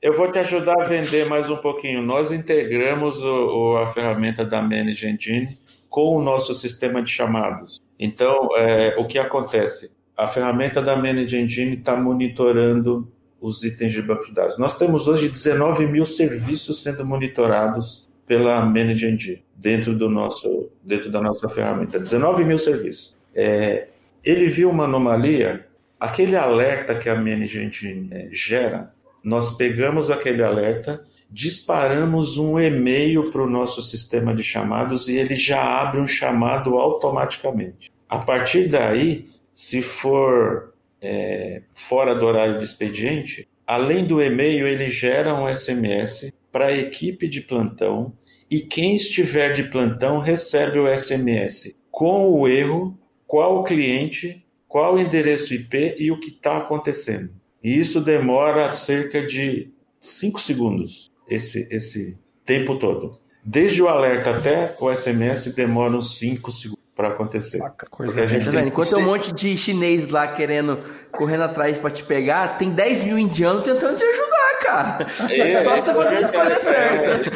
Eu 0.02 0.14
vou 0.14 0.32
te 0.32 0.38
ajudar 0.38 0.80
a 0.80 0.84
vender 0.84 1.28
mais 1.28 1.50
um 1.50 1.56
pouquinho. 1.58 2.00
Nós 2.00 2.32
integramos 2.32 3.22
o, 3.22 3.74
o, 3.74 3.76
a 3.76 3.92
ferramenta 3.92 4.46
da 4.46 4.62
Manage 4.62 5.06
Engine 5.06 5.58
com 5.90 6.16
o 6.16 6.22
nosso 6.22 6.54
sistema 6.54 7.02
de 7.02 7.10
chamados. 7.10 7.82
Então, 7.98 8.48
é, 8.56 8.94
o 8.98 9.04
que 9.04 9.18
acontece? 9.18 9.90
A 10.16 10.26
ferramenta 10.28 10.80
da 10.80 10.96
Manage 10.96 11.36
Engine 11.36 11.76
está 11.76 11.94
monitorando 11.96 13.12
os 13.38 13.62
itens 13.62 13.92
de 13.92 14.00
banco 14.00 14.24
de 14.24 14.32
dados. 14.32 14.56
Nós 14.56 14.78
temos 14.78 15.06
hoje 15.06 15.28
19 15.28 15.86
mil 15.86 16.06
serviços 16.06 16.82
sendo 16.82 17.04
monitorados 17.04 18.05
pela 18.26 18.64
Manage 18.64 19.06
Engine 19.06 19.44
dentro 19.54 19.94
do 19.96 20.08
nosso 20.08 20.70
dentro 20.82 21.10
da 21.10 21.20
nossa 21.20 21.48
ferramenta. 21.48 21.98
19 21.98 22.44
mil 22.44 22.58
serviços. 22.58 23.16
É, 23.34 23.88
ele 24.24 24.48
viu 24.48 24.70
uma 24.70 24.84
anomalia. 24.84 25.66
Aquele 25.98 26.36
alerta 26.36 26.94
que 26.94 27.08
a 27.08 27.14
Manage 27.14 27.58
Engine 27.58 28.08
é, 28.10 28.28
gera 28.32 28.94
nós 29.26 29.56
pegamos 29.56 30.08
aquele 30.08 30.40
alerta 30.40 31.04
disparamos 31.28 32.38
um 32.38 32.60
e-mail 32.60 33.32
para 33.32 33.42
o 33.42 33.50
nosso 33.50 33.82
sistema 33.82 34.32
de 34.32 34.44
chamados 34.44 35.08
e 35.08 35.16
ele 35.16 35.34
já 35.34 35.60
abre 35.80 36.00
um 36.00 36.06
chamado 36.06 36.76
automaticamente. 36.76 37.92
A 38.08 38.18
partir 38.18 38.68
daí 38.68 39.26
se 39.52 39.82
for 39.82 40.72
é, 41.02 41.62
fora 41.74 42.14
do 42.14 42.24
horário 42.24 42.60
de 42.60 42.64
expediente 42.64 43.48
além 43.66 44.04
do 44.04 44.22
e-mail 44.22 44.64
ele 44.68 44.88
gera 44.88 45.34
um 45.34 45.48
SMS 45.48 46.32
para 46.56 46.68
a 46.68 46.72
equipe 46.72 47.28
de 47.28 47.42
plantão 47.42 48.14
e 48.50 48.60
quem 48.60 48.96
estiver 48.96 49.52
de 49.52 49.64
plantão 49.64 50.20
recebe 50.20 50.78
o 50.78 50.88
SMS 50.88 51.76
com 51.90 52.30
o 52.30 52.48
erro, 52.48 52.98
qual 53.26 53.58
o 53.58 53.62
cliente, 53.62 54.42
qual 54.66 54.94
o 54.94 54.98
endereço 54.98 55.52
IP 55.52 55.96
e 55.98 56.10
o 56.10 56.18
que 56.18 56.30
está 56.30 56.56
acontecendo. 56.56 57.28
E 57.62 57.78
isso 57.78 58.00
demora 58.00 58.72
cerca 58.72 59.26
de 59.26 59.70
5 60.00 60.40
segundos, 60.40 61.12
esse, 61.28 61.68
esse 61.70 62.16
tempo 62.42 62.78
todo. 62.78 63.20
Desde 63.44 63.82
o 63.82 63.88
alerta 63.88 64.30
até 64.30 64.74
o 64.80 64.90
SMS 64.90 65.54
demora 65.54 65.94
uns 65.94 66.16
5 66.16 66.50
segundos 66.52 66.75
para 66.96 67.08
acontecer. 67.08 67.60
Coisa 67.90 68.22
a 68.22 68.26
gente 68.26 68.46
tá 68.46 68.50
vendo? 68.50 68.68
Enquanto 68.68 68.88
tem 68.88 69.04
um 69.04 69.06
monte 69.06 69.30
de 69.30 69.54
chinês 69.56 70.08
lá 70.08 70.26
querendo, 70.26 70.80
correndo 71.12 71.42
atrás 71.42 71.76
para 71.76 71.90
te 71.90 72.02
pegar, 72.02 72.56
tem 72.56 72.70
10 72.70 73.04
mil 73.04 73.18
indianos 73.18 73.62
tentando 73.62 73.98
te 73.98 74.04
ajudar, 74.04 74.58
cara. 74.62 75.06
É, 75.30 75.62
Só 75.62 75.76
você 75.76 75.92
fazer 75.92 76.16
a 76.16 76.20
escolha 76.20 76.56
certa. 76.56 77.30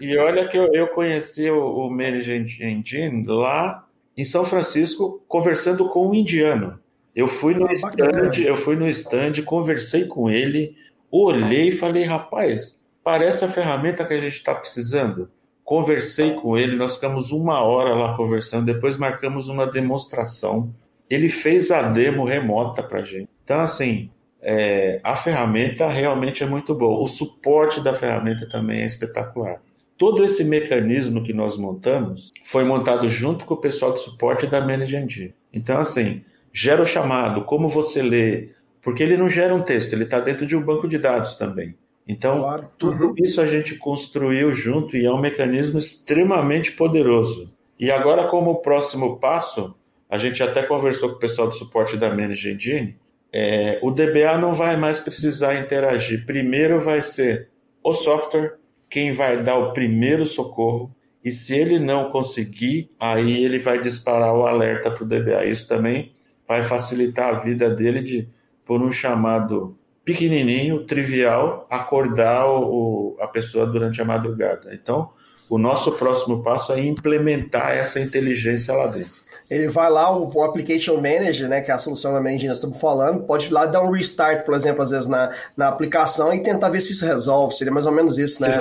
e 0.00 0.16
olha 0.16 0.46
que 0.46 0.56
eu, 0.56 0.72
eu 0.72 0.86
conheci 0.88 1.50
o, 1.50 1.60
o 1.60 1.90
Management 1.90 2.46
Engine 2.60 3.26
lá 3.26 3.84
em 4.16 4.24
São 4.24 4.44
Francisco, 4.44 5.20
conversando 5.26 5.88
com 5.88 6.08
um 6.08 6.14
indiano. 6.14 6.78
Eu 7.16 7.26
fui 7.26 7.54
no 7.54 7.66
ah, 7.66 7.72
stand, 7.72 8.40
eu 8.46 8.56
fui 8.56 8.76
no 8.76 8.88
stand, 8.88 9.42
conversei 9.44 10.06
com 10.06 10.30
ele, 10.30 10.76
olhei 11.10 11.70
e 11.70 11.72
falei, 11.72 12.04
rapaz, 12.04 12.80
parece 13.02 13.44
a 13.44 13.48
ferramenta 13.48 14.04
que 14.04 14.14
a 14.14 14.20
gente 14.20 14.36
está 14.36 14.54
precisando. 14.54 15.28
Conversei 15.64 16.32
com 16.34 16.58
ele, 16.58 16.76
nós 16.76 16.94
ficamos 16.94 17.30
uma 17.30 17.60
hora 17.60 17.94
lá 17.94 18.16
conversando, 18.16 18.66
depois 18.66 18.96
marcamos 18.96 19.48
uma 19.48 19.66
demonstração. 19.66 20.74
Ele 21.08 21.28
fez 21.28 21.70
a 21.70 21.82
demo 21.82 22.24
remota 22.24 22.82
para 22.82 23.02
gente. 23.02 23.28
Então, 23.44 23.60
assim, 23.60 24.10
é, 24.40 25.00
a 25.04 25.14
ferramenta 25.14 25.88
realmente 25.88 26.42
é 26.42 26.46
muito 26.46 26.74
boa. 26.74 27.00
O 27.00 27.06
suporte 27.06 27.80
da 27.80 27.94
ferramenta 27.94 28.48
também 28.48 28.82
é 28.82 28.86
espetacular. 28.86 29.60
Todo 29.96 30.24
esse 30.24 30.42
mecanismo 30.42 31.22
que 31.22 31.32
nós 31.32 31.56
montamos 31.56 32.32
foi 32.44 32.64
montado 32.64 33.08
junto 33.08 33.44
com 33.44 33.54
o 33.54 33.60
pessoal 33.60 33.94
de 33.94 34.00
suporte 34.00 34.48
da 34.48 34.60
Manage 34.60 34.96
Engine. 34.96 35.34
Então, 35.52 35.78
assim, 35.78 36.24
gera 36.52 36.82
o 36.82 36.86
chamado, 36.86 37.44
como 37.44 37.68
você 37.68 38.02
lê, 38.02 38.50
porque 38.82 39.02
ele 39.02 39.16
não 39.16 39.30
gera 39.30 39.54
um 39.54 39.62
texto, 39.62 39.92
ele 39.92 40.04
está 40.04 40.18
dentro 40.18 40.44
de 40.44 40.56
um 40.56 40.62
banco 40.62 40.88
de 40.88 40.98
dados 40.98 41.36
também. 41.36 41.76
Então, 42.06 42.40
claro. 42.40 42.68
tudo 42.76 43.08
uhum. 43.08 43.14
isso 43.18 43.40
a 43.40 43.46
gente 43.46 43.76
construiu 43.76 44.52
junto 44.52 44.96
e 44.96 45.06
é 45.06 45.12
um 45.12 45.20
mecanismo 45.20 45.78
extremamente 45.78 46.72
poderoso. 46.72 47.48
E 47.78 47.90
agora, 47.90 48.28
como 48.28 48.60
próximo 48.60 49.18
passo, 49.18 49.74
a 50.10 50.18
gente 50.18 50.42
até 50.42 50.62
conversou 50.62 51.10
com 51.10 51.16
o 51.16 51.20
pessoal 51.20 51.48
do 51.48 51.54
suporte 51.54 51.96
da 51.96 52.10
Manage 52.10 52.50
Engine, 52.50 52.96
é, 53.32 53.78
o 53.80 53.90
DBA 53.90 54.36
não 54.38 54.52
vai 54.52 54.76
mais 54.76 55.00
precisar 55.00 55.54
interagir. 55.54 56.26
Primeiro 56.26 56.80
vai 56.80 57.00
ser 57.00 57.48
o 57.82 57.94
software 57.94 58.58
quem 58.92 59.10
vai 59.10 59.42
dar 59.42 59.56
o 59.56 59.72
primeiro 59.72 60.26
socorro, 60.26 60.94
e 61.24 61.32
se 61.32 61.54
ele 61.54 61.78
não 61.78 62.10
conseguir, 62.10 62.90
aí 63.00 63.42
ele 63.42 63.58
vai 63.58 63.80
disparar 63.80 64.34
o 64.34 64.44
alerta 64.44 64.90
para 64.90 65.02
o 65.02 65.06
DBA. 65.06 65.46
Isso 65.46 65.66
também 65.66 66.12
vai 66.46 66.62
facilitar 66.62 67.34
a 67.34 67.40
vida 67.40 67.70
dele 67.70 68.02
de, 68.02 68.28
por 68.66 68.82
um 68.82 68.92
chamado 68.92 69.74
pequenininho, 70.04 70.84
trivial, 70.84 71.66
acordar 71.70 72.46
o, 72.46 73.16
a 73.20 73.26
pessoa 73.26 73.66
durante 73.66 74.00
a 74.00 74.04
madrugada. 74.04 74.74
Então, 74.74 75.10
o 75.48 75.58
nosso 75.58 75.92
próximo 75.92 76.42
passo 76.42 76.72
é 76.72 76.80
implementar 76.80 77.72
essa 77.72 78.00
inteligência 78.00 78.74
lá 78.74 78.86
dentro. 78.86 79.21
Ele 79.52 79.68
vai 79.68 79.90
lá, 79.90 80.10
o, 80.16 80.34
o 80.34 80.42
Application 80.44 80.94
Manager, 80.94 81.46
né, 81.46 81.60
que 81.60 81.70
é 81.70 81.74
a 81.74 81.78
solução 81.78 82.14
da 82.14 82.22
que 82.22 82.46
nós 82.46 82.56
estamos 82.56 82.80
falando, 82.80 83.24
pode 83.24 83.48
ir 83.48 83.52
lá 83.52 83.66
dar 83.66 83.82
um 83.82 83.90
restart, 83.90 84.46
por 84.46 84.54
exemplo, 84.54 84.80
às 84.80 84.90
vezes 84.90 85.06
na, 85.06 85.30
na 85.54 85.68
aplicação 85.68 86.32
e 86.32 86.42
tentar 86.42 86.70
ver 86.70 86.80
se 86.80 86.94
isso 86.94 87.04
resolve. 87.04 87.54
Seria 87.54 87.70
mais 87.70 87.84
ou 87.84 87.92
menos 87.92 88.16
isso, 88.16 88.40
né, 88.40 88.48
né 88.48 88.58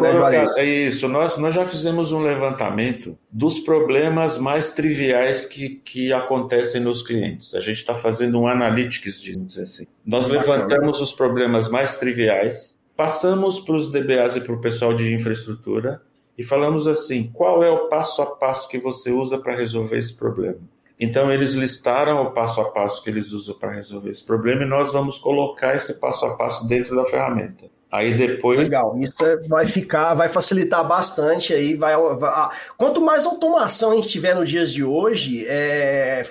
É 0.58 0.66
isso. 0.66 1.08
Nós, 1.08 1.38
nós 1.38 1.56
já 1.56 1.66
fizemos 1.66 2.12
um 2.12 2.20
levantamento 2.20 3.18
dos 3.32 3.60
problemas 3.60 4.38
mais 4.38 4.72
triviais 4.72 5.46
que, 5.46 5.70
que 5.70 6.12
acontecem 6.12 6.82
nos 6.82 7.02
clientes. 7.02 7.54
A 7.54 7.62
gente 7.62 7.78
está 7.78 7.96
fazendo 7.96 8.42
um 8.42 8.46
analytics, 8.46 9.22
de 9.22 9.34
dizer 9.38 9.64
assim. 9.64 9.88
Nós 10.06 10.28
levantamos 10.28 11.00
os 11.00 11.14
problemas 11.14 11.70
mais 11.70 11.96
triviais, 11.96 12.78
passamos 12.98 13.62
para 13.62 13.76
os 13.76 13.90
DBAs 13.90 14.36
e 14.36 14.42
para 14.42 14.54
o 14.54 14.60
pessoal 14.60 14.94
de 14.94 15.14
infraestrutura 15.14 16.02
e 16.38 16.44
falamos 16.44 16.86
assim: 16.86 17.30
qual 17.32 17.64
é 17.64 17.70
o 17.70 17.88
passo 17.88 18.22
a 18.22 18.26
passo 18.26 18.68
que 18.68 18.78
você 18.78 19.10
usa 19.10 19.38
para 19.38 19.56
resolver 19.56 19.98
esse 19.98 20.14
problema? 20.16 20.60
Então, 21.02 21.32
eles 21.32 21.54
listaram 21.54 22.22
o 22.22 22.30
passo 22.30 22.62
a 22.62 22.70
passo 22.70 23.02
que 23.04 23.10
eles 23.10 23.32
usam 23.32 23.56
para 23.56 23.72
resolver 23.72 24.12
esse 24.12 24.24
problema 24.24 24.62
e 24.62 24.68
nós 24.68 24.94
vamos 24.94 25.18
colocar 25.18 25.76
esse 25.76 25.96
passo 25.96 26.28
a 26.28 26.36
passo 26.36 26.68
dentro 26.68 26.96
da 26.96 27.04
ferramenta. 27.06 27.66
Aí 27.92 28.14
depois. 28.14 28.60
Legal, 28.60 28.96
isso 29.00 29.26
é, 29.26 29.36
vai 29.48 29.66
ficar, 29.66 30.14
vai 30.14 30.30
facilitar 30.30 30.88
bastante 30.88 31.54
aí. 31.54 31.76
Vai, 31.76 31.98
vai, 31.98 32.50
quanto 32.78 33.02
mais 33.02 33.26
automação 33.26 33.92
a 33.92 33.96
gente 33.96 34.10
tiver 34.10 34.36
nos 34.36 34.48
dias 34.48 34.72
de 34.72 34.84
hoje, 34.84 35.44
é, 35.48 36.24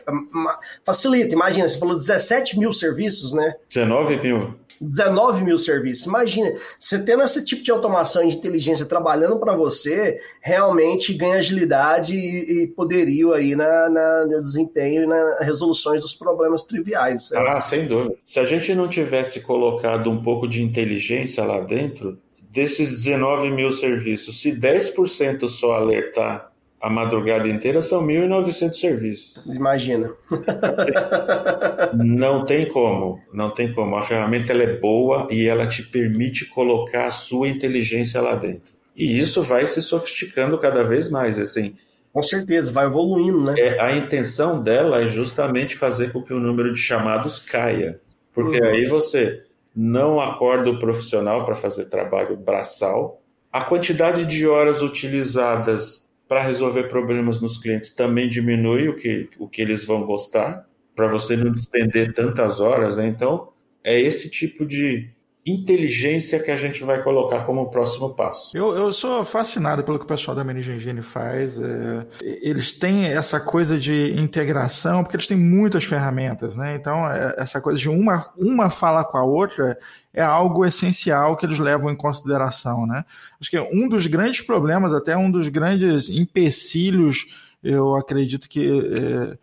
facilita. 0.84 1.34
Imagina, 1.34 1.68
você 1.68 1.78
falou 1.78 1.96
17 1.96 2.56
mil 2.56 2.72
serviços, 2.72 3.32
né? 3.32 3.56
19 3.68 4.22
mil. 4.22 4.54
19 4.80 5.44
mil 5.44 5.58
serviços. 5.58 6.06
Imagina, 6.06 6.52
você 6.78 6.98
tendo 6.98 7.22
esse 7.22 7.44
tipo 7.44 7.62
de 7.62 7.70
automação 7.70 8.26
de 8.26 8.36
inteligência 8.36 8.86
trabalhando 8.86 9.38
para 9.38 9.54
você, 9.54 10.18
realmente 10.40 11.12
ganha 11.12 11.36
agilidade 11.36 12.14
e, 12.14 12.62
e 12.62 12.66
poderio 12.66 13.32
aí 13.34 13.54
na, 13.54 13.90
na, 13.90 14.26
no 14.26 14.40
desempenho 14.40 15.02
e 15.02 15.06
nas 15.06 15.40
resoluções 15.40 16.00
dos 16.00 16.14
problemas 16.14 16.64
triviais. 16.64 17.30
Ah, 17.32 17.60
sem 17.60 17.86
dúvida. 17.86 18.14
Se 18.24 18.40
a 18.40 18.44
gente 18.44 18.74
não 18.74 18.88
tivesse 18.88 19.40
colocado 19.40 20.10
um 20.10 20.22
pouco 20.22 20.48
de 20.48 20.62
inteligência 20.62 21.44
lá 21.44 21.60
dentro, 21.60 22.18
desses 22.50 22.90
19 22.90 23.50
mil 23.50 23.72
serviços, 23.72 24.40
se 24.40 24.52
10% 24.52 25.48
só 25.48 25.72
alertar 25.72 26.49
a 26.80 26.88
madrugada 26.88 27.46
inteira 27.46 27.82
são 27.82 28.06
1.900 28.06 28.74
serviços. 28.74 29.42
Imagina. 29.46 30.12
não 31.94 32.44
tem 32.44 32.66
como, 32.66 33.20
não 33.34 33.50
tem 33.50 33.72
como. 33.74 33.96
A 33.96 34.02
ferramenta 34.02 34.52
ela 34.52 34.62
é 34.62 34.78
boa 34.78 35.28
e 35.30 35.46
ela 35.46 35.66
te 35.66 35.82
permite 35.82 36.46
colocar 36.46 37.08
a 37.08 37.12
sua 37.12 37.48
inteligência 37.48 38.20
lá 38.20 38.34
dentro. 38.34 38.72
E 38.96 39.20
isso 39.20 39.42
vai 39.42 39.66
se 39.66 39.82
sofisticando 39.82 40.58
cada 40.58 40.82
vez 40.82 41.10
mais, 41.10 41.38
assim. 41.38 41.76
Com 42.12 42.22
certeza, 42.22 42.72
vai 42.72 42.86
evoluindo, 42.86 43.40
né? 43.42 43.54
É, 43.58 43.80
a 43.80 43.94
intenção 43.96 44.62
dela 44.62 45.02
é 45.02 45.08
justamente 45.08 45.76
fazer 45.76 46.12
com 46.12 46.22
que 46.22 46.32
o 46.32 46.40
número 46.40 46.72
de 46.72 46.80
chamados 46.80 47.38
caia. 47.38 48.00
Porque 48.34 48.58
uhum. 48.58 48.68
aí 48.68 48.86
você 48.86 49.42
não 49.76 50.18
acorda 50.18 50.70
o 50.70 50.80
profissional 50.80 51.44
para 51.44 51.54
fazer 51.54 51.86
trabalho 51.86 52.36
braçal. 52.36 53.20
A 53.52 53.60
quantidade 53.60 54.24
de 54.24 54.46
horas 54.46 54.82
utilizadas 54.82 55.99
para 56.30 56.42
resolver 56.42 56.84
problemas 56.84 57.40
nos 57.40 57.58
clientes 57.58 57.90
também 57.90 58.28
diminui 58.28 58.88
o 58.88 58.96
que, 58.96 59.28
o 59.36 59.48
que 59.48 59.60
eles 59.60 59.84
vão 59.84 60.04
gostar, 60.04 60.64
para 60.94 61.08
você 61.08 61.36
não 61.36 61.50
despender 61.50 62.14
tantas 62.14 62.60
horas. 62.60 62.98
Né? 62.98 63.08
Então, 63.08 63.48
é 63.82 64.00
esse 64.00 64.30
tipo 64.30 64.64
de, 64.64 65.10
inteligência 65.46 66.38
que 66.38 66.50
a 66.50 66.56
gente 66.56 66.84
vai 66.84 67.02
colocar 67.02 67.44
como 67.44 67.70
próximo 67.70 68.14
passo. 68.14 68.56
Eu, 68.56 68.74
eu 68.74 68.92
sou 68.92 69.24
fascinado 69.24 69.82
pelo 69.82 69.98
que 69.98 70.04
o 70.04 70.08
pessoal 70.08 70.36
da 70.36 70.44
Managing 70.44 70.76
Engine 70.76 71.02
faz. 71.02 71.58
É, 71.58 72.06
eles 72.42 72.74
têm 72.74 73.06
essa 73.06 73.40
coisa 73.40 73.78
de 73.78 74.14
integração, 74.20 75.02
porque 75.02 75.16
eles 75.16 75.26
têm 75.26 75.38
muitas 75.38 75.84
ferramentas, 75.84 76.56
né? 76.56 76.74
Então, 76.74 77.10
é, 77.10 77.34
essa 77.38 77.60
coisa 77.60 77.78
de 77.78 77.88
uma, 77.88 78.30
uma 78.36 78.68
fala 78.68 79.02
com 79.02 79.16
a 79.16 79.24
outra 79.24 79.78
é 80.12 80.22
algo 80.22 80.64
essencial 80.64 81.36
que 81.36 81.46
eles 81.46 81.58
levam 81.58 81.90
em 81.90 81.96
consideração, 81.96 82.86
né? 82.86 83.04
Acho 83.40 83.50
que 83.50 83.58
um 83.58 83.88
dos 83.88 84.06
grandes 84.06 84.40
problemas, 84.40 84.92
até 84.92 85.16
um 85.16 85.30
dos 85.30 85.48
grandes 85.48 86.08
empecilhos, 86.08 87.48
eu 87.62 87.94
acredito 87.96 88.48
que 88.48 88.68
é, 88.68 89.38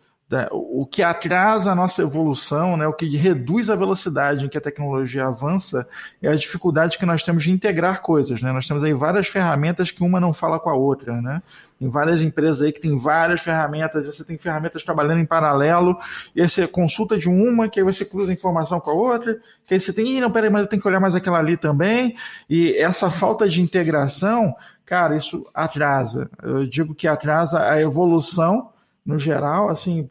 o 0.52 0.84
que 0.84 1.02
atrasa 1.02 1.72
a 1.72 1.74
nossa 1.74 2.02
evolução, 2.02 2.76
né, 2.76 2.86
o 2.86 2.92
que 2.92 3.16
reduz 3.16 3.70
a 3.70 3.74
velocidade 3.74 4.44
em 4.44 4.48
que 4.48 4.58
a 4.58 4.60
tecnologia 4.60 5.26
avança, 5.26 5.88
é 6.20 6.28
a 6.28 6.36
dificuldade 6.36 6.98
que 6.98 7.06
nós 7.06 7.22
temos 7.22 7.44
de 7.44 7.50
integrar 7.50 8.02
coisas. 8.02 8.42
Né? 8.42 8.52
Nós 8.52 8.66
temos 8.66 8.84
aí 8.84 8.92
várias 8.92 9.28
ferramentas 9.28 9.90
que 9.90 10.02
uma 10.02 10.20
não 10.20 10.34
fala 10.34 10.60
com 10.60 10.68
a 10.68 10.74
outra. 10.74 11.22
Né? 11.22 11.42
Tem 11.78 11.88
várias 11.88 12.20
empresas 12.22 12.60
aí 12.60 12.72
que 12.72 12.80
tem 12.80 12.98
várias 12.98 13.40
ferramentas, 13.40 14.04
você 14.04 14.22
tem 14.22 14.36
ferramentas 14.36 14.82
trabalhando 14.82 15.20
em 15.20 15.26
paralelo, 15.26 15.96
e 16.36 16.42
aí 16.42 16.48
você 16.48 16.66
consulta 16.66 17.16
de 17.16 17.28
uma, 17.28 17.66
que 17.66 17.80
aí 17.80 17.84
você 17.84 18.04
cruza 18.04 18.30
a 18.30 18.34
informação 18.34 18.80
com 18.80 18.90
a 18.90 18.94
outra, 18.94 19.40
que 19.64 19.72
aí 19.72 19.80
você 19.80 19.94
tem, 19.94 20.20
não, 20.20 20.30
peraí, 20.30 20.50
mas 20.50 20.62
eu 20.62 20.68
tenho 20.68 20.82
que 20.82 20.88
olhar 20.88 21.00
mais 21.00 21.14
aquela 21.14 21.38
ali 21.38 21.56
também. 21.56 22.14
E 22.50 22.76
essa 22.76 23.08
falta 23.08 23.48
de 23.48 23.62
integração, 23.62 24.54
cara, 24.84 25.16
isso 25.16 25.46
atrasa. 25.54 26.30
Eu 26.42 26.66
digo 26.66 26.94
que 26.94 27.08
atrasa 27.08 27.62
a 27.62 27.80
evolução 27.80 28.68
no 29.08 29.18
geral, 29.18 29.70
assim, 29.70 30.06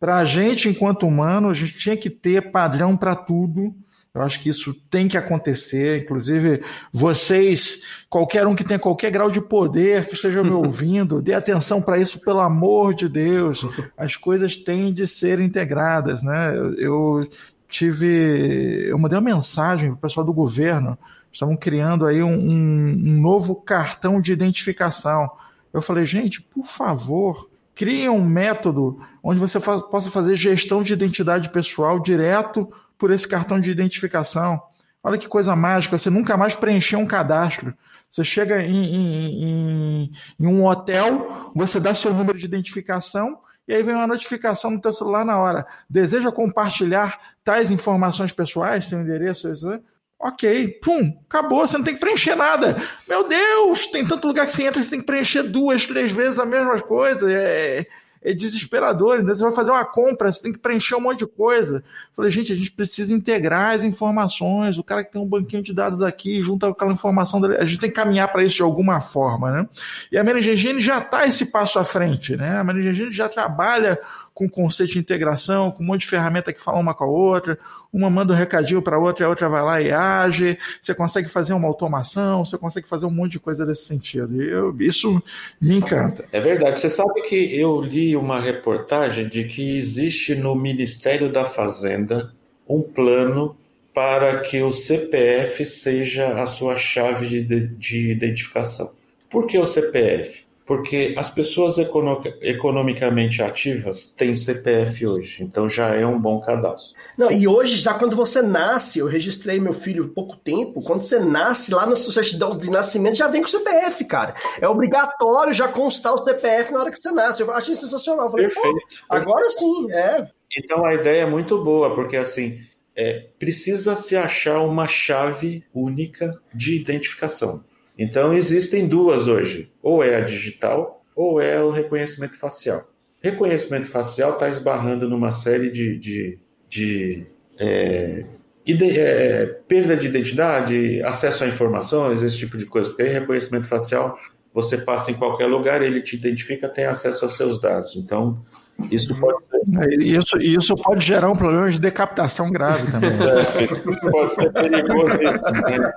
para 0.00 0.16
a 0.16 0.24
gente, 0.24 0.68
enquanto 0.68 1.06
humano, 1.06 1.48
a 1.48 1.54
gente 1.54 1.78
tinha 1.78 1.96
que 1.96 2.10
ter 2.10 2.50
padrão 2.50 2.96
para 2.96 3.14
tudo. 3.14 3.72
Eu 4.12 4.20
acho 4.20 4.40
que 4.40 4.48
isso 4.48 4.74
tem 4.90 5.06
que 5.06 5.16
acontecer. 5.16 6.02
Inclusive, 6.02 6.60
vocês, 6.92 7.82
qualquer 8.10 8.44
um 8.48 8.56
que 8.56 8.64
tenha 8.64 8.80
qualquer 8.80 9.12
grau 9.12 9.30
de 9.30 9.40
poder, 9.40 10.08
que 10.08 10.14
esteja 10.14 10.42
me 10.42 10.50
ouvindo, 10.50 11.22
dê 11.22 11.34
atenção 11.34 11.80
para 11.80 11.98
isso, 11.98 12.18
pelo 12.18 12.40
amor 12.40 12.94
de 12.94 13.08
Deus. 13.08 13.64
As 13.96 14.16
coisas 14.16 14.56
têm 14.56 14.92
de 14.92 15.06
ser 15.06 15.38
integradas. 15.38 16.24
Né? 16.24 16.52
Eu 16.78 17.24
tive. 17.68 18.86
Eu 18.88 18.98
mandei 18.98 19.16
uma 19.16 19.34
mensagem 19.34 19.90
para 19.90 19.98
o 19.98 20.00
pessoal 20.00 20.26
do 20.26 20.32
governo. 20.34 20.98
Estavam 21.32 21.56
criando 21.56 22.06
aí 22.06 22.20
um, 22.24 22.34
um 22.34 23.20
novo 23.20 23.54
cartão 23.54 24.20
de 24.20 24.32
identificação. 24.32 25.30
Eu 25.72 25.80
falei, 25.80 26.04
gente, 26.04 26.42
por 26.42 26.66
favor, 26.66 27.51
Crie 27.74 28.08
um 28.08 28.24
método 28.24 28.98
onde 29.22 29.40
você 29.40 29.58
fa 29.58 29.80
possa 29.80 30.10
fazer 30.10 30.36
gestão 30.36 30.82
de 30.82 30.92
identidade 30.92 31.50
pessoal 31.50 31.98
direto 31.98 32.70
por 32.98 33.10
esse 33.10 33.26
cartão 33.26 33.58
de 33.58 33.70
identificação. 33.70 34.60
Olha 35.02 35.18
que 35.18 35.26
coisa 35.26 35.56
mágica, 35.56 35.98
você 35.98 36.10
nunca 36.10 36.36
mais 36.36 36.54
preencher 36.54 36.96
um 36.96 37.06
cadastro. 37.06 37.74
Você 38.08 38.22
chega 38.22 38.62
em, 38.62 38.84
em, 38.84 39.44
em, 39.44 40.10
em 40.38 40.46
um 40.46 40.64
hotel, 40.64 41.50
você 41.54 41.80
dá 41.80 41.92
seu 41.94 42.14
número 42.14 42.38
de 42.38 42.44
identificação 42.44 43.38
e 43.66 43.74
aí 43.74 43.82
vem 43.82 43.94
uma 43.94 44.06
notificação 44.06 44.70
no 44.70 44.80
teu 44.80 44.92
celular 44.92 45.24
na 45.24 45.38
hora. 45.38 45.66
Deseja 45.88 46.30
compartilhar 46.30 47.18
tais 47.42 47.70
informações 47.70 48.32
pessoais, 48.32 48.84
seu 48.84 49.00
endereço, 49.00 49.50
isso, 49.50 49.80
Ok, 50.24 50.78
pum, 50.80 51.18
acabou, 51.28 51.66
você 51.66 51.76
não 51.76 51.84
tem 51.84 51.94
que 51.94 52.00
preencher 52.00 52.36
nada. 52.36 52.80
Meu 53.08 53.26
Deus, 53.26 53.88
tem 53.88 54.06
tanto 54.06 54.28
lugar 54.28 54.46
que 54.46 54.52
você 54.52 54.62
entra, 54.62 54.80
você 54.80 54.90
tem 54.90 55.00
que 55.00 55.06
preencher 55.06 55.42
duas, 55.42 55.84
três 55.84 56.12
vezes 56.12 56.38
a 56.38 56.46
mesma 56.46 56.80
coisa. 56.80 57.28
É, 57.28 57.84
é 58.22 58.32
desesperador. 58.32 59.18
Então 59.18 59.34
você 59.34 59.42
vai 59.42 59.52
fazer 59.52 59.72
uma 59.72 59.84
compra, 59.84 60.30
você 60.30 60.42
tem 60.42 60.52
que 60.52 60.58
preencher 60.58 60.94
um 60.94 61.00
monte 61.00 61.20
de 61.20 61.26
coisa. 61.26 61.82
Falei, 62.14 62.30
gente, 62.30 62.52
a 62.52 62.56
gente 62.56 62.70
precisa 62.70 63.12
integrar 63.12 63.74
as 63.74 63.82
informações. 63.82 64.78
O 64.78 64.84
cara 64.84 65.02
que 65.02 65.10
tem 65.10 65.20
um 65.20 65.26
banquinho 65.26 65.62
de 65.62 65.72
dados 65.72 66.02
aqui, 66.02 66.40
junta 66.42 66.68
aquela 66.68 66.92
informação, 66.92 67.44
a 67.44 67.64
gente 67.64 67.80
tem 67.80 67.90
que 67.90 67.96
caminhar 67.96 68.30
para 68.30 68.44
isso 68.44 68.56
de 68.56 68.62
alguma 68.62 69.00
forma, 69.00 69.50
né? 69.50 69.68
E 70.10 70.16
a 70.16 70.22
Managing 70.22 70.78
já 70.78 70.98
está 70.98 71.26
esse 71.26 71.46
passo 71.46 71.78
à 71.78 71.84
frente, 71.84 72.36
né? 72.36 72.58
A 72.58 72.64
Managing 72.64 73.10
já 73.10 73.28
trabalha 73.28 73.98
com 74.34 74.48
conceito 74.48 74.92
de 74.92 74.98
integração, 74.98 75.70
com 75.70 75.82
um 75.82 75.86
monte 75.86 76.02
de 76.02 76.08
ferramenta 76.08 76.52
que 76.52 76.62
fala 76.62 76.78
uma 76.78 76.94
com 76.94 77.04
a 77.04 77.06
outra, 77.06 77.58
uma 77.92 78.08
manda 78.08 78.32
um 78.32 78.36
recadinho 78.36 78.80
para 78.80 78.96
a 78.96 79.00
outra, 79.00 79.26
a 79.26 79.28
outra 79.28 79.48
vai 79.48 79.62
lá 79.62 79.80
e 79.80 79.92
age, 79.92 80.58
você 80.80 80.94
consegue 80.94 81.28
fazer 81.28 81.52
uma 81.52 81.68
automação, 81.68 82.44
você 82.44 82.56
consegue 82.56 82.88
fazer 82.88 83.06
um 83.06 83.10
monte 83.10 83.32
de 83.32 83.40
coisa 83.40 83.66
desse 83.66 83.84
sentido. 83.84 84.42
Eu, 84.42 84.74
isso 84.80 85.22
me 85.60 85.76
encanta. 85.76 86.24
É 86.32 86.40
verdade. 86.40 86.80
Você 86.80 86.88
sabe 86.88 87.22
que 87.22 87.58
eu 87.58 87.80
li 87.82 88.16
uma 88.16 88.40
reportagem 88.40 89.28
de 89.28 89.44
que 89.44 89.76
existe 89.76 90.34
no 90.34 90.54
Ministério 90.54 91.30
da 91.30 91.44
Fazenda 91.44 92.32
um 92.68 92.82
plano 92.82 93.56
para 93.94 94.40
que 94.40 94.62
o 94.62 94.72
CPF 94.72 95.66
seja 95.66 96.34
a 96.34 96.46
sua 96.46 96.76
chave 96.76 97.44
de, 97.44 97.66
de 97.66 98.10
identificação. 98.10 98.92
Por 99.28 99.46
que 99.46 99.58
o 99.58 99.66
CPF? 99.66 100.41
Porque 100.64 101.14
as 101.18 101.28
pessoas 101.28 101.76
econo 101.76 102.22
economicamente 102.40 103.42
ativas 103.42 104.06
têm 104.06 104.34
CPF 104.34 105.06
hoje, 105.06 105.42
então 105.42 105.68
já 105.68 105.88
é 105.94 106.06
um 106.06 106.20
bom 106.20 106.40
cadastro. 106.40 106.96
Não, 107.18 107.30
e 107.30 107.48
hoje, 107.48 107.76
já 107.76 107.94
quando 107.94 108.14
você 108.14 108.40
nasce, 108.40 109.00
eu 109.00 109.06
registrei 109.06 109.58
meu 109.58 109.72
filho 109.72 110.04
há 110.04 110.14
pouco 110.14 110.36
tempo, 110.36 110.80
quando 110.82 111.02
você 111.02 111.18
nasce 111.18 111.74
lá 111.74 111.84
na 111.84 111.96
sua 111.96 112.12
certidão 112.12 112.56
de 112.56 112.70
nascimento, 112.70 113.16
já 113.16 113.26
vem 113.26 113.42
com 113.42 113.48
o 113.48 113.50
CPF, 113.50 114.04
cara. 114.04 114.34
É 114.60 114.68
obrigatório 114.68 115.52
já 115.52 115.66
constar 115.66 116.14
o 116.14 116.18
CPF 116.18 116.72
na 116.72 116.80
hora 116.80 116.90
que 116.90 116.98
você 116.98 117.10
nasce. 117.10 117.42
Eu 117.42 117.50
achei 117.50 117.74
sensacional. 117.74 118.26
Eu 118.26 118.30
falei, 118.30 118.48
Perfeito. 118.48 118.78
agora 119.08 119.44
sim, 119.50 119.90
é. 119.90 120.28
Então 120.56 120.84
a 120.84 120.94
ideia 120.94 121.22
é 121.22 121.26
muito 121.26 121.62
boa, 121.64 121.94
porque 121.94 122.16
assim, 122.16 122.60
é, 122.94 123.26
precisa 123.38 123.96
se 123.96 124.16
achar 124.16 124.60
uma 124.60 124.86
chave 124.86 125.64
única 125.74 126.40
de 126.54 126.76
identificação. 126.76 127.64
Então 127.98 128.32
existem 128.32 128.88
duas 128.88 129.28
hoje, 129.28 129.70
ou 129.82 130.02
é 130.02 130.16
a 130.16 130.20
digital 130.20 131.04
ou 131.14 131.40
é 131.40 131.62
o 131.62 131.70
reconhecimento 131.70 132.38
facial. 132.38 132.90
Reconhecimento 133.20 133.90
facial 133.90 134.32
está 134.32 134.48
esbarrando 134.48 135.08
numa 135.08 135.30
série 135.30 135.70
de, 135.70 135.98
de, 135.98 136.38
de 136.68 137.26
é, 137.58 138.24
ide, 138.66 138.98
é, 138.98 139.46
perda 139.68 139.96
de 139.96 140.08
identidade, 140.08 141.02
acesso 141.02 141.44
a 141.44 141.48
informações, 141.48 142.22
esse 142.22 142.38
tipo 142.38 142.56
de 142.56 142.66
coisa. 142.66 142.88
Porque 142.88 143.04
reconhecimento 143.04 143.68
facial 143.68 144.18
você 144.52 144.76
passa 144.76 145.10
em 145.10 145.14
qualquer 145.14 145.46
lugar, 145.46 145.82
ele 145.82 146.02
te 146.02 146.16
identifica, 146.16 146.68
tem 146.68 146.84
acesso 146.84 147.24
aos 147.24 147.36
seus 147.36 147.60
dados. 147.60 147.94
Então 147.96 148.42
isso 148.90 149.14
pode 149.18 149.44
ser. 149.44 150.02
Isso, 150.02 150.38
isso 150.38 150.76
pode 150.76 151.04
gerar 151.04 151.30
um 151.30 151.36
problema 151.36 151.70
de 151.70 151.78
decapitação 151.78 152.50
grave 152.50 152.90
também. 152.90 153.10
É, 153.10 153.62
isso 153.64 154.10
pode 154.10 154.34
ser 154.34 154.52
perigoso, 154.52 155.10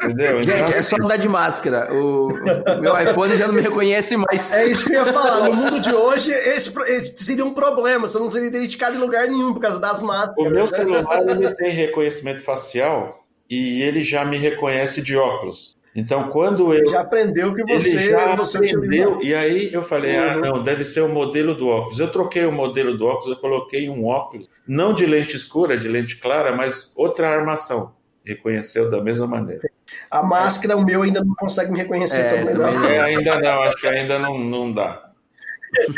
entendeu? 0.04 0.44
Gente, 0.44 0.58
Então, 0.58 0.74
é 0.74 0.84
só 0.84 0.96
andar 0.98 1.18
de 1.18 1.28
máscara. 1.28 1.94
O 1.94 2.26
o 2.28 2.82
meu 2.82 3.00
iPhone 3.00 3.38
já 3.38 3.48
não 3.48 3.54
me 3.54 3.62
reconhece 3.62 4.18
mais. 4.18 4.52
É 4.52 4.66
isso 4.68 4.86
que 4.86 4.94
eu 4.94 5.06
ia 5.06 5.14
falar. 5.14 5.48
No 5.48 5.54
mundo 5.54 5.80
de 5.80 5.94
hoje, 5.94 6.32
esse, 6.32 6.74
esse 6.88 7.24
seria 7.24 7.46
um 7.46 7.54
problema. 7.54 8.08
Você 8.08 8.20
não 8.20 8.30
seria 8.30 8.48
identificado 8.48 8.96
em 8.96 9.00
lugar 9.00 9.28
nenhum 9.28 9.54
por 9.54 9.60
causa 9.62 9.80
das 9.80 10.02
máscaras. 10.02 10.52
O 10.52 10.54
meu 10.54 10.68
celular 10.68 11.28
ele 11.28 11.54
tem 11.56 11.72
reconhecimento 11.72 12.42
facial 12.42 13.26
e 13.50 13.82
ele 13.82 14.04
já 14.04 14.26
me 14.26 14.38
reconhece 14.38 15.02
de 15.02 15.16
óculos. 15.16 15.75
Então, 15.96 16.28
quando 16.30 16.74
eu 16.74 16.90
Já 16.90 17.00
aprendeu 17.02 17.54
que 17.56 17.64
você, 17.64 17.96
ele 17.98 18.10
já 18.10 18.36
você 18.36 18.58
aprendeu, 18.58 19.20
e 19.22 19.34
aí 19.34 19.72
eu 19.74 19.82
falei, 19.82 20.18
ah, 20.18 20.36
Uhum. 20.36 20.42
não, 20.42 20.64
deve 20.64 20.84
ser 20.84 21.02
o 21.02 21.08
modelo 21.08 21.56
do 21.56 21.70
óculos. 21.70 22.00
Eu 22.00 22.12
troquei 22.12 22.44
o 22.46 22.52
modelo 22.52 22.98
do 22.98 23.06
óculos, 23.06 23.30
eu 23.36 23.42
coloquei 23.42 23.88
um 23.90 24.06
óculos, 24.06 24.50
não 24.68 24.94
de 24.94 25.06
lente 25.06 25.38
escura, 25.38 25.78
de 25.78 25.88
lente 25.88 26.18
clara, 26.18 26.54
mas 26.54 26.92
outra 26.96 27.30
armação. 27.30 27.94
Reconheceu 28.26 28.90
da 28.90 29.02
mesma 29.02 29.28
maneira. 29.28 29.62
A 30.10 30.22
máscara, 30.24 30.76
o 30.76 30.84
meu 30.84 31.04
ainda 31.04 31.24
não 31.24 31.36
consegue 31.36 31.72
me 31.72 31.78
reconhecer 31.78 32.22
É, 32.22 32.30
também. 32.40 32.56
não. 32.56 32.84
É, 32.86 33.00
ainda 33.00 33.40
não, 33.40 33.62
acho 33.62 33.78
que 33.78 33.88
ainda 33.88 34.18
não, 34.20 34.38
não 34.38 34.72
dá. 34.72 35.05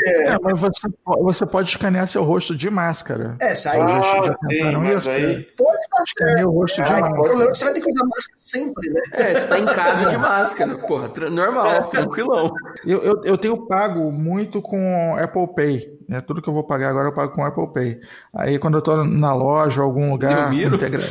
É, 0.06 0.38
mas 0.42 0.60
você, 0.60 0.88
você 1.22 1.46
pode 1.46 1.70
escanear 1.70 2.08
seu 2.08 2.24
rosto 2.24 2.56
de 2.56 2.70
máscara. 2.70 3.36
É, 3.40 3.54
sai. 3.56 3.78
já- 3.78 3.88
já 3.88 3.98
Ah, 3.98 4.32
sim, 4.32 4.48
tentaram 4.48 4.82
mas 4.82 4.96
isso, 5.02 5.10
aí... 5.10 5.42
Pode. 5.58 5.78
Escaneia 6.08 6.48
o 6.48 6.52
rosto 6.52 6.76
de 6.76 6.82
Aí, 6.82 6.88
o 6.88 6.92
máscara. 7.02 7.14
problema 7.24 7.44
é 7.44 7.52
que 7.52 7.58
você 7.58 7.66
vai 7.66 7.74
ter 7.74 7.82
que 7.82 7.90
usar 7.92 8.04
máscara 8.06 8.34
sempre, 8.38 8.90
né? 8.90 9.02
É, 9.12 9.34
você 9.36 9.48
tá 9.48 9.60
em 9.60 9.66
casa 9.66 10.10
de 10.10 10.18
máscara. 10.18 10.78
Porra, 10.78 11.12
normal, 11.30 11.84
tranquilão. 11.90 12.52
Eu, 12.86 13.02
eu, 13.04 13.22
eu 13.24 13.38
tenho 13.38 13.66
pago 13.68 14.12
muito 14.12 14.62
com 14.62 15.16
Apple 15.16 15.48
Pay. 15.56 15.98
Né? 16.08 16.22
Tudo 16.22 16.42
que 16.42 16.48
eu 16.48 16.54
vou 16.54 16.64
pagar 16.64 16.90
agora 16.90 17.10
eu 17.10 17.14
pago 17.14 17.34
com 17.34 17.44
Apple 17.44 17.68
Pay. 17.74 18.00
Aí 18.34 18.58
quando 18.60 18.76
eu 18.78 18.82
tô 18.82 19.04
na 19.04 19.34
loja, 19.34 19.82
algum 19.82 20.10
lugar, 20.12 20.54
integra... 20.54 21.02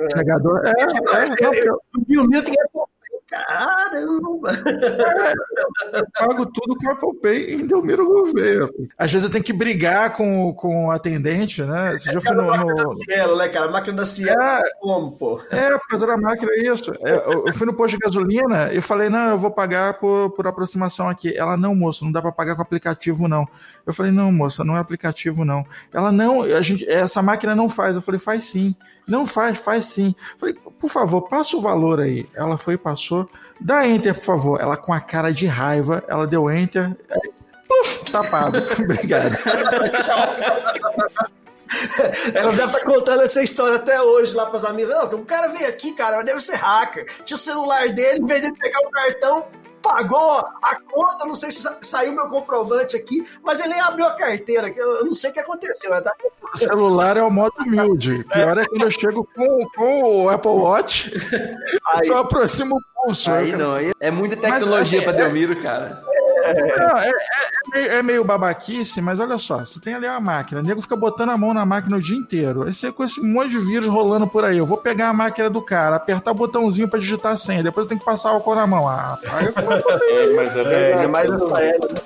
entregador. 0.00 0.62
É, 0.64 0.70
é, 0.82 1.42
não, 1.42 1.54
eu 1.54 1.74
O 1.96 2.00
Biomil 2.06 2.44
tem 2.44 2.54
Apple 2.54 2.70
Pay. 2.72 2.91
Caramba! 3.32 4.50
pago 6.18 6.46
tudo 6.46 6.76
com 6.76 6.90
Apple 6.90 7.20
Pay 7.22 7.54
em 7.54 7.66
Delmiro 7.66 8.06
Gouveia. 8.06 8.68
Às 8.98 9.10
vezes 9.10 9.24
eu 9.26 9.32
tenho 9.32 9.42
que 9.42 9.54
brigar 9.54 10.12
com, 10.12 10.52
com 10.52 10.88
o 10.88 10.90
atendente, 10.90 11.62
né? 11.62 11.92
Você 11.92 12.12
já 12.12 12.20
foi 12.20 12.34
no. 12.36 12.46
máquina 12.46 12.74
da 12.74 12.82
no... 12.84 12.94
Cielo, 12.94 13.36
né, 13.36 13.48
cara? 13.48 13.66
A 13.66 13.70
máquina 13.70 13.96
da 13.96 14.04
Cielo, 14.04 14.38
É, 14.38 14.62
como, 14.80 15.12
pô? 15.12 15.40
É, 15.50 15.70
por 15.78 15.88
causa 15.88 16.06
da 16.06 16.16
máquina, 16.18 16.52
é 16.52 16.66
isso. 16.66 16.92
É, 17.00 17.32
eu, 17.32 17.46
eu 17.46 17.52
fui 17.54 17.66
no 17.66 17.72
posto 17.72 17.96
de 17.96 18.00
gasolina 18.00 18.70
e 18.72 18.82
falei, 18.82 19.08
não, 19.08 19.30
eu 19.30 19.38
vou 19.38 19.50
pagar 19.50 19.94
por, 19.94 20.30
por 20.30 20.46
aproximação 20.46 21.08
aqui. 21.08 21.34
Ela, 21.34 21.56
não, 21.56 21.74
moço, 21.74 22.04
não 22.04 22.12
dá 22.12 22.20
para 22.20 22.32
pagar 22.32 22.54
com 22.54 22.62
aplicativo, 22.62 23.26
não. 23.26 23.48
Eu 23.86 23.94
falei, 23.94 24.12
não, 24.12 24.30
moça, 24.30 24.62
não 24.62 24.76
é 24.76 24.80
aplicativo, 24.80 25.42
não. 25.42 25.64
Ela, 25.92 26.12
não, 26.12 26.42
a 26.42 26.60
gente, 26.60 26.88
essa 26.88 27.22
máquina 27.22 27.54
não 27.54 27.68
faz. 27.68 27.96
Eu 27.96 28.02
falei, 28.02 28.20
faz 28.20 28.44
sim. 28.44 28.76
Não 29.06 29.26
faz, 29.26 29.58
faz 29.58 29.86
sim. 29.86 30.14
Eu 30.34 30.38
falei, 30.38 30.54
por 30.78 30.90
favor, 30.90 31.22
passa 31.22 31.56
o 31.56 31.60
valor 31.60 32.00
aí. 32.00 32.28
Ela 32.34 32.58
foi 32.58 32.74
e 32.74 32.78
passou. 32.78 33.21
Dá 33.60 33.86
enter, 33.86 34.14
por 34.14 34.24
favor. 34.24 34.60
Ela 34.60 34.76
com 34.76 34.92
a 34.92 35.00
cara 35.00 35.32
de 35.32 35.46
raiva, 35.46 36.02
ela 36.08 36.26
deu 36.26 36.50
enter. 36.50 36.96
Aí, 37.10 37.32
puf, 37.68 38.10
tapado. 38.10 38.58
Obrigado. 38.82 39.36
Ela 42.34 42.52
deve 42.52 42.66
estar 42.66 42.84
contando 42.84 43.22
essa 43.22 43.42
história 43.42 43.76
até 43.76 44.00
hoje 44.00 44.34
lá 44.34 44.46
pras 44.46 44.64
amigas. 44.64 44.94
Não, 44.94 45.20
um 45.20 45.24
cara 45.24 45.48
veio 45.48 45.68
aqui, 45.68 45.94
cara, 45.94 46.22
deve 46.22 46.40
ser 46.40 46.56
hacker. 46.56 47.06
Tinha 47.24 47.36
o 47.36 47.40
celular 47.40 47.88
dele, 47.88 48.20
em 48.20 48.26
vez 48.26 48.42
de 48.42 48.52
pegar 48.52 48.80
o 48.80 48.90
cartão, 48.90 49.46
pagou 49.82 50.38
a 50.62 50.76
conta, 50.90 51.24
não 51.26 51.34
sei 51.34 51.50
se 51.52 51.60
sa- 51.62 51.76
saiu 51.82 52.12
meu 52.12 52.28
comprovante 52.28 52.96
aqui, 52.96 53.26
mas 53.42 53.58
ele 53.60 53.70
nem 53.70 53.80
abriu 53.80 54.06
a 54.06 54.12
carteira, 54.14 54.68
eu 54.74 55.04
não 55.04 55.14
sei 55.14 55.30
o 55.30 55.32
que 55.32 55.40
aconteceu. 55.40 55.90
né? 55.90 56.00
Tá? 56.00 56.12
O 56.54 56.56
celular 56.56 57.16
é 57.16 57.22
o 57.22 57.30
modo 57.30 57.52
humilde. 57.60 58.24
Pior 58.32 58.58
é 58.58 58.64
quando 58.66 58.82
eu 58.82 58.90
chego 58.90 59.28
com, 59.34 59.66
com 59.74 60.22
o 60.24 60.30
Apple 60.30 60.50
Watch, 60.50 61.12
Aí- 61.92 62.06
só 62.06 62.18
aproximo 62.18 62.76
o 62.76 62.80
pulso. 63.04 63.30
Aí 63.30 63.50
Eu- 63.50 63.58
não, 63.58 63.74
aí 63.74 63.92
é 64.00 64.10
muita 64.10 64.36
tecnologia 64.36 64.98
assim, 65.00 65.04
pra 65.04 65.12
Delmiro, 65.12 65.56
cara. 65.60 66.02
É, 66.42 67.08
é- 67.08 67.10
é 67.10 67.70
meio, 67.78 67.92
é 67.92 68.02
meio 68.02 68.24
babaquice, 68.24 69.00
mas 69.00 69.20
olha 69.20 69.38
só, 69.38 69.58
você 69.58 69.78
tem 69.80 69.94
ali 69.94 70.06
uma 70.06 70.20
máquina, 70.20 70.60
o 70.60 70.64
nego 70.64 70.82
fica 70.82 70.96
botando 70.96 71.30
a 71.30 71.38
mão 71.38 71.54
na 71.54 71.64
máquina 71.64 71.96
o 71.96 72.00
dia 72.00 72.16
inteiro. 72.16 72.64
Aí 72.64 72.72
você 72.72 72.90
com 72.92 73.04
esse 73.04 73.20
monte 73.20 73.50
de 73.50 73.58
vírus 73.58 73.86
rolando 73.88 74.26
por 74.26 74.44
aí, 74.44 74.58
eu 74.58 74.66
vou 74.66 74.76
pegar 74.78 75.08
a 75.08 75.12
máquina 75.12 75.48
do 75.48 75.62
cara, 75.62 75.96
apertar 75.96 76.30
o 76.32 76.34
botãozinho 76.34 76.88
pra 76.88 76.98
digitar 76.98 77.32
a 77.32 77.36
senha, 77.36 77.62
depois 77.62 77.84
eu 77.84 77.88
tenho 77.88 78.00
que 78.00 78.04
passar 78.06 78.30
álcool 78.30 78.54
na 78.54 78.66
mão. 78.66 78.88
Ah, 78.88 79.18
aí 79.32 79.46
eu- 79.46 79.52
É, 79.52 80.34
mas 80.34 80.56
é 80.56 80.60
É, 80.60 80.64
verdade. 80.64 81.06
mais 81.08 81.30
nessa 81.30 81.60
época. 81.62 82.02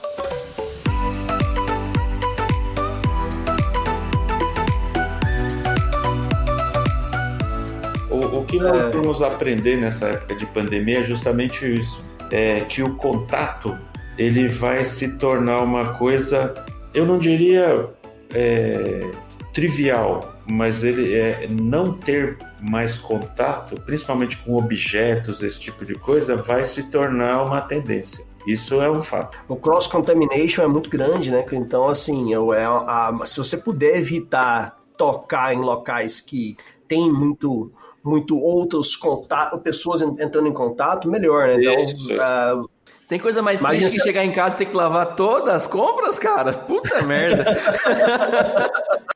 O, 8.11 8.39
o 8.39 8.45
que 8.45 8.59
nós 8.59 8.93
vamos 8.95 9.21
aprender 9.23 9.77
nessa 9.77 10.07
época 10.09 10.35
de 10.37 10.47
pandemia 10.47 11.01
é 11.01 11.05
justamente 11.05 11.65
isso. 11.67 12.01
É 12.31 12.61
que 12.61 12.83
o 12.83 12.95
contato 12.97 13.77
ele 14.19 14.49
vai 14.49 14.85
se 14.85 15.17
tornar 15.19 15.61
uma 15.63 15.95
coisa, 15.95 16.55
eu 16.95 17.05
não 17.07 17.19
diria 17.19 17.89
é, 18.35 19.11
trivial, 19.53 20.35
mas 20.51 20.83
ele 20.83 21.15
é 21.15 21.47
não 21.61 21.93
ter 21.93 22.39
mais 22.61 22.99
contato, 22.99 23.81
principalmente 23.83 24.37
com 24.39 24.57
objetos, 24.57 25.43
esse 25.43 25.59
tipo 25.61 25.85
de 25.85 25.95
coisa, 25.95 26.37
vai 26.37 26.65
se 26.65 26.85
tornar 26.85 27.43
uma 27.45 27.61
tendência. 27.61 28.25
Isso 28.47 28.81
é 28.81 28.89
um 28.91 29.03
fato. 29.03 29.37
O 29.49 29.57
cross 29.57 29.89
contamination 29.89 30.63
é 30.63 30.69
muito 30.69 30.89
grande, 30.89 31.31
né? 31.33 31.45
Então, 31.53 31.89
assim, 31.89 32.33
eu, 32.33 32.55
é, 32.55 32.65
a- 32.65 33.13
se 33.25 33.39
você 33.39 33.57
puder 33.57 33.97
evitar 33.97 34.79
tocar 34.97 35.53
em 35.53 35.59
locais 35.59 36.21
que 36.21 36.57
tem 36.87 37.11
muito, 37.13 37.73
muito 38.05 38.39
outros 38.39 38.95
contatos, 38.95 39.61
pessoas 39.63 40.01
en- 40.01 40.15
entrando 40.21 40.47
em 40.47 40.53
contato, 40.53 41.09
melhor, 41.11 41.49
né? 41.49 41.57
Então, 41.59 42.21
ah, 42.21 42.63
Tem 43.09 43.19
coisa 43.21 43.41
mais 43.41 43.61
Imagina 43.61 43.83
triste 43.83 43.97
que 43.97 44.03
se- 44.03 44.09
chegar 44.09 44.25
em 44.25 44.33
casa 44.33 44.57
e 44.57 44.59
ter 44.59 44.67
que 44.67 44.77
lavar 44.77 45.15
todas 45.15 45.55
as 45.55 45.67
compras, 45.67 46.19
cara? 46.19 46.53
Puta 46.53 47.01
merda. 47.07 47.57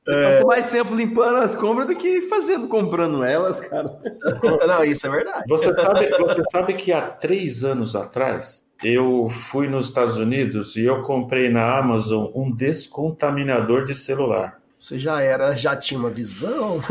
Eu 0.05 0.21
passo 0.31 0.45
mais 0.47 0.67
tempo 0.67 0.95
limpando 0.95 1.37
as 1.37 1.55
compras 1.55 1.87
do 1.87 1.95
que 1.95 2.21
fazendo, 2.23 2.67
comprando 2.67 3.23
elas, 3.23 3.59
cara. 3.59 3.91
não, 4.67 4.83
isso 4.83 5.05
é 5.07 5.09
verdade. 5.09 5.43
Você 5.47 5.73
sabe, 5.75 6.09
você 6.09 6.43
sabe 6.51 6.73
que 6.75 6.91
há 6.93 7.01
três 7.01 7.63
anos 7.65 7.95
atrás 7.95 8.63
eu 8.83 9.27
fui 9.29 9.67
nos 9.67 9.87
Estados 9.89 10.15
Unidos 10.17 10.75
e 10.75 10.85
eu 10.85 11.03
comprei 11.03 11.49
na 11.49 11.77
Amazon 11.77 12.31
um 12.33 12.49
descontaminador 12.55 13.83
de 13.85 13.93
celular. 13.93 14.57
Você 14.79 14.97
já 14.97 15.21
era, 15.21 15.53
já 15.53 15.75
tinha 15.75 15.99
uma 15.99 16.09
visão. 16.09 16.79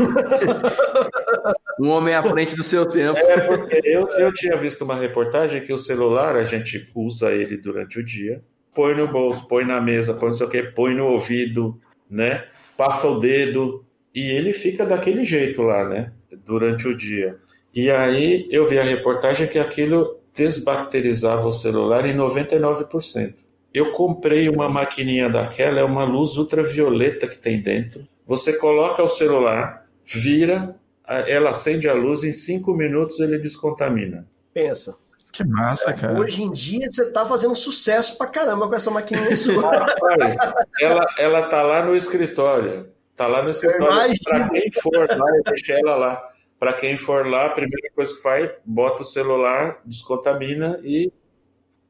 Um 1.81 1.89
homem 1.89 2.13
à 2.13 2.21
frente 2.21 2.55
do 2.55 2.61
seu 2.61 2.85
tempo. 2.85 3.17
É 3.17 3.41
porque 3.41 3.81
eu, 3.83 4.07
eu 4.09 4.31
tinha 4.35 4.55
visto 4.55 4.83
uma 4.83 4.95
reportagem 4.95 5.65
que 5.65 5.73
o 5.73 5.79
celular 5.79 6.35
a 6.35 6.43
gente 6.43 6.87
usa 6.93 7.31
ele 7.31 7.57
durante 7.57 7.97
o 7.97 8.05
dia, 8.05 8.43
põe 8.71 8.93
no 8.93 9.07
bolso, 9.07 9.47
põe 9.47 9.65
na 9.65 9.81
mesa, 9.81 10.13
põe 10.13 10.29
não 10.29 10.35
sei 10.35 10.45
o 10.45 10.49
que, 10.49 10.61
põe 10.61 10.93
no 10.93 11.07
ouvido, 11.07 11.81
né? 12.07 12.45
Passa 12.77 13.07
o 13.07 13.19
dedo 13.19 13.83
e 14.13 14.29
ele 14.29 14.53
fica 14.53 14.85
daquele 14.85 15.25
jeito 15.25 15.63
lá, 15.63 15.89
né? 15.89 16.13
Durante 16.45 16.87
o 16.87 16.95
dia. 16.95 17.39
E 17.73 17.89
aí 17.89 18.47
eu 18.51 18.67
vi 18.67 18.77
a 18.77 18.83
reportagem 18.83 19.47
que 19.47 19.57
aquilo 19.57 20.19
desbacterizava 20.35 21.47
o 21.47 21.53
celular 21.53 22.05
em 22.05 22.15
99%. 22.15 23.33
Eu 23.73 23.91
comprei 23.93 24.49
uma 24.49 24.69
maquininha 24.69 25.31
daquela, 25.31 25.79
é 25.79 25.83
uma 25.83 26.03
luz 26.03 26.37
ultravioleta 26.37 27.27
que 27.27 27.39
tem 27.39 27.59
dentro. 27.59 28.07
Você 28.27 28.53
coloca 28.53 29.01
o 29.01 29.09
celular, 29.09 29.87
vira, 30.05 30.75
ela 31.27 31.51
acende 31.51 31.87
a 31.87 31.93
luz, 31.93 32.23
em 32.23 32.31
cinco 32.31 32.73
minutos 32.73 33.19
ele 33.19 33.37
descontamina. 33.37 34.27
Pensa. 34.53 34.95
Que 35.31 35.45
massa, 35.45 35.93
cara. 35.93 36.19
Hoje 36.19 36.43
em 36.43 36.51
dia 36.51 36.89
você 36.89 37.09
tá 37.11 37.25
fazendo 37.25 37.55
sucesso 37.55 38.17
pra 38.17 38.27
caramba 38.27 38.67
com 38.67 38.75
essa 38.75 38.91
maquininha 38.91 39.33
sua. 39.35 39.61
Rapaz, 39.61 40.35
ela, 40.81 41.05
ela 41.17 41.41
tá 41.43 41.63
lá 41.63 41.83
no 41.83 41.95
escritório. 41.95 42.89
Tá 43.15 43.27
lá 43.27 43.41
no 43.41 43.49
escritório. 43.49 44.13
Para 44.23 44.49
quem 44.49 44.71
for 44.71 45.09
lá, 45.09 45.37
eu 45.37 45.43
deixei 45.43 45.75
ela 45.79 45.95
lá. 45.95 46.31
Para 46.59 46.73
quem 46.73 46.97
for 46.97 47.25
lá, 47.25 47.45
a 47.45 47.49
primeira 47.49 47.89
coisa 47.95 48.13
que 48.13 48.21
faz, 48.21 48.51
bota 48.63 49.01
o 49.01 49.05
celular, 49.05 49.81
descontamina 49.85 50.79
e 50.83 51.11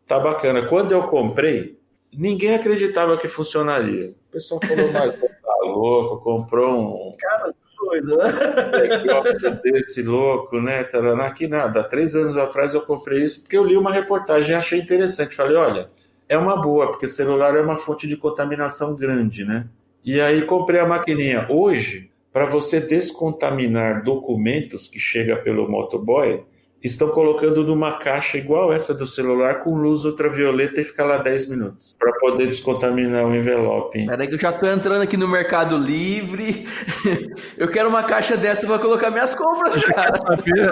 tá 0.07 0.19
bacana. 0.19 0.67
Quando 0.67 0.91
eu 0.91 1.07
comprei, 1.07 1.77
ninguém 2.13 2.55
acreditava 2.55 3.17
que 3.17 3.27
funcionaria. 3.27 4.11
O 4.11 4.31
pessoal 4.31 4.61
falou, 4.65 4.91
mas 4.93 5.11
tá 5.11 5.55
louco, 5.63 6.23
comprou 6.23 7.09
um 7.09 7.15
Cara, 7.17 7.53
doido, 7.91 8.17
né? 8.17 9.61
desse 9.63 10.01
louco, 10.01 10.61
né? 10.61 10.83
Taraná, 10.83 11.31
que 11.31 11.47
nada. 11.47 11.81
Há 11.81 11.83
três 11.83 12.15
anos 12.15 12.37
atrás 12.37 12.73
eu 12.73 12.81
comprei 12.81 13.23
isso 13.23 13.41
porque 13.41 13.57
eu 13.57 13.65
li 13.65 13.75
uma 13.75 13.91
reportagem 13.91 14.51
e 14.51 14.55
achei 14.55 14.79
interessante. 14.79 15.35
Falei, 15.35 15.57
olha, 15.57 15.89
é 16.29 16.37
uma 16.37 16.55
boa, 16.55 16.87
porque 16.87 17.07
celular 17.07 17.55
é 17.55 17.61
uma 17.61 17.77
fonte 17.77 18.07
de 18.07 18.15
contaminação 18.15 18.95
grande, 18.95 19.43
né? 19.43 19.67
E 20.03 20.19
aí 20.19 20.43
comprei 20.45 20.79
a 20.79 20.87
maquininha. 20.87 21.47
Hoje, 21.49 22.09
para 22.31 22.45
você 22.45 22.79
descontaminar 22.79 24.03
documentos 24.03 24.87
que 24.87 24.99
chega 24.99 25.35
pelo 25.35 25.69
motoboy, 25.69 26.43
estão 26.83 27.09
colocando 27.09 27.63
numa 27.63 27.99
caixa 27.99 28.37
igual 28.37 28.73
essa 28.73 28.93
do 28.93 29.05
celular 29.05 29.63
com 29.63 29.75
luz 29.75 30.03
ultravioleta 30.03 30.81
e 30.81 30.83
fica 30.83 31.03
lá 31.05 31.17
10 31.17 31.47
minutos 31.47 31.95
para 31.99 32.11
poder 32.13 32.47
descontaminar 32.47 33.25
o 33.27 33.35
envelope. 33.35 34.05
Peraí 34.07 34.27
que 34.27 34.33
eu 34.35 34.39
já 34.39 34.51
tô 34.51 34.65
entrando 34.65 35.01
aqui 35.03 35.15
no 35.15 35.27
Mercado 35.27 35.77
Livre. 35.77 36.65
Eu 37.57 37.67
quero 37.69 37.87
uma 37.89 38.03
caixa 38.03 38.35
dessa 38.35 38.65
pra 38.65 38.79
colocar 38.79 39.11
minhas 39.11 39.35
compras, 39.35 39.73
Você 39.73 39.93
cara. 39.93 40.11
quer 40.11 40.17
saber, 40.19 40.71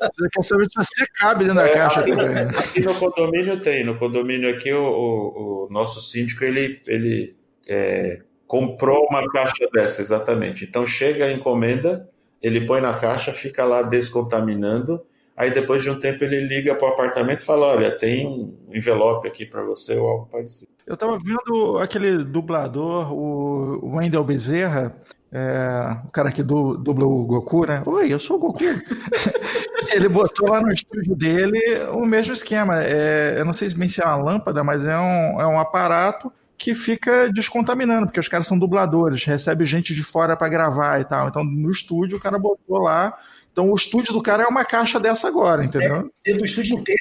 você 0.00 0.28
quer 0.32 0.42
saber 0.42 0.64
se 0.64 0.74
você 0.76 1.06
cabe 1.18 1.40
dentro 1.44 1.56
da 1.56 1.66
É, 1.66 1.72
caixa 1.74 2.00
aqui, 2.00 2.10
também. 2.16 2.36
aqui 2.44 2.80
no 2.80 2.94
condomínio 2.94 3.60
tem. 3.60 3.84
No 3.84 3.98
condomínio 3.98 4.48
aqui, 4.50 4.72
o, 4.72 4.82
o- 4.82 5.66
o 5.66 5.72
nosso 5.72 6.00
síndico, 6.00 6.42
ele, 6.44 6.80
ele 6.86 7.36
é, 7.68 8.20
comprou 8.46 9.06
uma 9.10 9.26
caixa 9.30 9.68
dessa, 9.72 10.00
exatamente. 10.00 10.64
Então, 10.64 10.86
chega 10.86 11.26
a 11.26 11.32
encomenda, 11.32 12.08
ele 12.42 12.66
põe 12.66 12.80
na 12.80 12.94
caixa, 12.94 13.32
fica 13.32 13.64
lá 13.64 13.82
descontaminando. 13.82 15.02
Aí, 15.40 15.50
depois 15.50 15.82
de 15.82 15.88
um 15.88 15.98
tempo, 15.98 16.22
ele 16.22 16.46
liga 16.46 16.74
para 16.74 16.86
o 16.86 16.92
apartamento 16.92 17.40
e 17.40 17.44
fala, 17.46 17.68
olha, 17.68 17.90
tem 17.90 18.26
um 18.26 18.58
envelope 18.70 19.26
aqui 19.26 19.46
para 19.46 19.62
você 19.62 19.96
ou 19.96 20.06
algo 20.06 20.26
parecido. 20.30 20.70
Eu 20.86 20.98
tava 20.98 21.18
vendo 21.18 21.78
aquele 21.78 22.22
dublador, 22.22 23.10
o 23.10 23.96
Wendel 23.96 24.22
Bezerra, 24.22 24.94
é, 25.32 25.96
o 26.06 26.12
cara 26.12 26.30
que 26.30 26.42
du, 26.42 26.76
dubla 26.76 27.06
o 27.06 27.24
Goku, 27.24 27.64
né? 27.64 27.82
Oi, 27.86 28.12
eu 28.12 28.18
sou 28.18 28.36
o 28.36 28.38
Goku. 28.38 28.58
Ele 29.94 30.10
botou 30.10 30.50
lá 30.50 30.60
no 30.60 30.70
estúdio 30.70 31.16
dele 31.16 31.58
o 31.94 32.04
mesmo 32.04 32.34
esquema. 32.34 32.84
É, 32.84 33.36
eu 33.38 33.44
não 33.46 33.54
sei 33.54 33.70
se 33.70 34.02
é 34.02 34.04
uma 34.04 34.16
lâmpada, 34.16 34.62
mas 34.62 34.86
é 34.86 34.98
um, 34.98 35.40
é 35.40 35.46
um 35.46 35.58
aparato 35.58 36.30
que 36.58 36.74
fica 36.74 37.32
descontaminando, 37.32 38.06
porque 38.06 38.20
os 38.20 38.28
caras 38.28 38.46
são 38.46 38.58
dubladores, 38.58 39.24
recebe 39.24 39.64
gente 39.64 39.94
de 39.94 40.02
fora 40.02 40.36
para 40.36 40.50
gravar 40.50 41.00
e 41.00 41.04
tal. 41.06 41.28
Então, 41.28 41.42
no 41.42 41.70
estúdio, 41.70 42.18
o 42.18 42.20
cara 42.20 42.38
botou 42.38 42.82
lá. 42.82 43.16
Então, 43.52 43.70
o 43.70 43.74
estúdio 43.74 44.12
do 44.12 44.22
cara 44.22 44.44
é 44.44 44.46
uma 44.46 44.64
caixa 44.64 44.98
dessa 45.00 45.26
agora, 45.28 45.64
entendeu? 45.64 46.10
Dentro 46.24 46.40
do 46.40 46.46
estúdio 46.46 46.78
inteiro. 46.78 47.00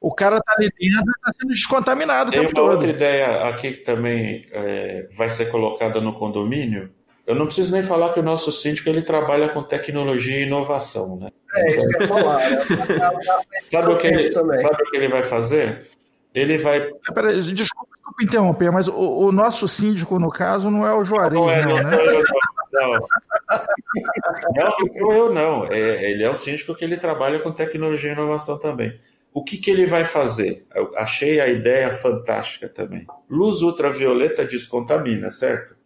O 0.00 0.14
cara 0.14 0.36
tá 0.40 0.54
ali 0.56 0.70
dentro 0.78 1.00
e 1.00 1.20
tá 1.24 1.32
sendo 1.32 1.50
descontaminado 1.50 2.30
o 2.30 2.32
Tem 2.32 2.42
tempo 2.42 2.52
uma 2.60 2.66
todo. 2.68 2.74
outra 2.76 2.90
ideia 2.90 3.48
aqui 3.48 3.72
que 3.72 3.80
também 3.80 4.46
é, 4.52 5.08
vai 5.16 5.28
ser 5.28 5.46
colocada 5.50 6.00
no 6.00 6.12
condomínio. 6.12 6.90
Eu 7.26 7.34
não 7.34 7.46
preciso 7.46 7.72
nem 7.72 7.82
falar 7.82 8.14
que 8.14 8.20
o 8.20 8.22
nosso 8.22 8.50
síndico 8.52 8.88
ele 8.88 9.02
trabalha 9.02 9.48
com 9.50 9.62
tecnologia 9.62 10.38
e 10.38 10.44
inovação, 10.46 11.16
né? 11.16 11.28
É, 11.54 11.76
isso 11.76 11.88
que 11.88 11.96
eu 11.96 12.00
ia 12.02 12.08
falar. 12.08 12.38
Né? 12.38 12.58
Sabe 13.70 13.92
o 13.92 13.98
que 13.98 14.06
ele, 14.06 14.32
sabe 14.32 14.82
o 14.82 14.90
que 14.90 14.96
ele 14.96 15.08
vai 15.08 15.22
fazer? 15.22 15.90
Ele 16.34 16.56
vai. 16.56 16.80
Pera, 17.14 17.32
desculpa, 17.34 17.88
desculpa 17.94 18.22
interromper, 18.22 18.70
mas 18.70 18.88
o, 18.88 19.26
o 19.26 19.32
nosso 19.32 19.68
síndico, 19.68 20.18
no 20.18 20.30
caso, 20.30 20.70
não 20.70 20.86
é 20.86 20.94
o 20.94 21.04
Juarez, 21.04 21.38
Não, 21.38 21.50
é, 21.50 21.62
não, 21.66 21.76
não, 21.76 21.82
né? 21.84 21.90
sou 21.90 22.00
eu, 22.00 22.22
não. 22.22 22.90
Não, 22.90 23.08
não, 24.56 24.76
não 24.94 25.12
eu, 25.12 25.32
não. 25.32 25.64
É, 25.66 26.10
ele 26.10 26.22
é 26.22 26.30
um 26.30 26.36
síndico 26.36 26.74
que 26.74 26.84
ele 26.84 26.96
trabalha 26.96 27.40
com 27.40 27.50
tecnologia 27.50 28.10
e 28.10 28.12
inovação 28.12 28.58
também. 28.58 28.98
O 29.32 29.44
que, 29.44 29.56
que 29.56 29.70
ele 29.70 29.86
vai 29.86 30.04
fazer? 30.04 30.66
Eu 30.74 30.92
achei 30.96 31.40
a 31.40 31.48
ideia 31.48 31.90
fantástica 31.90 32.68
também. 32.68 33.06
Luz 33.28 33.62
ultravioleta 33.62 34.44
descontamina, 34.44 35.30
certo? 35.30 35.76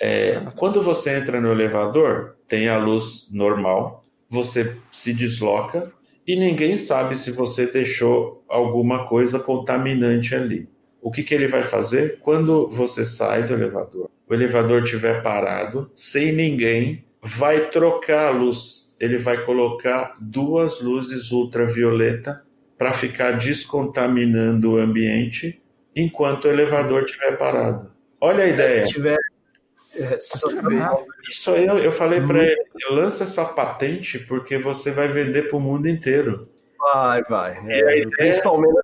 É, 0.00 0.40
quando 0.56 0.82
você 0.82 1.10
entra 1.16 1.40
no 1.40 1.52
elevador, 1.52 2.36
tem 2.48 2.68
a 2.68 2.76
luz 2.76 3.28
normal, 3.30 4.02
você 4.28 4.76
se 4.90 5.12
desloca 5.12 5.92
e 6.26 6.34
ninguém 6.36 6.76
sabe 6.76 7.16
se 7.16 7.30
você 7.30 7.66
deixou 7.66 8.44
alguma 8.48 9.06
coisa 9.06 9.38
contaminante 9.38 10.34
ali. 10.34 10.68
O 11.00 11.10
que, 11.10 11.22
que 11.22 11.34
ele 11.34 11.48
vai 11.48 11.62
fazer? 11.62 12.18
Quando 12.20 12.68
você 12.70 13.04
sai 13.04 13.42
do 13.42 13.54
elevador, 13.54 14.10
o 14.28 14.34
elevador 14.34 14.82
estiver 14.82 15.22
parado, 15.22 15.90
sem 15.94 16.32
ninguém, 16.32 17.04
vai 17.22 17.70
trocar 17.70 18.28
a 18.28 18.30
luz. 18.30 18.92
Ele 18.98 19.18
vai 19.18 19.38
colocar 19.44 20.16
duas 20.20 20.80
luzes 20.80 21.30
ultravioleta 21.32 22.44
para 22.78 22.92
ficar 22.92 23.32
descontaminando 23.38 24.72
o 24.72 24.78
ambiente 24.78 25.62
enquanto 25.94 26.44
o 26.44 26.48
elevador 26.48 27.04
estiver 27.04 27.36
parado. 27.36 27.90
Olha 28.20 28.44
a 28.44 28.48
ideia. 28.48 28.86
Se 28.86 28.94
tiver. 28.94 29.18
É, 29.94 30.16
tiver- 30.16 31.04
Isso 31.28 31.50
aí 31.50 31.66
eu, 31.66 31.78
eu 31.78 31.92
falei 31.92 32.20
para 32.20 32.42
ele, 32.44 32.64
lança 32.90 33.24
essa 33.24 33.44
patente 33.44 34.18
porque 34.20 34.56
você 34.56 34.90
vai 34.90 35.06
vender 35.08 35.48
para 35.48 35.56
o 35.58 35.60
mundo 35.60 35.88
inteiro. 35.88 36.48
Vai, 36.78 37.22
vai. 37.24 37.58
A 37.58 37.70
É, 37.72 37.78
ideia- 37.98 38.10
principalmente. 38.16 38.74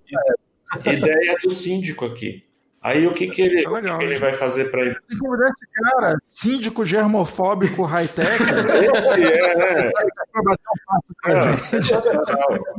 Ideia 0.84 1.36
do 1.42 1.50
síndico 1.52 2.04
aqui. 2.04 2.44
Aí 2.88 3.06
o 3.06 3.12
que, 3.12 3.28
que, 3.28 3.42
ele, 3.42 3.62
Tá 3.62 3.70
legal, 3.70 3.96
o 3.96 3.98
que 3.98 4.04
ele 4.04 4.16
vai 4.16 4.32
fazer 4.32 4.70
para 4.70 4.80
ele? 4.80 4.94
Tem 4.94 5.16
que 5.16 5.18
convidar 5.18 5.44
esse 5.44 5.66
cara, 5.66 6.18
síndico 6.24 6.86
germofóbico 6.86 7.82
high-tech, 7.82 8.42
É, 11.24 11.34
né? 11.34 11.58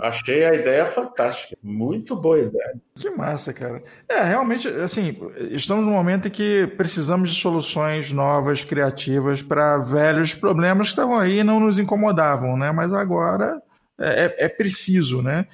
Achei 0.02 0.46
a 0.46 0.56
ideia 0.56 0.86
fantástica. 0.86 1.58
Muito 1.62 2.16
boa 2.16 2.40
ideia. 2.40 2.74
Que 2.96 3.10
massa, 3.10 3.54
cara. 3.54 3.84
É, 4.08 4.24
realmente, 4.24 4.68
assim, 4.68 5.16
estamos 5.52 5.86
num 5.86 5.92
momento 5.92 6.28
em 6.28 6.32
que 6.32 6.66
precisamos 6.78 7.32
de 7.32 7.40
soluções 7.40 8.12
novas, 8.12 8.64
criativas, 8.64 9.44
para 9.44 9.78
velhos 9.78 10.34
problemas 10.34 10.88
que 10.88 10.94
estavam 10.94 11.18
aí 11.18 11.40
e 11.40 11.44
não 11.44 11.60
nos 11.60 11.78
incomodavam, 11.78 12.58
né? 12.58 12.72
Mas 12.72 12.94
agora 12.94 13.62
é, 14.00 14.26
é- 14.26 14.46
é 14.46 14.50
preciso, 14.50 15.22
né? 15.22 15.46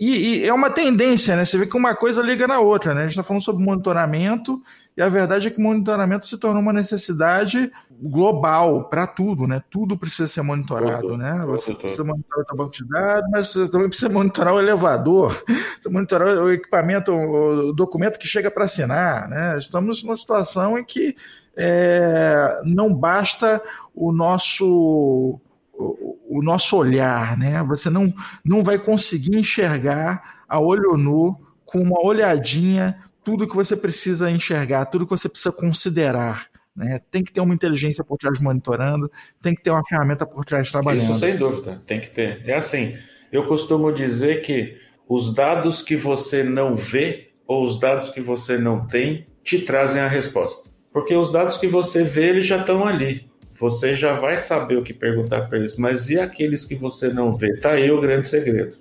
E, 0.00 0.38
e 0.42 0.44
é 0.46 0.54
uma 0.54 0.70
tendência, 0.70 1.34
né? 1.34 1.44
Você 1.44 1.58
vê 1.58 1.66
que 1.66 1.76
uma 1.76 1.96
coisa 1.96 2.22
liga 2.22 2.46
na 2.46 2.60
outra, 2.60 2.94
né? 2.94 3.00
A 3.00 3.02
gente 3.02 3.10
está 3.10 3.24
falando 3.24 3.42
sobre 3.42 3.64
monitoramento, 3.64 4.62
e 4.96 5.02
a 5.02 5.08
verdade 5.08 5.48
é 5.48 5.50
que 5.50 5.58
o 5.58 5.62
monitoramento 5.62 6.26
se 6.26 6.38
tornou 6.38 6.62
uma 6.62 6.72
necessidade 6.72 7.72
global 8.00 8.88
para 8.88 9.04
tudo, 9.06 9.48
né? 9.48 9.60
Tudo 9.68 9.98
precisa 9.98 10.28
ser 10.28 10.42
monitorado, 10.42 11.02
Tudo, 11.02 11.16
né? 11.16 11.44
Você 11.46 11.72
tudo. 11.72 11.80
precisa 11.80 12.04
monitorar 12.04 12.46
o 12.52 12.56
banco 12.56 12.70
de 12.70 12.88
dados, 12.88 13.30
mas 13.32 13.48
você 13.48 13.68
também 13.68 13.88
precisa 13.88 14.08
monitorar 14.08 14.54
o 14.54 14.60
elevador, 14.60 15.34
precisa 15.44 15.90
monitorar 15.90 16.28
o 16.28 16.52
equipamento, 16.52 17.10
o 17.12 17.72
documento 17.72 18.18
que 18.18 18.28
chega 18.28 18.52
para 18.52 18.66
assinar, 18.66 19.28
né? 19.28 19.58
Estamos 19.58 20.04
numa 20.04 20.16
situação 20.16 20.78
em 20.78 20.84
que 20.84 21.16
é, 21.56 22.60
não 22.64 22.94
basta 22.94 23.60
o 23.92 24.12
nosso 24.12 25.40
o, 26.38 26.42
nosso 26.42 26.76
olhar, 26.76 27.36
né? 27.36 27.62
Você 27.64 27.90
não, 27.90 28.12
não 28.44 28.62
vai 28.62 28.78
conseguir 28.78 29.36
enxergar 29.36 30.44
a 30.48 30.60
olho 30.60 30.96
nu 30.96 31.38
com 31.64 31.80
uma 31.80 32.04
olhadinha 32.04 32.96
tudo 33.22 33.48
que 33.48 33.56
você 33.56 33.76
precisa 33.76 34.30
enxergar, 34.30 34.84
tudo 34.86 35.06
que 35.06 35.10
você 35.10 35.28
precisa 35.28 35.50
considerar. 35.50 36.46
Né? 36.76 37.00
Tem 37.10 37.24
que 37.24 37.32
ter 37.32 37.40
uma 37.40 37.54
inteligência 37.54 38.04
por 38.04 38.18
trás 38.18 38.40
monitorando, 38.40 39.10
tem 39.40 39.54
que 39.54 39.62
ter 39.62 39.70
uma 39.70 39.84
ferramenta 39.86 40.26
por 40.26 40.44
trás 40.44 40.70
trabalhando. 40.70 41.10
Isso 41.10 41.20
sem 41.20 41.36
dúvida, 41.36 41.82
tem 41.86 42.00
que 42.00 42.10
ter. 42.10 42.42
É 42.44 42.54
assim, 42.54 42.94
eu 43.32 43.46
costumo 43.46 43.90
dizer 43.92 44.42
que 44.42 44.76
os 45.08 45.32
dados 45.32 45.82
que 45.82 45.96
você 45.96 46.42
não 46.42 46.76
vê 46.76 47.30
ou 47.46 47.64
os 47.64 47.78
dados 47.78 48.10
que 48.10 48.20
você 48.20 48.58
não 48.58 48.86
tem 48.86 49.26
te 49.42 49.60
trazem 49.60 50.02
a 50.02 50.08
resposta. 50.08 50.70
Porque 50.92 51.14
os 51.14 51.32
dados 51.32 51.58
que 51.58 51.66
você 51.66 52.04
vê, 52.04 52.28
eles 52.28 52.46
já 52.46 52.58
estão 52.58 52.86
ali. 52.86 53.28
Você 53.58 53.96
já 53.96 54.18
vai 54.18 54.36
saber 54.36 54.76
o 54.76 54.82
que 54.82 54.92
perguntar 54.92 55.42
para 55.48 55.58
eles. 55.58 55.76
Mas 55.76 56.08
e 56.08 56.18
aqueles 56.18 56.64
que 56.64 56.74
você 56.74 57.08
não 57.08 57.34
vê? 57.34 57.56
Tá 57.56 57.70
aí 57.70 57.90
o 57.90 58.00
grande 58.00 58.28
segredo. 58.28 58.76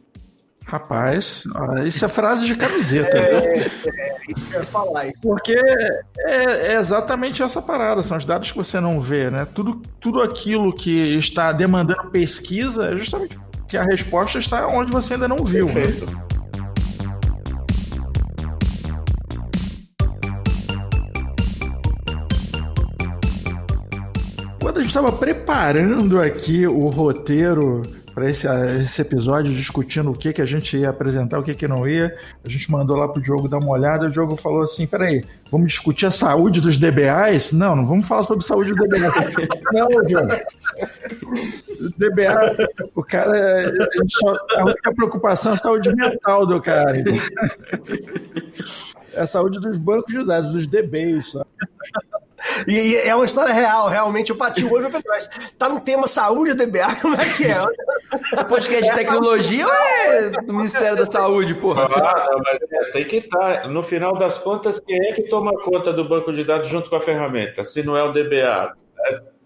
Rapaz, 0.65 1.43
ó, 1.53 1.79
isso 1.79 2.05
é 2.05 2.07
frase 2.07 2.45
de 2.45 2.55
camiseta. 2.55 3.17
É, 3.17 3.67
eu 3.67 4.59
ia 4.59 4.63
falar 4.63 5.07
isso. 5.07 5.21
Porque 5.21 5.53
é, 6.19 6.71
é 6.71 6.75
exatamente 6.75 7.43
essa 7.43 7.61
parada, 7.61 8.01
são 8.01 8.17
os 8.17 8.23
dados 8.23 8.51
que 8.51 8.57
você 8.57 8.79
não 8.79 8.99
vê, 8.99 9.29
né? 9.29 9.45
Tudo, 9.53 9.81
tudo 9.99 10.21
aquilo 10.21 10.73
que 10.73 11.17
está 11.17 11.51
demandando 11.51 12.09
pesquisa 12.09 12.93
é 12.93 12.97
justamente 12.97 13.37
que 13.67 13.77
a 13.77 13.83
resposta 13.83 14.39
está 14.39 14.67
onde 14.67 14.91
você 14.91 15.15
ainda 15.15 15.27
não 15.27 15.43
viu. 15.43 15.67
Né? 15.67 15.81
Quando 24.73 24.79
a 24.79 24.85
gente 24.85 24.97
estava 24.97 25.11
preparando 25.11 26.19
aqui 26.19 26.65
o 26.65 26.87
roteiro 26.87 27.83
para 28.11 28.27
esse, 28.27 28.47
esse 28.81 29.03
episódio, 29.03 29.53
discutindo 29.53 30.09
o 30.09 30.17
que, 30.17 30.33
que 30.33 30.41
a 30.41 30.47
gente 30.47 30.75
ia 30.75 30.89
apresentar, 30.89 31.37
o 31.37 31.43
que, 31.43 31.53
que 31.53 31.67
não 31.67 31.87
ia. 31.87 32.17
A 32.43 32.49
gente 32.49 32.71
mandou 32.71 32.97
lá 32.97 33.07
pro 33.07 33.21
Diogo 33.21 33.47
dar 33.47 33.59
uma 33.59 33.69
olhada. 33.69 34.07
O 34.07 34.11
Diogo 34.11 34.35
falou 34.35 34.63
assim: 34.63 34.87
peraí, 34.87 35.23
vamos 35.51 35.67
discutir 35.67 36.07
a 36.07 36.11
saúde 36.11 36.59
dos 36.59 36.75
DBAs? 36.75 37.51
Não, 37.51 37.75
não 37.75 37.85
vamos 37.85 38.07
falar 38.07 38.23
sobre 38.23 38.43
saúde 38.43 38.71
do 38.71 38.87
DBA. 38.87 39.13
não, 39.71 39.87
Diogo. 40.07 40.33
DBA, 41.95 42.67
o 42.95 43.03
cara, 43.03 43.71
só, 44.07 44.35
a 44.57 44.63
única 44.63 44.91
preocupação 44.91 45.51
é 45.51 45.53
a 45.53 45.57
saúde 45.57 45.95
mental 45.95 46.47
do 46.47 46.59
cara. 46.59 46.97
É 49.13 49.21
a 49.21 49.27
saúde 49.27 49.59
dos 49.59 49.77
bancos 49.77 50.11
de 50.11 50.25
dados, 50.25 50.53
dos 50.53 50.65
DBs. 50.65 51.33
Sabe? 51.33 51.45
E, 52.67 52.73
e, 52.73 52.95
é 52.97 53.15
uma 53.15 53.25
história 53.25 53.53
real, 53.53 53.87
realmente. 53.87 54.29
Eu 54.29 54.37
bati 54.37 54.63
o 54.63 54.71
olho 54.71 54.87
e 54.87 54.91
falei, 54.91 55.21
tá 55.57 55.69
no 55.69 55.79
tema 55.79 56.07
saúde 56.07 56.53
DBA, 56.53 56.95
como 57.01 57.15
é 57.15 57.25
que 57.25 57.45
é? 57.45 58.39
é 58.39 58.43
podcast 58.43 58.89
de 58.89 58.95
tecnologia 58.95 59.65
ou 59.65 59.73
é 59.73 60.29
do 60.29 60.53
Ministério 60.53 60.97
da 60.97 61.05
Saúde, 61.05 61.53
porra? 61.55 61.85
Ah, 61.85 62.27
mas 62.43 62.91
tem 62.91 63.05
que 63.05 63.17
estar. 63.17 63.63
Tá. 63.63 63.67
No 63.67 63.81
final 63.83 64.17
das 64.17 64.37
contas, 64.37 64.79
quem 64.79 64.99
é 65.09 65.13
que 65.13 65.23
toma 65.23 65.51
conta 65.63 65.93
do 65.93 66.07
banco 66.07 66.31
de 66.31 66.43
dados 66.43 66.67
junto 66.67 66.89
com 66.89 66.95
a 66.95 67.01
ferramenta? 67.01 67.63
Se 67.65 67.83
não 67.83 67.97
é 67.97 68.03
o 68.03 68.11
DBA. 68.11 68.75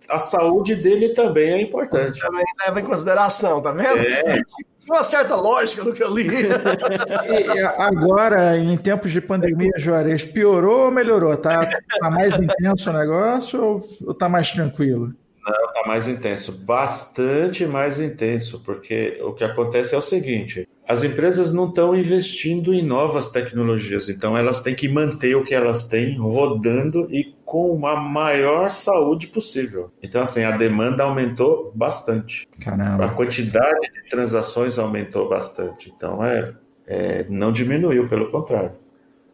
A 0.10 0.20
saúde 0.20 0.76
dele 0.76 1.10
também 1.10 1.52
é 1.52 1.62
importante. 1.62 2.20
Também 2.20 2.46
leva 2.66 2.80
em 2.80 2.86
consideração, 2.86 3.62
tá 3.62 3.74
vendo? 3.74 4.00
É 4.00 4.42
uma 4.88 5.04
certa 5.04 5.36
lógica 5.36 5.84
no 5.84 5.94
que 5.94 6.04
eu 6.04 6.14
li. 6.14 6.28
e 7.28 7.60
agora, 7.78 8.58
em 8.58 8.78
tempos 8.78 9.12
de 9.12 9.22
pandemia, 9.22 9.72
Juarez, 9.78 10.24
piorou 10.24 10.86
ou 10.86 10.92
melhorou? 10.92 11.36
Tá, 11.38 11.60
tá 12.00 12.10
mais 12.10 12.36
intenso 12.36 12.90
o 12.90 12.94
negócio 12.94 13.64
ou, 13.64 13.90
ou 14.06 14.14
tá 14.14 14.30
mais 14.30 14.52
tranquilo? 14.52 15.14
Não, 15.48 15.74
tá 15.74 15.84
mais 15.88 16.08
intenso, 16.08 16.52
bastante 16.52 17.66
mais 17.66 18.02
intenso, 18.02 18.62
porque 18.66 19.18
o 19.24 19.32
que 19.32 19.46
acontece 19.46 19.96
é 19.96 19.98
o 19.98 20.02
seguinte: 20.02 20.68
as 20.86 21.04
empresas 21.04 21.54
não 21.54 21.70
estão 21.70 21.96
investindo 21.96 22.74
em 22.74 22.82
novas 22.82 23.30
tecnologias, 23.30 24.10
então 24.10 24.38
elas 24.38 24.60
têm 24.60 24.76
que 24.76 24.90
manter 24.90 25.36
o 25.36 25.44
que 25.44 25.54
elas 25.54 25.86
têm 25.86 26.18
rodando 26.18 27.08
e 27.10 27.36
com 27.46 27.88
a 27.88 27.96
maior 27.96 28.72
saúde 28.72 29.28
possível. 29.28 29.90
Então, 30.04 30.22
assim, 30.22 30.44
a 30.44 30.52
demanda 30.52 31.04
aumentou 31.04 31.72
bastante. 31.74 32.46
Caramba. 32.62 33.06
A 33.06 33.10
quantidade 33.10 33.90
de 33.94 34.10
transações 34.10 34.78
aumentou 34.78 35.30
bastante. 35.30 35.94
Então, 35.96 36.24
é, 36.24 36.54
é 36.86 37.26
não 37.30 37.54
diminuiu, 37.54 38.10
pelo 38.10 38.30
contrário. 38.30 38.74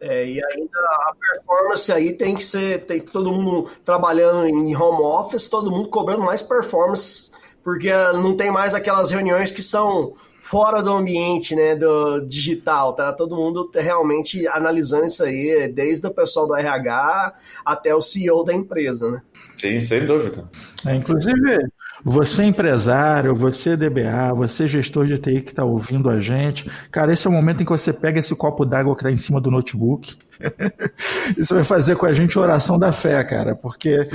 É, 0.00 0.26
e 0.26 0.44
ainda 0.44 0.78
a 0.78 1.14
performance 1.18 1.90
aí 1.92 2.12
tem 2.12 2.34
que 2.34 2.44
ser, 2.44 2.84
tem 2.84 3.00
todo 3.00 3.32
mundo 3.32 3.70
trabalhando 3.84 4.46
em 4.46 4.76
home 4.76 5.02
office, 5.02 5.48
todo 5.48 5.70
mundo 5.70 5.88
cobrando 5.88 6.22
mais 6.22 6.42
performance, 6.42 7.30
porque 7.62 7.90
não 8.14 8.36
tem 8.36 8.50
mais 8.50 8.74
aquelas 8.74 9.10
reuniões 9.10 9.50
que 9.50 9.62
são 9.62 10.14
fora 10.44 10.82
do 10.82 10.92
ambiente, 10.92 11.56
né, 11.56 11.74
do 11.74 12.20
digital, 12.20 12.92
tá? 12.92 13.10
Todo 13.14 13.34
mundo 13.34 13.70
realmente 13.74 14.46
analisando 14.46 15.06
isso 15.06 15.24
aí, 15.24 15.66
desde 15.68 16.06
o 16.06 16.12
pessoal 16.12 16.46
do 16.46 16.54
RH 16.54 17.34
até 17.64 17.94
o 17.94 18.02
CEO 18.02 18.44
da 18.44 18.52
empresa, 18.52 19.10
né? 19.10 19.22
Sim, 19.56 19.80
sem 19.80 20.04
dúvida. 20.04 20.50
É, 20.86 20.94
inclusive, 20.94 21.66
você 22.04 22.44
empresário, 22.44 23.34
você 23.34 23.78
DBA, 23.78 24.34
você 24.36 24.68
gestor 24.68 25.06
de 25.06 25.16
TI 25.16 25.40
que 25.40 25.50
está 25.50 25.64
ouvindo 25.64 26.10
a 26.10 26.20
gente, 26.20 26.70
cara, 26.90 27.14
esse 27.14 27.26
é 27.26 27.30
o 27.30 27.32
momento 27.32 27.62
em 27.62 27.64
que 27.64 27.72
você 27.72 27.94
pega 27.94 28.20
esse 28.20 28.34
copo 28.36 28.66
d'água 28.66 28.94
que 28.94 29.00
está 29.00 29.10
em 29.10 29.16
cima 29.16 29.40
do 29.40 29.50
notebook. 29.50 30.14
Isso 31.38 31.54
vai 31.54 31.64
fazer 31.64 31.96
com 31.96 32.04
a 32.04 32.12
gente 32.12 32.38
oração 32.38 32.78
da 32.78 32.92
fé, 32.92 33.24
cara, 33.24 33.56
porque 33.56 34.06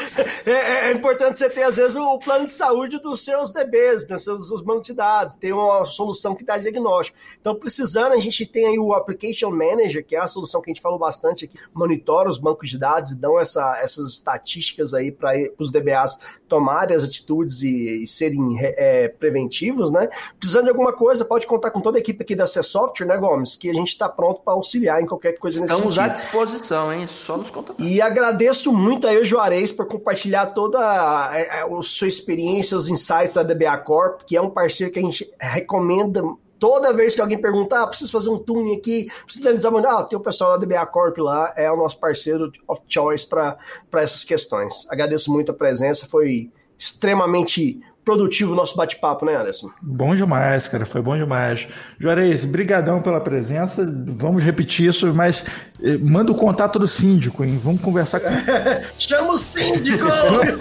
é, 0.46 0.52
é, 0.52 0.90
é, 0.90 0.92
importante 0.92 1.38
você 1.38 1.50
ter 1.50 1.64
às 1.64 1.76
vezes 1.76 1.96
o 1.96 2.20
plano 2.20 2.46
de 2.46 2.54
saúde 2.54 3.00
dos 3.00 3.24
seus 3.24 3.52
DBs, 3.52 4.06
dos 4.06 4.24
seus, 4.24 4.62
bancos 4.62 4.84
de 4.84 4.94
dados, 4.94 5.36
ter 5.36 5.54
uma 5.54 5.84
solução 5.86 6.34
que 6.34 6.46
dá 6.46 6.58
diagnóstico. 6.58 7.18
Então, 7.40 7.56
precisando, 7.56 8.14
a 8.14 8.20
gente 8.20 8.46
tem 8.46 8.68
aí 8.68 8.80
o 8.80 8.94
Application 8.94 9.50
Manager, 9.52 10.06
que 10.06 10.16
é 10.16 10.20
a 10.20 10.28
solução 10.28 10.62
que 10.62 10.70
a 10.70 10.74
gente 10.74 10.82
falou 10.82 11.00
bastante 11.00 11.46
aqui, 11.46 11.58
monitora 11.74 12.30
os 12.30 12.38
bancos 12.38 12.70
de 12.70 12.78
dados 12.78 13.12
e 13.12 13.16
dão 13.18 13.40
essa, 13.40 13.80
essas 13.82 14.08
estatísticas 14.14 14.94
aí 14.94 15.12
para 15.12 15.32
os 15.58 15.72
DBAs 15.72 16.18
tomarem 16.48 16.96
as 16.96 17.04
atitudes 17.04 17.62
e, 17.64 18.04
e 18.04 18.08
serem 18.08 18.58
é, 18.60 19.08
preventivos, 19.10 19.92
né? 19.92 20.10
Precisando 20.38 20.66
de 20.66 20.70
alguma 20.70 20.94
coisa, 21.02 21.26
pode 21.26 21.48
contar 21.48 21.72
com 21.72 21.82
toda 21.82 21.98
a 21.98 22.00
equipe 22.00 22.22
aqui 22.22 22.36
da 22.36 22.46
C 22.46 22.62
Software, 22.62 23.08
né, 23.08 23.18
Gomes? 23.18 23.56
Que 23.56 23.72
a 23.72 23.74
gente 23.74 23.88
está 23.88 24.08
pronto 24.08 24.42
para 24.42 24.54
auxiliar 24.54 25.02
em 25.02 25.08
qualquer 25.08 25.34
coisa 25.40 25.56
Estamos 25.64 25.84
nesse 25.84 25.96
sentido. 25.96 26.16
Estamos 26.16 26.22
à 26.22 26.48
disposição, 26.54 26.94
hein? 26.94 27.08
Só 27.08 27.38
nos 27.38 27.50
contatar. 27.50 27.84
E 27.84 28.00
agradeço 28.00 28.72
muito 28.72 29.08
aí 29.08 29.18
o 29.18 29.26
Juarez 29.26 29.72
por 29.72 29.88
compartilhar 29.88 30.46
toda 30.48 30.78
a, 30.78 31.26
a, 31.26 31.64
a 31.66 31.82
sua 31.82 32.08
experiência, 32.08 32.78
os 32.78 32.88
insights 32.88 33.34
da 33.34 33.42
DBA 33.42 33.76
Corp, 33.80 34.22
que 34.28 34.38
é 34.38 34.42
um 34.42 34.52
parceiro 34.52 34.94
que 34.94 35.00
a 35.00 35.02
gente 35.02 35.28
recomenda 35.40 36.22
toda 36.60 36.94
vez 36.94 37.16
que 37.16 37.22
alguém 37.22 37.42
perguntar, 37.42 37.82
ah, 37.82 37.88
preciso 37.88 38.12
fazer 38.12 38.30
um 38.30 38.38
tuning 38.38 38.76
aqui, 38.76 39.12
preciso 39.24 39.48
analisar, 39.48 39.72
ah, 39.88 40.04
tem 40.04 40.20
o 40.20 40.22
pessoal 40.22 40.52
da 40.52 40.64
DBA 40.64 40.86
Corp 40.86 41.18
lá, 41.18 41.52
é 41.58 41.72
o 41.72 41.76
nosso 41.76 41.98
parceiro 41.98 42.52
of 42.68 42.84
choice 42.88 43.28
para 43.28 43.58
essas 43.94 44.24
questões. 44.24 44.86
Agradeço 44.88 45.32
muito 45.32 45.50
a 45.50 45.56
presença, 45.56 46.06
foi 46.06 46.52
extremamente 46.78 47.82
produtivo 48.04 48.54
o 48.54 48.56
nosso 48.56 48.76
bate-papo, 48.76 49.26
né, 49.26 49.36
Anderson? 49.36 49.70
Bom 49.82 50.16
demais, 50.16 50.68
cara, 50.68 50.86
foi 50.86 51.02
bom 51.02 51.18
demais. 51.18 51.68
Juarez, 52.00 52.46
brigadão 52.46 53.02
pela 53.02 53.22
presença, 53.22 53.88
vamos 54.08 54.44
repetir 54.44 54.90
isso, 54.90 55.14
mas 55.14 55.46
eh, 55.82 55.98
manda 56.00 56.32
o 56.32 56.36
contato 56.36 56.80
do 56.80 56.88
síndico, 56.88 57.44
hein? 57.44 57.60
Vamos 57.62 57.82
conversar 57.82 58.20
com 58.20 58.30
Chama 58.98 59.34
o 59.34 59.38
síndico! 59.38 60.06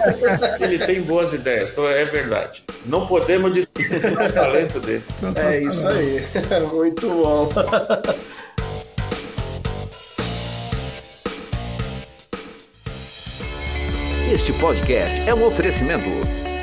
Ele 0.59 0.79
tem 0.79 1.01
boas 1.01 1.33
ideias, 1.33 1.71
então 1.71 1.87
é 1.87 2.05
verdade. 2.05 2.63
Não 2.85 3.07
podemos 3.07 3.53
discutir 3.53 4.13
o 4.13 4.33
talento 4.33 4.79
dele. 4.79 5.03
É 5.37 5.61
isso 5.61 5.87
aí, 5.87 6.23
muito 6.73 7.09
bom. 7.09 7.49
Este 14.33 14.53
podcast 14.53 15.19
é 15.27 15.35
um 15.35 15.45
oferecimento 15.45 16.05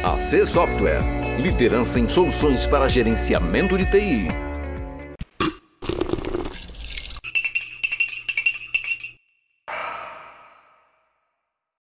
AC 0.03 0.47
Software, 0.47 1.03
liderança 1.41 1.99
em 1.99 2.09
soluções 2.09 2.65
para 2.65 2.89
gerenciamento 2.89 3.77
de 3.77 3.85
TI. 3.85 4.48